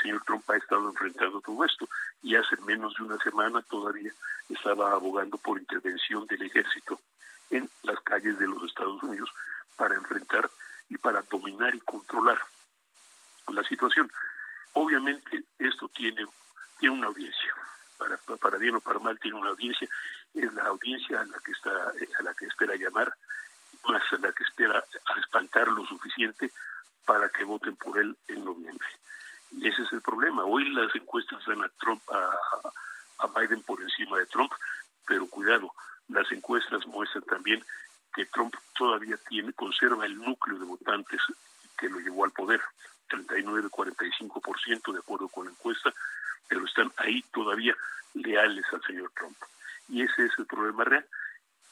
señor 0.00 0.22
Trump 0.24 0.48
ha 0.50 0.56
estado 0.56 0.88
enfrentando 0.88 1.40
todo 1.40 1.64
esto. 1.64 1.88
Y 2.22 2.36
hace 2.36 2.56
menos 2.62 2.94
de 2.94 3.04
una 3.04 3.18
semana 3.18 3.62
todavía 3.62 4.12
estaba 4.48 4.92
abogando 4.92 5.38
por 5.38 5.58
intervención 5.58 6.26
del 6.26 6.42
ejército 6.42 7.00
en 7.50 7.68
las 7.82 8.00
calles 8.00 8.38
de 8.38 8.46
los 8.46 8.62
Estados 8.64 9.02
Unidos 9.02 9.30
para 9.76 9.94
enfrentar 9.94 10.50
y 10.88 10.98
para 10.98 11.22
dominar 11.22 11.74
y 11.74 11.80
controlar 11.80 12.38
la 13.48 13.62
situación. 13.64 14.10
Obviamente 14.74 15.44
esto 15.58 15.88
tiene, 15.88 16.26
tiene 16.78 16.96
una 16.96 17.08
audiencia, 17.08 17.54
para, 17.98 18.16
para 18.16 18.58
bien 18.58 18.76
o 18.76 18.80
para 18.80 18.98
mal 18.98 19.18
tiene 19.18 19.38
una 19.38 19.50
audiencia, 19.50 19.88
es 20.34 20.52
la 20.54 20.64
audiencia 20.64 21.20
a 21.20 21.24
la 21.24 21.38
que 21.40 21.52
está, 21.52 21.70
a 21.70 22.22
la 22.22 22.34
que 22.34 22.46
espera 22.46 22.76
llamar, 22.76 23.12
más 23.88 24.02
a 24.12 24.18
la 24.18 24.32
que 24.32 24.44
espera 24.44 24.84
espantar 25.18 25.68
lo 25.68 25.84
suficiente 25.86 26.52
para 27.04 27.28
que 27.30 27.44
voten 27.44 27.74
por 27.76 27.98
él 27.98 28.16
en 28.28 28.44
noviembre. 28.44 28.86
Ese 29.58 29.82
es 29.82 29.92
el 29.92 30.00
problema. 30.00 30.44
Hoy 30.44 30.68
las 30.70 30.94
encuestas 30.94 31.44
dan 31.44 31.62
a 31.62 31.68
Trump, 31.80 32.02
a, 32.10 33.26
Biden 33.38 33.62
por 33.62 33.80
encima 33.82 34.18
de 34.18 34.26
Trump, 34.26 34.52
pero 35.06 35.26
cuidado, 35.26 35.72
las 36.08 36.30
encuestas 36.32 36.86
muestran 36.86 37.24
también 37.24 37.64
que 38.14 38.26
Trump 38.26 38.54
todavía 38.76 39.16
tiene, 39.28 39.52
conserva 39.52 40.06
el 40.06 40.16
núcleo 40.16 40.58
de 40.58 40.64
votantes 40.64 41.20
que 41.78 41.88
lo 41.88 41.98
llevó 42.00 42.24
al 42.24 42.32
poder, 42.32 42.60
39-45% 43.08 44.92
de 44.92 44.98
acuerdo 44.98 45.28
con 45.28 45.46
la 45.46 45.50
encuesta, 45.50 45.92
pero 46.48 46.64
están 46.64 46.92
ahí 46.96 47.22
todavía 47.32 47.76
leales 48.14 48.64
al 48.72 48.82
señor 48.82 49.10
Trump. 49.16 49.36
Y 49.88 50.02
ese 50.02 50.26
es 50.26 50.32
el 50.38 50.46
problema 50.46 50.84
real. 50.84 51.06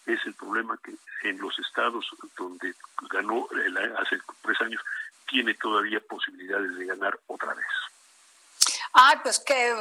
Es 0.06 0.24
el 0.26 0.34
problema 0.34 0.78
que 0.78 0.94
en 1.28 1.38
los 1.38 1.58
estados 1.58 2.08
donde 2.36 2.74
ganó 3.10 3.46
hace 3.98 4.18
tres 4.42 4.60
años 4.60 4.82
tiene 5.28 5.54
todavía 5.54 6.00
posibilidades 6.00 6.76
de 6.76 6.86
ganar 6.86 7.18
otra 7.26 7.54
vez. 7.54 7.66
Ay, 8.92 9.16
pues 9.22 9.38
que, 9.38 9.74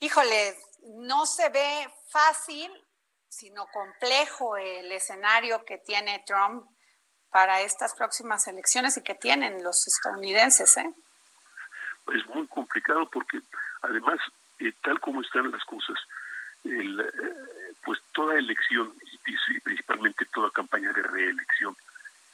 híjole, 0.00 0.58
no 0.82 1.26
se 1.26 1.48
ve 1.48 1.88
fácil, 2.10 2.70
sino 3.28 3.66
complejo 3.68 4.56
el 4.56 4.90
escenario 4.92 5.64
que 5.64 5.78
tiene 5.78 6.22
Trump 6.26 6.66
para 7.30 7.62
estas 7.62 7.94
próximas 7.94 8.46
elecciones 8.46 8.96
y 8.96 9.02
que 9.02 9.14
tienen 9.14 9.62
los 9.64 9.86
estadounidenses, 9.86 10.76
¿eh? 10.76 10.92
Es 12.12 12.26
muy 12.26 12.46
complicado 12.48 13.08
porque 13.08 13.40
además, 13.80 14.18
eh, 14.58 14.72
tal 14.82 15.00
como 15.00 15.22
están 15.22 15.50
las 15.50 15.64
cosas, 15.64 15.98
eh, 16.64 16.96
pues 17.84 18.00
toda 18.12 18.38
elección 18.38 18.92
y 19.06 19.60
principalmente 19.60 20.26
toda 20.26 20.50
campaña 20.50 20.92
de 20.92 21.02
reelección 21.02 21.76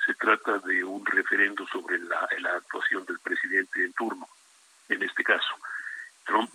se 0.08 0.14
trata 0.14 0.58
de 0.60 0.82
un 0.82 1.04
referendo 1.04 1.66
sobre 1.66 1.98
la, 1.98 2.26
actuación 2.56 3.04
del 3.04 3.18
presidente 3.18 3.84
en 3.84 3.92
turno, 3.92 4.26
en 4.88 5.02
este 5.02 5.22
caso. 5.22 5.54
Trump 6.24 6.50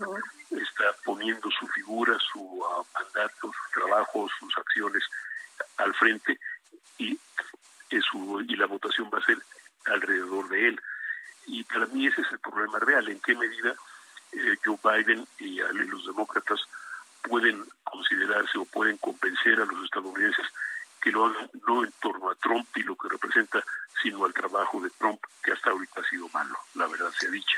está 0.49 0.85
poniendo 1.05 1.51
su 1.51 1.67
figura, 1.67 2.17
su 2.31 2.65
ah, 2.65 2.83
mandato, 2.95 3.53
sus 3.53 3.71
trabajos, 3.71 4.31
sus 4.39 4.57
acciones 4.57 5.03
al 5.77 5.93
frente 5.93 6.39
y, 6.97 7.11
y 7.91 8.55
la 8.55 8.65
votación 8.65 9.11
va 9.13 9.19
a 9.19 9.25
ser 9.25 9.37
alrededor 9.85 10.49
de 10.49 10.69
él. 10.69 10.81
Y 11.45 11.63
para 11.65 11.85
mí 11.87 12.07
ese 12.07 12.21
es 12.21 12.31
el 12.31 12.39
problema 12.39 12.79
real, 12.79 13.07
en 13.07 13.19
qué 13.19 13.35
medida 13.35 13.75
eh, 14.31 14.57
Joe 14.65 14.79
Biden 14.83 15.27
y 15.37 15.59
los 15.59 16.07
demócratas 16.07 16.59
pueden 17.21 17.63
considerarse 17.83 18.57
o 18.57 18.65
pueden 18.65 18.97
convencer 18.97 19.61
a 19.61 19.65
los 19.65 19.83
estadounidenses 19.85 20.47
que 21.03 21.11
lo 21.11 21.25
hagan 21.25 21.51
no 21.67 21.83
en 21.83 21.91
torno 22.01 22.31
a 22.31 22.35
Trump 22.35 22.65
y 22.77 22.83
lo 22.83 22.95
que 22.95 23.09
representa, 23.09 23.61
sino 24.01 24.23
al 24.23 24.33
trabajo 24.33 24.79
de 24.79 24.89
Trump, 24.91 25.21
que 25.43 25.51
hasta 25.51 25.69
ahorita 25.71 25.99
ha 25.99 26.03
sido 26.05 26.29
malo, 26.29 26.57
la 26.75 26.87
verdad 26.87 27.11
sea 27.19 27.29
dicha. 27.29 27.57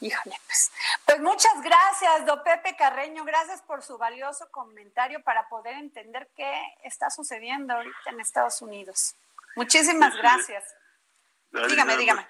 Híjole, 0.00 0.34
pues, 0.46 0.72
pues 1.04 1.20
muchas 1.20 1.62
gracias, 1.62 2.26
don 2.26 2.42
Pepe 2.42 2.74
Carreño, 2.76 3.24
gracias 3.24 3.60
por 3.62 3.82
su 3.82 3.98
valioso 3.98 4.50
comentario 4.50 5.22
para 5.22 5.48
poder 5.50 5.76
entender 5.76 6.30
qué 6.34 6.60
está 6.82 7.10
sucediendo 7.10 7.74
ahorita 7.74 8.10
en 8.10 8.20
Estados 8.20 8.62
Unidos. 8.62 9.14
Muchísimas 9.54 10.16
gracias. 10.16 10.64
dígame, 11.68 11.96
dígame. 11.98 12.26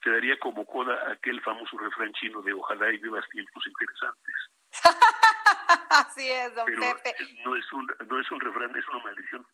Te, 0.00 0.10
daría 0.10 0.38
como 0.38 0.64
coda 0.64 1.12
aquel 1.12 1.40
famoso 1.42 1.76
refrán 1.76 2.12
chino 2.14 2.40
de 2.42 2.52
ojalá 2.52 2.90
y 2.92 2.98
vivas 2.98 3.28
tiempos 3.30 3.64
interesantes. 3.66 4.34
Así 5.90 6.30
es, 6.30 6.54
don 6.54 6.66
Pepe. 6.66 7.14
No 7.44 7.56
es, 7.56 7.72
un, 7.72 7.86
no 8.06 8.20
es 8.20 8.30
un 8.30 8.40
refrán, 8.40 8.76
es 8.76 8.88
una 8.88 9.02
maldición. 9.04 9.46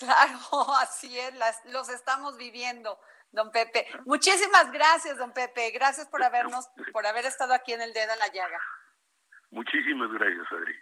Claro, 0.00 0.38
así 0.80 1.16
es, 1.18 1.34
las, 1.34 1.62
los 1.66 1.90
estamos 1.90 2.38
viviendo, 2.38 2.98
don 3.30 3.52
Pepe. 3.52 3.86
Muchísimas 4.06 4.72
gracias, 4.72 5.18
don 5.18 5.32
Pepe. 5.32 5.70
Gracias 5.72 6.08
por 6.08 6.22
habernos, 6.22 6.68
por 6.92 7.06
haber 7.06 7.26
estado 7.26 7.52
aquí 7.52 7.74
en 7.74 7.82
el 7.82 7.92
dedo 7.92 8.14
en 8.14 8.18
la 8.18 8.28
llaga. 8.28 8.58
Muchísimas 9.50 10.10
gracias, 10.12 10.46
Adri. 10.50 10.74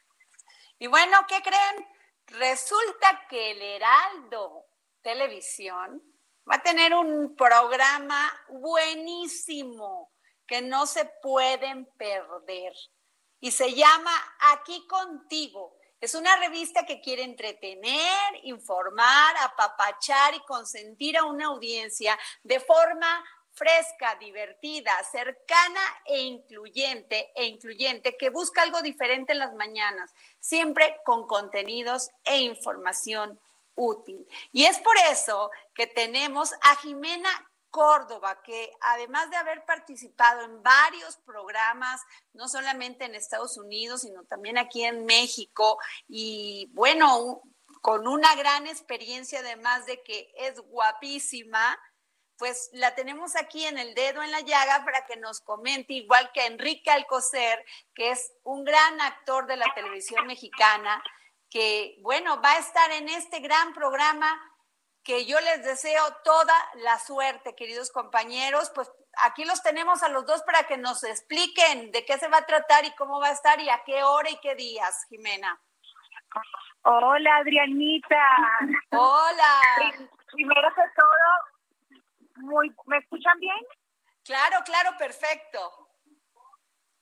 Y 0.78 0.86
bueno, 0.86 1.18
¿qué 1.26 1.42
creen? 1.42 1.88
Resulta 2.26 3.26
que 3.28 3.50
el 3.50 3.60
Heraldo 3.60 4.66
Televisión 5.02 6.00
va 6.48 6.56
a 6.56 6.62
tener 6.62 6.94
un 6.94 7.34
programa 7.34 8.32
buenísimo 8.48 10.12
que 10.46 10.62
no 10.62 10.86
se 10.86 11.06
pueden 11.22 11.86
perder. 11.96 12.72
Y 13.40 13.50
se 13.50 13.74
llama 13.74 14.12
Aquí 14.52 14.86
contigo 14.86 15.77
es 16.00 16.14
una 16.14 16.36
revista 16.36 16.86
que 16.86 17.00
quiere 17.00 17.22
entretener, 17.22 18.40
informar, 18.44 19.34
apapachar 19.42 20.34
y 20.34 20.40
consentir 20.40 21.16
a 21.16 21.24
una 21.24 21.46
audiencia 21.46 22.18
de 22.42 22.60
forma 22.60 23.24
fresca, 23.52 24.16
divertida, 24.20 24.92
cercana 25.10 25.80
e 26.06 26.20
incluyente, 26.20 27.32
e 27.34 27.46
incluyente, 27.46 28.16
que 28.16 28.30
busca 28.30 28.62
algo 28.62 28.80
diferente 28.82 29.32
en 29.32 29.40
las 29.40 29.52
mañanas, 29.54 30.14
siempre 30.38 31.00
con 31.04 31.26
contenidos 31.26 32.10
e 32.24 32.38
información 32.38 33.40
útil. 33.74 34.26
Y 34.52 34.64
es 34.64 34.78
por 34.78 34.96
eso 35.10 35.50
que 35.74 35.88
tenemos 35.88 36.52
a 36.62 36.76
Jimena 36.76 37.30
Córdoba, 37.70 38.42
que 38.42 38.72
además 38.80 39.30
de 39.30 39.36
haber 39.36 39.64
participado 39.64 40.42
en 40.42 40.62
varios 40.62 41.16
programas, 41.18 42.00
no 42.32 42.48
solamente 42.48 43.04
en 43.04 43.14
Estados 43.14 43.56
Unidos, 43.56 44.02
sino 44.02 44.24
también 44.24 44.58
aquí 44.58 44.84
en 44.84 45.04
México, 45.04 45.78
y 46.08 46.70
bueno, 46.72 47.42
con 47.80 48.08
una 48.08 48.34
gran 48.34 48.66
experiencia, 48.66 49.40
además 49.40 49.86
de 49.86 50.02
que 50.02 50.32
es 50.36 50.58
guapísima, 50.60 51.78
pues 52.36 52.70
la 52.72 52.94
tenemos 52.94 53.34
aquí 53.34 53.66
en 53.66 53.78
el 53.78 53.94
dedo 53.94 54.22
en 54.22 54.30
la 54.30 54.40
llaga 54.40 54.84
para 54.84 55.04
que 55.06 55.16
nos 55.16 55.40
comente, 55.40 55.92
igual 55.92 56.30
que 56.32 56.46
Enrique 56.46 56.90
Alcocer, 56.90 57.64
que 57.94 58.12
es 58.12 58.32
un 58.44 58.64
gran 58.64 59.00
actor 59.00 59.46
de 59.46 59.56
la 59.56 59.72
televisión 59.74 60.26
mexicana, 60.26 61.02
que 61.50 61.98
bueno, 62.02 62.40
va 62.40 62.52
a 62.52 62.58
estar 62.58 62.90
en 62.92 63.08
este 63.08 63.40
gran 63.40 63.72
programa 63.74 64.40
que 65.08 65.24
yo 65.24 65.40
les 65.40 65.64
deseo 65.64 66.02
toda 66.22 66.54
la 66.84 66.98
suerte, 66.98 67.56
queridos 67.56 67.90
compañeros. 67.90 68.70
Pues 68.74 68.92
aquí 69.24 69.46
los 69.46 69.62
tenemos 69.62 70.02
a 70.02 70.10
los 70.10 70.26
dos 70.26 70.42
para 70.42 70.64
que 70.64 70.76
nos 70.76 71.02
expliquen 71.02 71.90
de 71.92 72.04
qué 72.04 72.18
se 72.18 72.28
va 72.28 72.36
a 72.36 72.46
tratar 72.46 72.84
y 72.84 72.94
cómo 72.94 73.18
va 73.18 73.28
a 73.28 73.32
estar 73.32 73.58
y 73.58 73.70
a 73.70 73.82
qué 73.86 74.02
hora 74.02 74.28
y 74.28 74.38
qué 74.40 74.54
días, 74.54 75.06
Jimena. 75.08 75.58
Hola, 76.82 77.36
Adrianita. 77.36 78.22
Hola. 78.90 79.62
Primero 80.30 80.68
que 80.74 80.82
todo, 80.94 82.44
muy, 82.46 82.70
¿me 82.84 82.98
escuchan 82.98 83.40
bien? 83.40 83.64
Claro, 84.22 84.58
claro, 84.62 84.90
perfecto. 84.98 85.88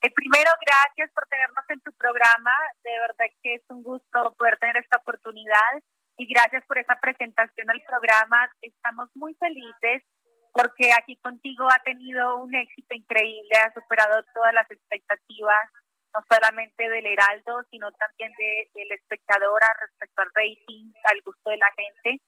Eh, 0.01 0.11
primero, 0.11 0.49
gracias 0.65 1.11
por 1.11 1.27
tenernos 1.27 1.65
en 1.67 1.81
tu 1.81 1.91
programa. 1.91 2.53
De 2.85 2.99
verdad 2.99 3.25
que 3.43 3.55
es 3.55 3.63
un 3.67 3.83
gusto 3.83 4.33
poder 4.37 4.57
tener 4.59 4.77
esta 4.77 4.95
oportunidad 4.95 5.83
y 6.17 6.25
gracias 6.25 6.65
por 6.65 6.77
esa 6.77 6.95
presentación 6.99 7.69
al 7.69 7.81
programa. 7.87 8.49
Estamos 8.61 9.09
muy 9.15 9.35
felices 9.35 10.03
porque 10.51 10.91
aquí 10.91 11.15
contigo 11.17 11.67
ha 11.69 11.79
tenido 11.83 12.37
un 12.37 12.53
éxito 12.55 12.95
increíble, 12.95 13.55
ha 13.57 13.71
superado 13.73 14.23
todas 14.33 14.53
las 14.53 14.69
expectativas, 14.71 15.69
no 16.13 16.21
solamente 16.27 16.89
del 16.89 17.05
Heraldo, 17.05 17.61
sino 17.69 17.91
también 17.91 18.31
de, 18.37 18.69
del 18.73 18.91
espectador 18.93 19.61
respecto 19.81 20.21
al 20.23 20.31
rating, 20.33 20.91
al 21.03 21.21
gusto 21.21 21.49
de 21.51 21.57
la 21.57 21.71
gente. 21.75 22.21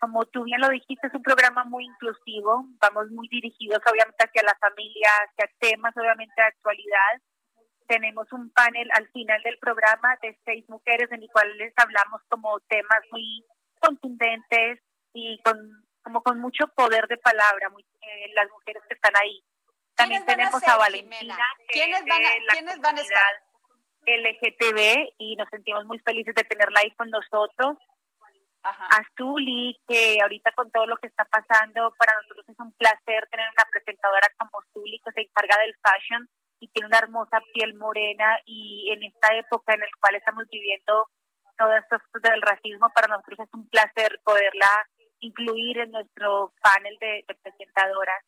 como 0.00 0.24
tú 0.26 0.44
bien 0.44 0.60
lo 0.60 0.68
dijiste, 0.68 1.06
es 1.06 1.14
un 1.14 1.22
programa 1.22 1.64
muy 1.64 1.84
inclusivo, 1.84 2.66
vamos 2.80 3.10
muy 3.10 3.28
dirigidos 3.28 3.80
obviamente 3.90 4.24
hacia 4.24 4.42
la 4.42 4.56
familia, 4.60 5.08
hacia 5.28 5.50
temas 5.60 5.96
obviamente 5.96 6.34
de 6.36 6.48
actualidad. 6.48 7.20
Tenemos 7.86 8.32
un 8.32 8.50
panel 8.50 8.88
al 8.94 9.08
final 9.08 9.42
del 9.42 9.58
programa 9.58 10.16
de 10.22 10.38
seis 10.44 10.68
mujeres 10.68 11.10
en 11.12 11.22
el 11.22 11.30
cual 11.30 11.56
les 11.58 11.72
hablamos 11.76 12.22
como 12.28 12.58
temas 12.60 13.00
muy 13.10 13.44
contundentes 13.80 14.80
y 15.12 15.38
con 15.42 15.84
como 16.02 16.22
con 16.22 16.38
mucho 16.38 16.68
poder 16.68 17.08
de 17.08 17.16
palabra, 17.16 17.70
muy, 17.70 17.82
eh, 17.82 18.30
las 18.34 18.50
mujeres 18.50 18.82
que 18.86 18.94
están 18.94 19.12
ahí. 19.16 19.42
También 19.94 20.24
tenemos 20.26 20.62
a, 20.68 20.76
Valentina, 20.76 21.36
¿Quiénes 21.68 22.04
van 22.04 22.24
a, 22.24 22.30
¿quiénes 22.52 22.80
van 22.80 22.98
a 22.98 23.00
estar? 23.00 23.42
LGTB 24.06 25.14
y 25.16 25.34
nos 25.36 25.48
sentimos 25.48 25.86
muy 25.86 25.98
felices 26.00 26.34
de 26.34 26.44
tenerla 26.44 26.80
ahí 26.80 26.90
con 26.90 27.08
nosotros. 27.08 27.78
Ajá. 28.62 28.88
Zuli, 29.16 29.78
que 29.88 30.18
ahorita 30.20 30.52
con 30.52 30.70
todo 30.70 30.86
lo 30.86 30.96
que 30.98 31.06
está 31.06 31.24
pasando, 31.24 31.94
para 31.98 32.12
nosotros 32.20 32.48
es 32.48 32.58
un 32.58 32.72
placer 32.72 33.26
tener 33.30 33.46
una 33.48 33.70
presentadora 33.70 34.28
como 34.38 34.62
Zuli, 34.72 35.00
que 35.00 35.12
se 35.12 35.20
encarga 35.22 35.56
del 35.58 35.74
fashion 35.76 36.28
y 36.64 36.68
tiene 36.68 36.88
una 36.88 36.98
hermosa 36.98 37.40
piel 37.52 37.74
morena 37.74 38.38
y 38.46 38.90
en 38.90 39.02
esta 39.02 39.34
época 39.34 39.74
en 39.74 39.80
la 39.80 39.86
cual 40.00 40.14
estamos 40.14 40.44
viviendo 40.50 41.08
todo 41.58 41.72
esto 41.76 41.96
del 42.20 42.42
racismo, 42.42 42.90
para 42.94 43.08
nosotros 43.08 43.40
es 43.40 43.54
un 43.54 43.68
placer 43.68 44.20
poderla 44.24 44.88
incluir 45.20 45.78
en 45.78 45.92
nuestro 45.92 46.52
panel 46.60 46.96
de, 47.00 47.24
presentadoras. 47.42 48.24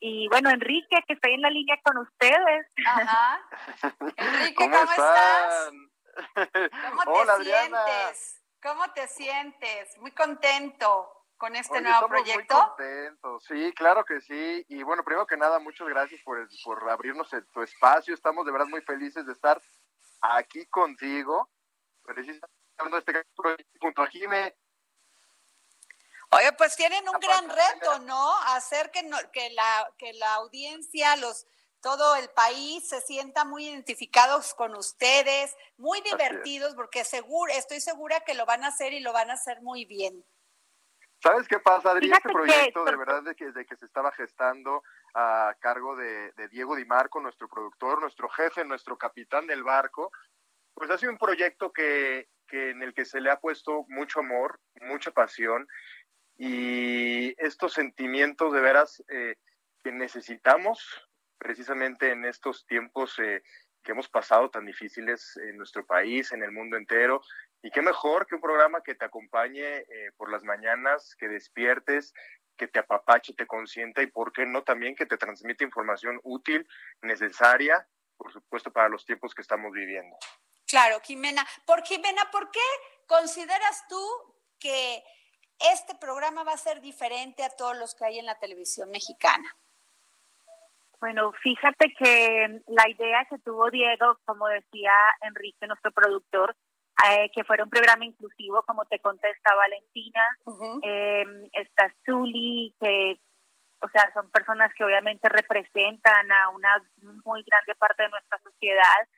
Y 0.00 0.26
bueno, 0.28 0.50
Enrique, 0.50 0.96
que 1.06 1.14
estoy 1.14 1.34
en 1.34 1.42
la 1.42 1.50
línea 1.50 1.78
con 1.84 1.98
ustedes. 1.98 2.66
Ajá. 2.86 3.40
Enrique, 4.16 4.54
¿cómo, 4.56 4.76
estás? 4.76 5.70
¿Cómo 7.04 7.24
te 7.38 7.44
sientes? 7.44 8.42
¿Cómo 8.62 8.92
te 8.94 9.08
sientes? 9.08 9.98
Muy 9.98 10.10
contento 10.12 11.15
con 11.36 11.54
este 11.56 11.80
nuevo 11.80 12.08
proyecto. 12.08 12.54
Muy 12.54 12.66
contento, 12.66 13.40
sí, 13.40 13.72
claro 13.74 14.04
que 14.04 14.20
sí. 14.20 14.64
Y 14.68 14.82
bueno, 14.82 15.04
primero 15.04 15.26
que 15.26 15.36
nada, 15.36 15.58
muchas 15.58 15.88
gracias 15.88 16.20
por, 16.22 16.48
por 16.64 16.90
abrirnos 16.90 17.30
tu 17.52 17.62
espacio. 17.62 18.14
Estamos 18.14 18.46
de 18.46 18.52
verdad 18.52 18.66
muy 18.66 18.80
felices 18.82 19.26
de 19.26 19.32
estar 19.32 19.60
aquí 20.20 20.66
contigo. 20.66 21.48
Precisamente 22.04 22.46
de 22.90 22.98
este 22.98 23.24
proyecto 23.34 23.78
junto 23.80 24.02
a 24.02 24.06
Jime, 24.06 24.54
Oye, 26.30 26.52
pues 26.54 26.74
tienen 26.76 27.08
un 27.08 27.20
gran 27.20 27.48
reto, 27.48 28.00
¿no? 28.00 28.36
Hacer 28.48 28.90
que, 28.90 29.08
que, 29.32 29.50
la, 29.50 29.92
que 29.96 30.12
la 30.14 30.34
audiencia, 30.34 31.14
los 31.16 31.46
todo 31.80 32.16
el 32.16 32.28
país 32.30 32.88
se 32.88 33.00
sienta 33.00 33.44
muy 33.44 33.68
identificados 33.68 34.54
con 34.54 34.74
ustedes, 34.74 35.56
muy 35.76 36.00
divertidos, 36.00 36.74
porque 36.74 37.04
seguro, 37.04 37.52
estoy 37.52 37.80
segura 37.80 38.20
que 38.20 38.34
lo 38.34 38.44
van 38.44 38.64
a 38.64 38.68
hacer 38.68 38.92
y 38.92 38.98
lo 38.98 39.12
van 39.12 39.30
a 39.30 39.34
hacer 39.34 39.62
muy 39.62 39.84
bien. 39.84 40.24
¿Sabes 41.26 41.48
qué 41.48 41.58
pasa, 41.58 41.90
Adri? 41.90 42.08
Este 42.10 42.28
proyecto 42.28 42.84
de 42.84 42.96
verdad 42.96 43.22
de 43.24 43.34
que, 43.34 43.50
de 43.50 43.66
que 43.66 43.74
se 43.74 43.84
estaba 43.84 44.12
gestando 44.12 44.84
a 45.12 45.56
cargo 45.58 45.96
de, 45.96 46.30
de 46.32 46.48
Diego 46.48 46.76
Di 46.76 46.84
Marco, 46.84 47.20
nuestro 47.20 47.48
productor, 47.48 48.00
nuestro 48.00 48.28
jefe, 48.28 48.64
nuestro 48.64 48.96
capitán 48.96 49.46
del 49.48 49.64
barco, 49.64 50.12
pues 50.72 50.88
ha 50.88 50.98
sido 50.98 51.10
un 51.10 51.18
proyecto 51.18 51.72
que, 51.72 52.28
que 52.46 52.70
en 52.70 52.82
el 52.82 52.94
que 52.94 53.04
se 53.04 53.20
le 53.20 53.30
ha 53.32 53.40
puesto 53.40 53.84
mucho 53.88 54.20
amor, 54.20 54.60
mucha 54.82 55.10
pasión 55.10 55.66
y 56.38 57.34
estos 57.42 57.72
sentimientos 57.72 58.52
de 58.52 58.60
veras 58.60 59.02
eh, 59.08 59.34
que 59.82 59.90
necesitamos 59.90 61.08
precisamente 61.38 62.12
en 62.12 62.24
estos 62.24 62.66
tiempos 62.66 63.18
eh, 63.18 63.42
que 63.82 63.92
hemos 63.92 64.08
pasado 64.08 64.50
tan 64.50 64.64
difíciles 64.64 65.36
en 65.38 65.56
nuestro 65.56 65.84
país, 65.86 66.30
en 66.32 66.42
el 66.42 66.52
mundo 66.52 66.76
entero. 66.76 67.20
Y 67.66 67.70
qué 67.72 67.82
mejor 67.82 68.28
que 68.28 68.36
un 68.36 68.40
programa 68.40 68.80
que 68.80 68.94
te 68.94 69.04
acompañe 69.04 69.78
eh, 69.78 70.12
por 70.16 70.30
las 70.30 70.44
mañanas, 70.44 71.16
que 71.18 71.26
despiertes, 71.26 72.14
que 72.56 72.68
te 72.68 72.78
apapache, 72.78 73.34
te 73.34 73.44
consienta 73.44 74.02
y, 74.02 74.06
¿por 74.06 74.32
qué 74.32 74.46
no 74.46 74.62
también 74.62 74.94
que 74.94 75.04
te 75.04 75.16
transmite 75.16 75.64
información 75.64 76.20
útil, 76.22 76.64
necesaria, 77.02 77.84
por 78.16 78.32
supuesto, 78.32 78.72
para 78.72 78.88
los 78.88 79.04
tiempos 79.04 79.34
que 79.34 79.42
estamos 79.42 79.72
viviendo? 79.72 80.16
Claro, 80.64 81.00
Jimena. 81.02 81.44
Por 81.66 81.82
Jimena, 81.82 82.30
¿por 82.30 82.52
qué 82.52 82.60
consideras 83.08 83.84
tú 83.88 84.00
que 84.60 85.02
este 85.58 85.96
programa 85.96 86.44
va 86.44 86.52
a 86.52 86.58
ser 86.58 86.80
diferente 86.80 87.42
a 87.42 87.50
todos 87.50 87.76
los 87.76 87.96
que 87.96 88.04
hay 88.04 88.20
en 88.20 88.26
la 88.26 88.38
televisión 88.38 88.92
mexicana. 88.92 89.56
Bueno, 91.00 91.32
fíjate 91.42 91.92
que 91.98 92.62
la 92.68 92.88
idea 92.88 93.26
que 93.28 93.38
tuvo 93.40 93.68
Diego, 93.70 94.20
como 94.24 94.46
decía 94.46 94.92
Enrique, 95.22 95.66
nuestro 95.66 95.90
productor, 95.90 96.56
eh, 97.04 97.30
que 97.34 97.44
fuera 97.44 97.64
un 97.64 97.70
programa 97.70 98.04
inclusivo, 98.04 98.62
como 98.62 98.84
te 98.86 98.98
contesta 99.00 99.54
Valentina, 99.54 100.22
em, 100.82 101.48
está 101.52 101.92
Zuli, 102.04 102.74
que, 102.80 103.20
o 103.82 103.88
sea, 103.88 104.10
son 104.14 104.30
personas 104.30 104.72
que 104.74 104.84
obviamente 104.84 105.28
representan 105.28 106.32
a 106.32 106.48
una 106.48 106.82
muy 107.24 107.42
grande 107.42 107.74
parte 107.74 108.04
de 108.04 108.08
nuestra 108.08 108.38
sociedad. 108.38 109.08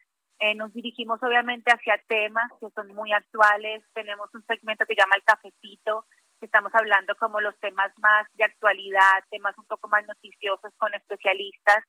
Eh, 0.41 0.55
nos 0.55 0.73
dirigimos 0.73 1.23
obviamente 1.23 1.71
hacia 1.73 2.03
temas 2.09 2.51
que 2.61 2.69
son 2.71 2.89
muy 2.95 3.13
actuales. 3.13 3.83
Tenemos 3.95 4.29
un 4.35 4.45
segmento 4.47 4.85
que 4.87 4.95
llama 4.97 5.17
El 5.17 5.25
Cafecito, 5.25 6.05
estamos 6.41 6.73
hablando 6.75 7.15
como 7.17 7.41
los 7.41 7.59
temas 7.59 7.93
más 7.99 8.27
de 8.35 8.45
actualidad, 8.45 9.25
temas 9.31 9.57
un 9.59 9.67
poco 9.67 9.89
más 9.89 10.07
noticiosos 10.07 10.73
con 10.77 10.93
especialistas. 10.95 11.85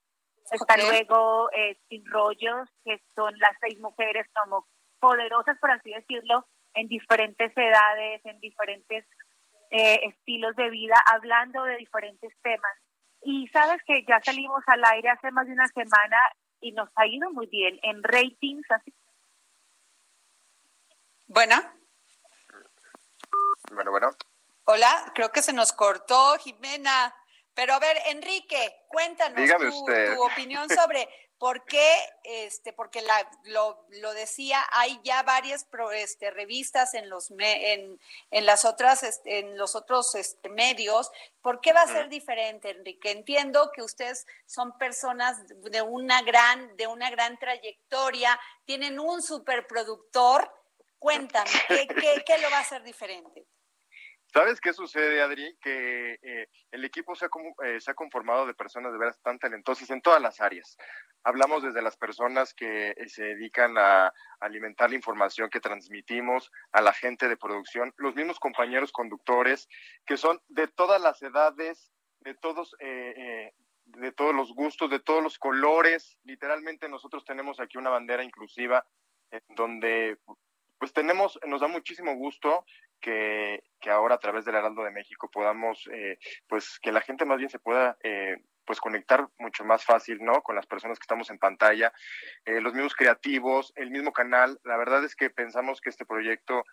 Está 0.52 0.78
luego 0.78 1.50
eh, 1.52 1.78
Sin 1.90 2.06
Rollos, 2.06 2.70
que 2.84 3.00
son 3.16 3.38
las 3.38 3.56
seis 3.62 3.80
mujeres 3.80 4.26
como 4.34 4.66
poderosas, 5.00 5.58
por 5.60 5.72
así 5.72 5.92
decirlo, 5.92 6.46
en 6.74 6.88
diferentes 6.88 7.52
edades, 7.56 8.22
en 8.26 8.40
diferentes 8.40 9.06
eh, 9.72 10.00
estilos 10.04 10.56
de 10.56 10.70
vida, 10.70 10.96
hablando 11.06 11.64
de 11.64 11.78
diferentes 11.78 12.34
temas. 12.42 12.72
Y 13.22 13.48
sabes 13.50 13.82
que 13.86 14.06
ya 14.08 14.22
salimos 14.24 14.64
al 14.68 14.84
aire 14.86 15.10
hace 15.10 15.32
más 15.32 15.46
de 15.48 15.54
una 15.54 15.68
semana 15.68 16.18
y 16.62 16.72
nos 16.72 16.90
ha 16.96 17.06
ido 17.08 17.32
muy 17.32 17.48
bien 17.48 17.80
en 17.84 18.04
ratings. 18.04 18.70
Así. 18.72 18.94
Bueno. 21.28 21.56
Bueno, 23.72 23.92
bueno. 23.92 24.10
Hola, 24.66 25.12
creo 25.16 25.32
que 25.32 25.42
se 25.42 25.54
nos 25.54 25.74
cortó, 25.74 26.38
Jimena. 26.40 27.14
Pero 27.54 27.74
a 27.74 27.80
ver, 27.80 27.98
Enrique, 28.08 28.86
cuéntanos 28.88 29.50
tu, 29.50 30.24
opinión 30.24 30.70
sobre 30.70 31.10
por 31.40 31.64
qué, 31.64 31.90
este, 32.26 32.74
porque 32.74 33.02
la, 33.02 33.32
lo, 33.46 33.86
lo 34.02 34.14
decía, 34.14 34.62
hay 34.72 35.00
ya 35.04 35.24
varias 35.24 35.66
este, 35.94 36.32
revistas 36.32 36.94
en 36.94 37.10
los 37.10 37.32
en, 37.32 38.00
en 38.30 38.46
las 38.46 38.66
otras, 38.66 39.04
este, 39.04 39.40
en 39.40 39.58
los 39.58 39.74
otros 39.74 40.14
este, 40.16 40.50
medios. 40.50 41.10
¿Por 41.42 41.62
qué 41.62 41.72
va 41.72 41.84
a 41.84 41.88
ser 41.88 42.10
diferente, 42.10 42.72
Enrique? 42.72 43.12
Entiendo 43.12 43.72
que 43.74 43.82
ustedes 43.82 44.28
son 44.46 44.78
personas 44.78 45.38
de 45.48 45.82
una 45.82 46.22
gran, 46.24 46.76
de 46.76 46.88
una 46.88 47.10
gran 47.10 47.40
trayectoria, 47.40 48.38
tienen 48.66 49.00
un 49.00 49.22
superproductor. 49.22 50.54
Cuéntame, 51.00 51.50
¿qué, 51.70 51.88
qué, 51.88 52.24
qué 52.26 52.38
lo 52.40 52.50
va 52.52 52.58
a 52.58 52.62
hacer 52.62 52.84
diferente? 52.84 53.46
¿Sabes 54.32 54.62
qué 54.62 54.74
sucede, 54.74 55.24
Adri? 55.24 55.58
Que 55.60 56.20
eh, 56.22 56.48
el 56.72 56.86
equipo 56.86 57.16
se 57.16 57.26
ha, 57.26 57.30
eh, 57.66 57.82
se 57.82 57.90
ha, 57.90 57.96
conformado 57.96 58.46
de 58.46 58.54
personas 58.54 58.92
de 58.92 59.00
veras 59.00 59.20
tan 59.24 59.40
talentosas 59.40 59.90
en 59.90 60.02
todas 60.02 60.22
las 60.22 60.40
áreas. 60.40 60.78
Hablamos 61.24 61.64
desde 61.64 61.82
las 61.82 61.98
personas 61.98 62.54
que 62.54 62.92
eh, 62.92 63.10
se 63.10 63.24
dedican 63.24 63.76
a 63.80 64.14
alimentar 64.40 64.92
la 64.92 64.98
información 64.98 65.50
que 65.50 65.60
transmitimos, 65.60 66.52
a 66.72 66.82
la 66.82 66.94
gente 66.94 67.28
de 67.28 67.38
producción, 67.38 67.92
los 67.98 68.14
mismos 68.14 68.40
compañeros 68.40 68.92
conductores, 68.92 69.68
que 70.06 70.16
son 70.16 70.40
de 70.48 70.68
todas 70.68 71.02
las 71.02 71.20
edades, 71.24 71.92
de 72.20 72.36
todos, 72.36 72.76
de 72.80 74.12
todos 74.12 74.36
los 74.36 74.54
gustos, 74.54 74.92
de 74.92 75.00
todos 75.00 75.24
los 75.24 75.40
colores. 75.40 76.20
Literalmente 76.24 76.88
nosotros 76.88 77.26
tenemos 77.26 77.60
aquí 77.60 77.78
una 77.78 77.90
bandera 77.90 78.24
inclusiva 78.24 78.86
donde 79.56 80.20
pues 80.78 80.94
tenemos, 80.94 81.38
nos 81.46 81.62
da 81.62 81.68
muchísimo 81.68 82.16
gusto 82.16 82.66
que, 83.00 83.64
que 83.80 83.90
ahora 83.90 84.16
a 84.16 84.20
través 84.20 84.46
del 84.46 84.56
Heraldo 84.56 84.84
de 84.84 84.92
México 84.92 85.30
podamos, 85.32 85.88
eh, 85.92 86.18
pues 86.48 86.80
que 86.82 86.92
la 86.92 87.02
gente 87.02 87.26
más 87.26 87.38
bien 87.38 87.50
se 87.50 87.60
pueda 87.60 87.98
eh, 88.04 88.38
pues 88.66 88.80
conectar 88.80 89.28
mucho 89.40 89.64
más 89.64 89.84
fácil, 89.84 90.20
¿no? 90.22 90.42
Con 90.42 90.56
las 90.56 90.68
personas 90.68 91.00
que 91.00 91.04
estamos 91.04 91.30
en 91.32 91.40
pantalla, 91.40 91.92
eh, 92.46 92.62
los 92.62 92.74
mismos 92.74 92.96
creativos, 92.96 93.74
el 93.76 93.90
mismo 93.90 94.14
canal. 94.14 94.60
La 94.64 94.78
verdad 94.78 95.04
es 95.04 95.16
que 95.16 95.30
pensamos 95.30 95.82
que 95.82 95.90
este 95.90 96.06
proyecto, 96.06 96.64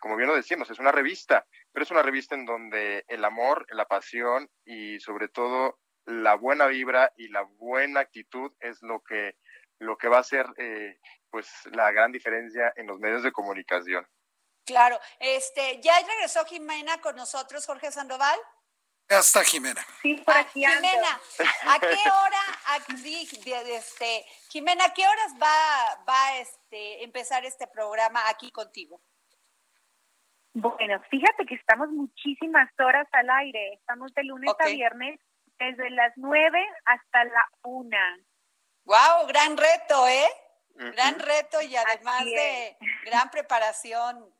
como 0.00 0.16
bien 0.16 0.28
lo 0.28 0.36
decimos, 0.36 0.70
es 0.70 0.78
una 0.78 0.92
revista, 0.92 1.44
pero 1.72 1.82
es 1.82 1.90
una 1.90 2.02
revista 2.02 2.36
en 2.36 2.44
donde 2.44 3.04
el 3.08 3.24
amor, 3.24 3.66
la 3.70 3.86
pasión 3.86 4.48
y 4.64 5.00
sobre 5.00 5.28
todo 5.28 5.78
la 6.04 6.34
buena 6.34 6.66
vibra 6.66 7.12
y 7.16 7.28
la 7.28 7.42
buena 7.42 8.00
actitud 8.00 8.52
es 8.60 8.82
lo 8.82 9.00
que 9.02 9.36
lo 9.78 9.96
que 9.96 10.08
va 10.08 10.18
a 10.18 10.24
ser 10.24 10.46
eh, 10.56 10.98
pues 11.30 11.48
la 11.72 11.92
gran 11.92 12.12
diferencia 12.12 12.72
en 12.76 12.86
los 12.86 12.98
medios 12.98 13.22
de 13.22 13.32
comunicación. 13.32 14.06
Claro, 14.68 15.00
este, 15.18 15.80
ya 15.80 15.94
regresó 16.06 16.44
Jimena 16.44 17.00
con 17.00 17.16
nosotros, 17.16 17.64
Jorge 17.64 17.90
Sandoval. 17.90 18.38
Ya 19.08 19.20
está 19.20 19.42
Jimena. 19.42 19.80
Sí, 20.02 20.14
por 20.16 20.36
ah, 20.36 20.40
aquí 20.40 20.60
Jimena, 20.60 21.20
¿a 21.68 21.80
qué 21.80 21.86
hora, 22.10 22.42
este, 23.66 24.26
Jimena, 24.50 24.84
¿a 24.84 24.92
qué 24.92 25.08
horas 25.08 25.32
va, 25.42 26.04
va 26.06 26.36
este, 26.36 27.02
empezar 27.02 27.46
este 27.46 27.66
programa 27.66 28.28
aquí 28.28 28.50
contigo? 28.50 29.00
Bueno, 30.52 31.02
fíjate 31.10 31.46
que 31.46 31.54
estamos 31.54 31.88
muchísimas 31.88 32.68
horas 32.78 33.08
al 33.12 33.30
aire. 33.30 33.72
Estamos 33.72 34.12
de 34.12 34.24
lunes 34.24 34.52
a 34.58 34.66
viernes 34.66 35.18
desde 35.58 35.88
las 35.88 36.12
9 36.16 36.68
hasta 36.84 37.24
la 37.24 37.48
1. 37.62 37.96
¡Wow! 38.84 39.26
Gran 39.28 39.56
reto, 39.56 40.06
¿eh? 40.08 40.28
Gran 40.74 41.18
reto 41.18 41.62
y 41.62 41.74
además 41.74 42.24
de 42.26 42.76
gran 43.06 43.30
preparación. 43.30 44.37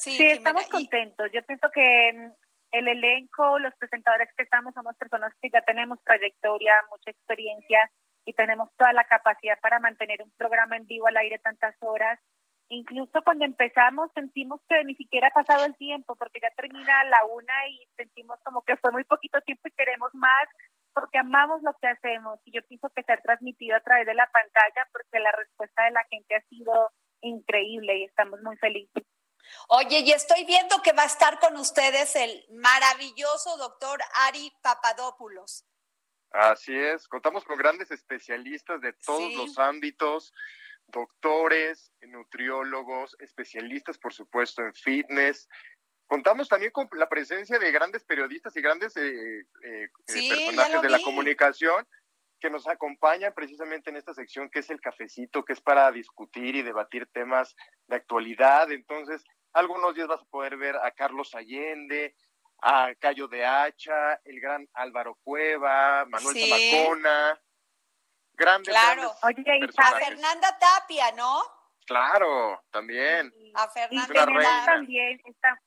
Sí, 0.00 0.26
estamos 0.26 0.66
contentos. 0.68 1.30
Yo 1.32 1.42
pienso 1.44 1.68
que 1.72 2.12
mm, 2.12 2.32
el 2.72 2.88
elenco, 2.88 3.58
los 3.58 3.74
presentadores 3.76 4.28
que 4.36 4.42
estamos, 4.42 4.74
somos 4.74 4.96
personas 4.96 5.32
que 5.40 5.50
ya 5.50 5.62
tenemos 5.62 6.02
trayectoria, 6.04 6.74
mucha 6.90 7.10
experiencia 7.10 7.90
y 8.24 8.32
tenemos 8.32 8.70
toda 8.76 8.92
la 8.92 9.04
capacidad 9.04 9.58
para 9.60 9.78
mantener 9.78 10.22
un 10.22 10.32
programa 10.36 10.76
en 10.76 10.86
vivo 10.86 11.06
al 11.06 11.16
aire 11.16 11.38
tantas 11.38 11.74
horas 11.80 12.18
Incluso 12.68 13.22
cuando 13.22 13.44
empezamos 13.44 14.10
sentimos 14.12 14.60
que 14.68 14.82
ni 14.84 14.96
siquiera 14.96 15.28
ha 15.28 15.30
pasado 15.30 15.66
el 15.66 15.76
tiempo 15.76 16.16
porque 16.16 16.40
ya 16.42 16.50
termina 16.56 17.04
la 17.04 17.24
una 17.32 17.68
y 17.68 17.86
sentimos 17.96 18.40
como 18.42 18.62
que 18.62 18.76
fue 18.76 18.90
muy 18.90 19.04
poquito 19.04 19.40
tiempo 19.42 19.68
y 19.68 19.70
queremos 19.72 20.12
más 20.14 20.48
porque 20.92 21.18
amamos 21.18 21.62
lo 21.62 21.72
que 21.80 21.86
hacemos 21.86 22.40
y 22.44 22.50
yo 22.50 22.62
pienso 22.66 22.90
que 22.90 23.04
se 23.04 23.12
ha 23.12 23.20
transmitido 23.20 23.76
a 23.76 23.80
través 23.80 24.06
de 24.06 24.14
la 24.14 24.28
pantalla 24.32 24.88
porque 24.92 25.20
la 25.20 25.30
respuesta 25.30 25.84
de 25.84 25.90
la 25.92 26.04
gente 26.10 26.34
ha 26.34 26.40
sido 26.48 26.90
increíble 27.20 27.98
y 27.98 28.04
estamos 28.04 28.42
muy 28.42 28.56
felices. 28.56 29.04
Oye, 29.68 30.00
y 30.00 30.12
estoy 30.12 30.44
viendo 30.44 30.80
que 30.82 30.92
va 30.92 31.02
a 31.02 31.06
estar 31.06 31.38
con 31.40 31.56
ustedes 31.56 32.16
el 32.16 32.46
maravilloso 32.50 33.56
doctor 33.56 34.00
Ari 34.26 34.52
Papadopoulos. 34.62 35.64
Así 36.30 36.76
es, 36.76 37.08
contamos 37.08 37.44
con 37.44 37.56
grandes 37.56 37.90
especialistas 37.90 38.80
de 38.80 38.92
todos 38.92 39.32
los 39.34 39.58
ámbitos, 39.58 40.32
doctores, 40.88 41.92
nutriólogos, 42.02 43.16
especialistas, 43.20 43.98
por 43.98 44.12
supuesto, 44.12 44.62
en 44.62 44.74
fitness. 44.74 45.48
Contamos 46.06 46.48
también 46.48 46.72
con 46.72 46.88
la 46.92 47.08
presencia 47.08 47.58
de 47.58 47.72
grandes 47.72 48.04
periodistas 48.04 48.56
y 48.56 48.60
grandes 48.60 48.96
eh, 48.96 49.40
eh, 49.40 49.44
eh, 49.62 49.88
personajes 50.06 50.82
de 50.82 50.90
la 50.90 51.00
comunicación 51.00 51.86
que 52.40 52.50
nos 52.50 52.66
acompañan 52.68 53.32
precisamente 53.34 53.90
en 53.90 53.96
esta 53.96 54.14
sección 54.14 54.50
que 54.50 54.60
es 54.60 54.70
el 54.70 54.80
cafecito, 54.80 55.44
que 55.44 55.54
es 55.54 55.60
para 55.60 55.90
discutir 55.90 56.56
y 56.56 56.62
debatir 56.62 57.06
temas 57.12 57.54
de 57.86 57.96
actualidad. 57.96 58.70
Entonces, 58.70 59.24
algunos 59.52 59.94
días 59.94 60.08
vas 60.08 60.20
a 60.20 60.26
poder 60.26 60.56
ver 60.56 60.76
a 60.76 60.90
Carlos 60.90 61.34
Allende, 61.34 62.14
a 62.62 62.94
Cayo 62.98 63.28
de 63.28 63.44
Hacha, 63.44 64.20
el 64.24 64.40
gran 64.40 64.68
Álvaro 64.74 65.18
Cueva, 65.22 66.04
Manuel 66.06 66.36
Zamacona, 66.36 67.40
Grandes, 68.34 68.68
claro. 68.68 69.14
Oye, 69.22 69.42
y 69.46 69.64
a 69.64 69.92
Fernanda 69.92 70.58
Tapia, 70.58 71.12
¿no? 71.12 71.40
Claro, 71.86 72.62
también. 72.70 73.32
A 73.54 73.68
Fernanda 73.68 74.12
Tapia 74.12 74.64
también 74.66 75.20
está. 75.24 75.58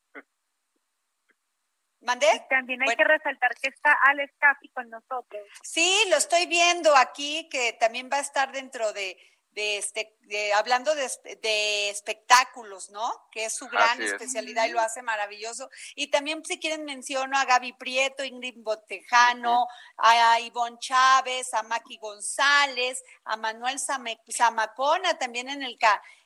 ¿Mandé? 2.02 2.28
también 2.50 2.82
hay 2.82 2.96
que 2.96 3.04
resaltar 3.04 3.54
que 3.62 3.70
está 3.70 3.92
Alex 4.08 4.34
Caffi 4.40 4.70
con 4.70 4.90
nosotros. 4.90 5.42
Sí, 5.62 6.06
lo 6.10 6.18
estoy 6.18 6.46
viendo 6.46 6.96
aquí, 6.96 7.50
que 7.50 7.74
también 7.74 8.10
va 8.12 8.18
a 8.18 8.22
estar 8.22 8.52
dentro 8.52 8.94
de 8.94 9.18
de 9.54 9.78
este, 9.78 10.16
hablando 10.54 10.94
de, 10.96 11.90
espectáculos, 11.90 12.90
¿no? 12.92 13.12
Que 13.32 13.46
es 13.46 13.54
su 13.54 13.68
gran 13.68 14.02
especialidad 14.02 14.66
y 14.66 14.72
lo 14.72 14.80
hace 14.80 15.02
maravilloso. 15.02 15.70
Y 15.96 16.08
también, 16.08 16.44
si 16.46 16.60
quieren, 16.60 16.86
menciono 16.86 17.38
a 17.38 17.46
Gaby 17.46 17.74
Prieto, 17.74 18.24
Ingrid 18.24 18.56
Botejano, 18.58 19.68
a 19.98 20.40
Ivonne 20.40 20.78
Chávez, 20.80 21.54
a 21.54 21.64
Maki 21.64 21.98
González, 21.98 23.04
a 23.26 23.38
Manuel 23.38 23.80
Zamacona, 23.80 25.18
también 25.18 25.50
en 25.50 25.64
el, 25.64 25.78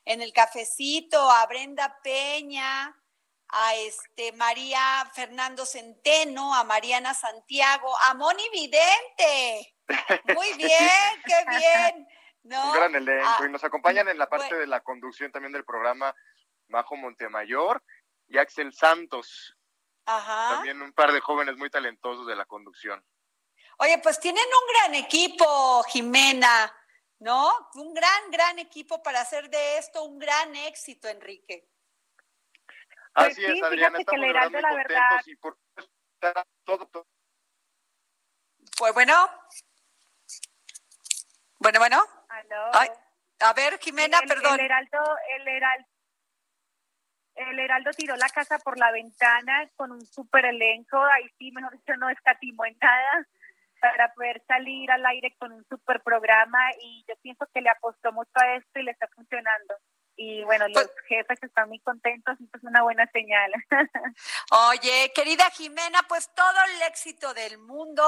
en 0.04 0.20
el 0.20 0.32
cafecito, 0.32 1.30
a 1.30 1.46
Brenda 1.46 1.98
Peña, 2.02 2.94
a 3.48 3.74
este 3.74 4.32
María 4.32 5.10
Fernando 5.14 5.64
Centeno, 5.66 6.54
a 6.54 6.64
Mariana 6.64 7.14
Santiago, 7.14 7.94
a 8.04 8.14
Moni 8.14 8.48
Vidente. 8.50 9.76
Muy 10.34 10.52
bien, 10.56 11.22
qué 11.24 11.44
bien. 11.48 12.08
Un 12.44 12.72
gran 12.72 12.94
elenco. 12.94 13.26
Ah, 13.26 13.44
y 13.46 13.50
nos 13.50 13.64
acompañan 13.64 14.08
en 14.08 14.18
la 14.18 14.28
parte 14.28 14.54
de 14.54 14.66
la 14.66 14.80
conducción 14.80 15.32
también 15.32 15.52
del 15.52 15.64
programa 15.64 16.14
Majo 16.68 16.96
Montemayor 16.96 17.82
y 18.28 18.38
Axel 18.38 18.72
Santos. 18.72 19.56
Ajá. 20.06 20.56
También 20.56 20.82
un 20.82 20.92
par 20.92 21.12
de 21.12 21.20
jóvenes 21.20 21.56
muy 21.56 21.70
talentosos 21.70 22.26
de 22.26 22.36
la 22.36 22.44
conducción. 22.44 23.04
Oye, 23.78 23.98
pues 23.98 24.20
tienen 24.20 24.44
un 24.44 24.74
gran 24.74 24.94
equipo, 24.94 25.82
Jimena, 25.84 26.72
¿no? 27.18 27.70
Un 27.74 27.94
gran, 27.94 28.30
gran 28.30 28.58
equipo 28.58 29.02
para 29.02 29.20
hacer 29.20 29.48
de 29.50 29.78
esto 29.78 30.04
un 30.04 30.18
gran 30.18 30.54
éxito, 30.54 31.08
Enrique. 31.08 31.68
Así 33.14 33.42
pues 33.42 33.56
es, 33.56 33.62
Adriana, 33.62 33.98
estamos 33.98 34.20
que 34.20 34.60
la 34.60 34.74
verdad. 34.74 35.22
y 35.26 35.36
por 35.36 35.56
todo, 36.64 36.86
todo. 36.88 37.06
Pues 38.76 38.94
bueno. 38.94 39.14
Bueno, 41.60 41.78
bueno 41.78 42.04
a 43.40 43.52
ver, 43.52 43.78
Jimena, 43.78 44.20
perdón. 44.26 44.58
El 44.58 44.66
Heraldo, 44.66 44.98
el 45.36 45.48
Heraldo, 45.48 45.86
el 47.34 47.58
Heraldo 47.58 47.90
tiró 47.92 48.16
la 48.16 48.28
casa 48.28 48.58
por 48.58 48.78
la 48.78 48.92
ventana 48.92 49.68
con 49.76 49.92
un 49.92 50.06
super 50.06 50.44
elenco, 50.44 51.02
ahí 51.04 51.28
sí, 51.38 51.50
mejor 51.52 51.72
dicho, 51.72 51.96
no 51.96 52.08
escatimó 52.08 52.64
en 52.64 52.76
nada 52.80 53.26
para 53.80 54.14
poder 54.14 54.42
salir 54.46 54.90
al 54.90 55.04
aire 55.04 55.34
con 55.38 55.52
un 55.52 55.64
super 55.68 56.00
programa 56.02 56.70
y 56.80 57.04
yo 57.06 57.14
pienso 57.22 57.46
que 57.52 57.60
le 57.60 57.68
apostó 57.68 58.12
mucho 58.12 58.32
a 58.36 58.54
esto 58.54 58.78
y 58.78 58.84
le 58.84 58.92
está 58.92 59.08
funcionando. 59.08 59.74
Y 60.16 60.44
bueno, 60.44 60.68
los 60.68 60.84
pues 60.84 60.94
jefes 61.08 61.42
están 61.42 61.68
muy 61.68 61.80
contentos 61.80 62.36
y 62.40 62.44
es 62.44 62.62
una 62.62 62.82
buena 62.82 63.06
señal. 63.12 63.52
Oye, 64.70 65.12
querida 65.14 65.50
Jimena, 65.50 66.02
pues 66.08 66.30
todo 66.34 66.56
el 66.74 66.82
éxito 66.82 67.34
del 67.34 67.58
mundo 67.58 68.04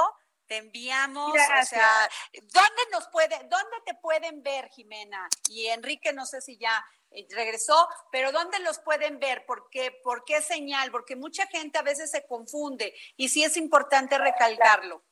te 0.47 0.59
enviamos, 0.59 1.33
o 1.33 1.65
sea, 1.65 2.09
¿dónde 2.33 2.83
nos 2.93 3.09
puede, 3.09 3.37
dónde 3.49 3.77
te 3.85 3.95
pueden 3.95 4.43
ver, 4.43 4.69
Jimena? 4.69 5.29
Y 5.49 5.67
Enrique, 5.67 6.13
no 6.13 6.25
sé 6.25 6.41
si 6.41 6.57
ya 6.57 6.85
eh, 7.11 7.27
regresó, 7.31 7.89
pero 8.13 8.33
¿dónde 8.33 8.61
los 8.61 8.79
pueden 8.79 9.19
ver? 9.19 9.45
¿Por 9.45 9.69
qué, 9.71 9.91
¿Por 10.05 10.25
qué 10.25 10.41
señal? 10.43 10.91
Porque 10.91 11.17
mucha 11.17 11.47
gente 11.49 11.79
a 11.79 11.83
veces 11.83 12.11
se 12.11 12.25
confunde 12.27 12.95
y 13.17 13.29
sí 13.29 13.43
es 13.43 13.57
importante 13.57 14.19
recalcarlo. 14.19 15.05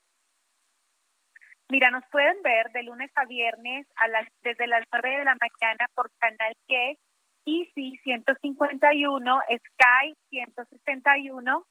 Mira, 1.71 1.91
nos 1.91 2.05
pueden 2.11 2.43
ver 2.43 2.71
de 2.73 2.83
lunes 2.83 3.11
a 3.15 3.25
viernes 3.25 3.87
a 3.97 4.09
las, 4.09 4.29
desde 4.43 4.67
las 4.67 4.85
9 4.93 5.19
de 5.19 5.25
la 5.25 5.37
mañana 5.41 5.89
por 5.95 6.11
Canal 6.19 6.55
Que, 6.69 6.99
Easy 7.47 7.99
151, 8.05 9.41
Sky 9.49 10.15
161 10.31 11.67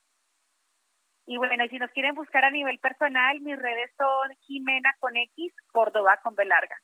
y 1.26 1.38
bueno, 1.38 1.64
si 1.70 1.78
nos 1.80 1.92
quieren 1.92 2.16
buscar 2.16 2.44
a 2.44 2.52
nivel 2.52 2.80
personal, 2.80 3.40
mis 3.42 3.58
redes 3.58 3.92
son 3.98 4.36
Jimena 4.42 4.94
con 5.00 5.16
X, 5.16 5.54
Córdoba 5.72 6.20
con 6.22 6.36
B 6.36 6.46
larga. 6.46 6.78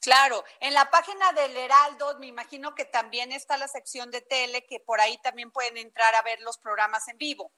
Claro, 0.00 0.42
en 0.60 0.72
la 0.72 0.88
página 0.90 1.32
del 1.32 1.56
Heraldo 1.56 2.18
me 2.18 2.28
imagino 2.28 2.74
que 2.74 2.84
también 2.84 3.32
está 3.32 3.56
la 3.56 3.68
sección 3.68 4.10
de 4.10 4.22
tele, 4.22 4.64
que 4.66 4.80
por 4.80 5.00
ahí 5.00 5.18
también 5.18 5.50
pueden 5.50 5.76
entrar 5.76 6.14
a 6.14 6.22
ver 6.22 6.40
los 6.40 6.58
programas 6.58 7.08
en 7.08 7.18
vivo. 7.18 7.52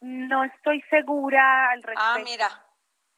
No 0.00 0.44
estoy 0.44 0.82
segura 0.90 1.70
al 1.70 1.82
respecto. 1.82 2.02
Ah, 2.02 2.20
mira. 2.22 2.65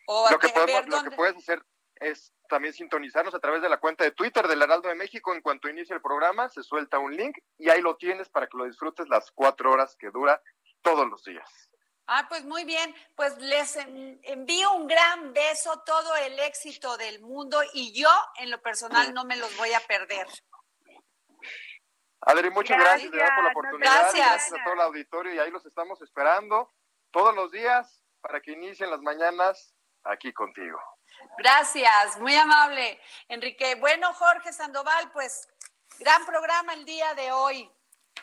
Lo, 0.09 0.39
que 0.39 0.49
lo 0.87 1.03
que 1.03 1.11
puedes 1.11 1.37
hacer 1.37 1.63
es 1.97 2.33
también 2.49 2.73
sintonizarnos 2.73 3.35
a 3.35 3.41
través 3.41 3.61
de 3.63 3.69
la 3.69 3.79
cuenta 3.79 4.05
de 4.05 4.13
Twitter 4.13 4.47
del 4.49 4.63
Heraldo 4.63 4.89
de 4.89 4.95
México. 4.95 5.35
En 5.35 5.43
cuanto 5.43 5.69
inicie 5.69 5.95
el 5.95 6.03
programa, 6.03 6.49
se 6.49 6.63
suelta 6.63 6.99
un 6.99 7.15
link 7.15 7.39
y 7.59 7.69
ahí 7.69 7.81
lo 7.83 7.97
tienes 7.97 8.29
para 8.29 8.47
que 8.47 8.57
lo 8.57 8.65
disfrutes 8.65 9.09
las 9.09 9.31
cuatro 9.33 9.73
horas 9.73 9.97
que 9.99 10.11
dura 10.11 10.41
todos 10.83 11.09
los 11.09 11.23
días. 11.25 11.69
Ah, 12.07 12.25
pues 12.27 12.45
muy 12.45 12.65
bien, 12.65 12.95
pues 13.15 13.37
les 13.37 13.77
envío 13.77 14.73
un 14.73 14.87
gran 14.87 15.35
beso, 15.35 15.83
todo 15.85 16.17
el 16.17 16.39
éxito 16.41 16.97
del 16.97 17.21
mundo 17.21 17.61
y 17.75 17.93
yo 17.93 18.09
en 18.37 18.51
lo 18.51 18.63
personal 18.63 19.13
no 19.13 19.27
me 19.27 19.37
los 19.37 19.55
voy 19.59 19.75
a 19.75 19.81
perder. 19.81 20.27
Adri, 22.23 22.51
muchas 22.51 22.79
gracias, 22.79 23.11
por 23.11 23.45
la 23.45 23.51
oportunidad. 23.51 24.11
Gracias. 24.15 24.53
a 24.53 24.65
todo 24.65 24.75
el 24.75 24.81
auditorio 24.81 25.35
y 25.35 25.39
ahí 25.39 25.51
los 25.51 25.67
estamos 25.67 26.01
esperando 26.01 26.73
todos 27.11 27.35
los 27.35 27.53
días 27.53 28.03
para 28.23 28.41
que 28.41 28.53
inicien 28.53 28.91
las 28.91 29.03
mañanas 29.03 29.75
aquí 30.05 30.33
contigo. 30.33 30.79
Gracias, 31.39 32.19
muy 32.19 32.35
amable, 32.35 33.01
Enrique. 33.29 33.75
Bueno, 33.77 34.13
Jorge 34.15 34.53
Sandoval, 34.53 35.11
pues 35.13 35.49
gran 35.99 36.25
programa 36.27 36.75
el 36.75 36.85
día 36.85 37.15
de 37.15 37.33
hoy. 37.33 37.71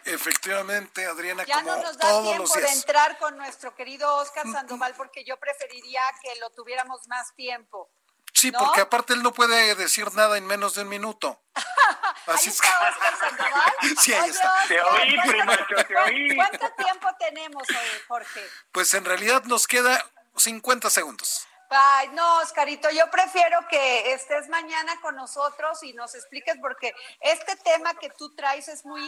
Efectivamente, 0.03 1.05
Adriana, 1.05 1.43
ya 1.45 1.63
como 1.63 1.75
no 1.75 1.81
nos 1.81 1.97
da 1.97 2.21
tiempo 2.21 2.53
de 2.53 2.67
entrar 2.67 3.17
con 3.17 3.37
nuestro 3.37 3.73
querido 3.73 4.15
Oscar 4.17 4.45
Sandoval 4.51 4.93
porque 4.95 5.23
yo 5.23 5.37
preferiría 5.37 6.01
que 6.21 6.39
lo 6.39 6.49
tuviéramos 6.51 7.07
más 7.07 7.33
tiempo. 7.35 7.89
Sí, 8.33 8.51
porque 8.51 8.81
aparte 8.81 9.13
él 9.13 9.23
no 9.23 9.33
puede 9.33 9.73
decir 9.75 10.13
nada 10.13 10.37
en 10.37 10.45
menos 10.45 10.75
de 10.75 10.81
un 10.81 10.89
minuto. 10.89 11.41
Así 12.27 12.49
¿Ahí 12.49 12.55
está 12.55 12.89
Oscar 12.89 13.17
Sandoval? 13.17 13.73
sí, 13.97 14.13
ahí 14.13 14.29
está. 14.29 14.53
te 14.67 14.81
oí, 14.81 15.15
te 15.87 15.97
oí. 15.97 16.35
¿Cuánto 16.35 16.69
tiempo 16.71 17.07
tenemos 17.17 17.63
hoy, 17.69 18.01
Jorge? 18.07 18.41
Pues 18.71 18.93
en 18.93 19.05
realidad 19.05 19.43
nos 19.45 19.67
queda 19.67 20.05
50 20.35 20.89
segundos. 20.89 21.47
Ay, 21.69 22.09
no, 22.09 22.39
Oscarito, 22.39 22.89
yo 22.91 23.09
prefiero 23.09 23.67
que 23.67 24.13
estés 24.13 24.47
mañana 24.49 24.93
con 25.01 25.15
nosotros 25.15 25.81
y 25.83 25.93
nos 25.93 26.13
expliques 26.13 26.55
porque 26.61 26.93
este 27.19 27.55
tema 27.57 27.93
que 27.95 28.09
tú 28.11 28.35
traes 28.35 28.67
es 28.67 28.85
muy 28.85 29.01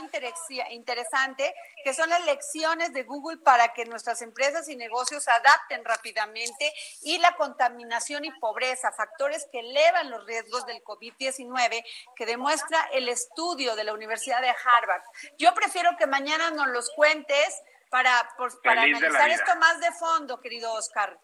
interesante, 0.71 1.53
que 1.83 1.93
son 1.93 2.09
las 2.09 2.25
lecciones 2.25 2.93
de 2.93 3.03
Google 3.03 3.37
para 3.37 3.73
que 3.73 3.85
nuestras 3.85 4.21
empresas 4.21 4.67
y 4.69 4.75
negocios 4.75 5.23
se 5.23 5.31
adapten 5.31 5.85
rápidamente 5.85 6.73
y 7.01 7.19
la 7.19 7.35
contaminación 7.35 8.25
y 8.25 8.31
pobreza, 8.39 8.91
factores 8.91 9.47
que 9.51 9.59
elevan 9.59 10.09
los 10.09 10.25
riesgos 10.25 10.65
del 10.65 10.83
COVID-19, 10.83 11.83
que 12.15 12.25
demuestra 12.25 12.89
el 12.93 13.07
estudio 13.07 13.75
de 13.75 13.83
la 13.83 13.93
Universidad 13.93 14.41
de 14.41 14.49
Harvard. 14.49 15.03
Yo 15.37 15.53
prefiero 15.53 15.95
que 15.97 16.07
mañana 16.07 16.49
nos 16.51 16.67
los 16.67 16.89
cuentes 16.91 17.61
para, 17.89 18.29
para 18.63 18.81
analizar 18.81 19.29
esto 19.29 19.55
más 19.57 19.79
de 19.79 19.91
fondo, 19.93 20.41
querido 20.41 20.73
Oscar 20.73 21.17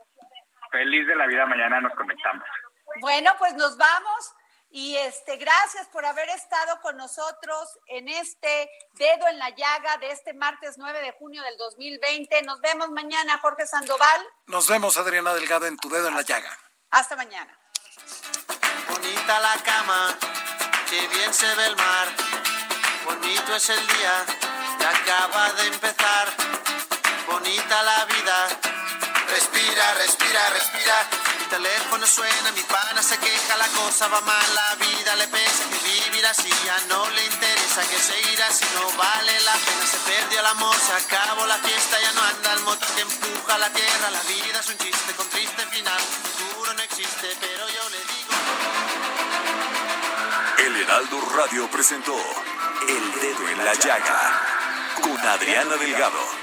feliz 0.73 1.07
de 1.07 1.15
la 1.15 1.27
vida, 1.27 1.45
mañana 1.45 1.79
nos 1.79 1.93
conectamos. 1.93 2.43
Bueno, 2.99 3.31
pues 3.37 3.53
nos 3.53 3.77
vamos. 3.77 4.33
Y 4.75 4.97
este, 4.97 5.37
gracias 5.37 5.87
por 5.89 6.03
haber 6.03 6.27
estado 6.29 6.81
con 6.81 6.97
nosotros 6.97 7.79
en 7.85 8.09
este 8.09 8.67
dedo 8.93 9.27
en 9.27 9.37
la 9.37 9.51
llaga 9.51 9.97
de 9.99 10.09
este 10.09 10.33
martes 10.33 10.79
9 10.79 10.99
de 10.99 11.11
junio 11.11 11.43
del 11.43 11.55
2020. 11.57 12.41
Nos 12.41 12.59
vemos 12.59 12.89
mañana, 12.89 13.37
Jorge 13.37 13.67
Sandoval. 13.67 14.21
Nos 14.47 14.67
vemos, 14.67 14.97
Adriana 14.97 15.35
Delgado, 15.35 15.67
en 15.67 15.77
tu 15.77 15.89
dedo 15.89 16.07
en 16.07 16.15
la 16.15 16.23
llaga. 16.23 16.57
Hasta 16.89 17.15
mañana. 17.15 17.55
Bonita 18.89 19.39
la 19.39 19.61
cama, 19.63 20.17
que 20.89 21.07
bien 21.07 21.31
se 21.31 21.53
ve 21.53 21.67
el 21.67 21.75
mar. 21.75 22.07
Bonito 23.05 23.55
es 23.55 23.69
el 23.69 23.87
día 23.87 24.25
que 24.79 24.85
acaba 24.85 25.53
de 25.53 25.67
empezar. 25.67 26.27
Bonita 27.27 27.83
la 27.83 28.05
vida 28.05 28.82
Respira, 29.33 29.93
respira, 29.95 30.49
respira. 30.51 31.09
Mi 31.39 31.45
teléfono 31.45 32.05
suena, 32.05 32.51
mi 32.51 32.61
pana 32.61 33.01
se 33.01 33.17
queja, 33.17 33.57
la 33.57 33.67
cosa 33.69 34.07
va 34.07 34.21
mal, 34.21 34.53
la 34.53 34.75
vida 34.75 35.15
le 35.15 35.27
pesa 35.27 35.63
que 35.71 35.79
vivir 35.89 36.25
así 36.27 36.49
ya 36.63 36.77
no 36.87 37.09
le 37.09 37.25
interesa 37.25 37.81
que 37.89 37.97
se 37.97 38.15
irá 38.31 38.51
si 38.51 38.63
no 38.75 38.85
vale 38.95 39.33
la 39.41 39.53
pena. 39.53 39.85
Se 39.89 39.97
perdió 40.05 40.39
el 40.39 40.45
amor, 40.45 40.75
se 40.75 40.93
acabó 40.93 41.47
la 41.47 41.57
fiesta, 41.57 41.99
ya 41.99 42.11
no 42.11 42.21
anda 42.21 42.53
el 42.53 42.59
motor 42.59 42.87
que 42.93 43.01
empuja 43.01 43.57
la 43.57 43.69
tierra. 43.71 44.11
La 44.11 44.21
vida 44.21 44.59
es 44.59 44.69
un 44.69 44.77
chiste 44.77 45.13
con 45.17 45.27
triste 45.29 45.65
final, 45.65 45.99
futuro 45.99 46.73
no 46.75 46.81
existe, 46.83 47.35
pero 47.41 47.67
yo 47.69 47.89
le 47.89 47.97
digo. 48.13 48.33
El 50.59 50.75
Heraldo 50.77 51.21
Radio 51.35 51.67
presentó 51.71 52.15
El 52.87 53.11
Dedo 53.19 53.49
en 53.49 53.65
la 53.65 53.73
Llaga 53.73 54.41
con 55.01 55.17
Adriana 55.17 55.75
Delgado. 55.77 56.42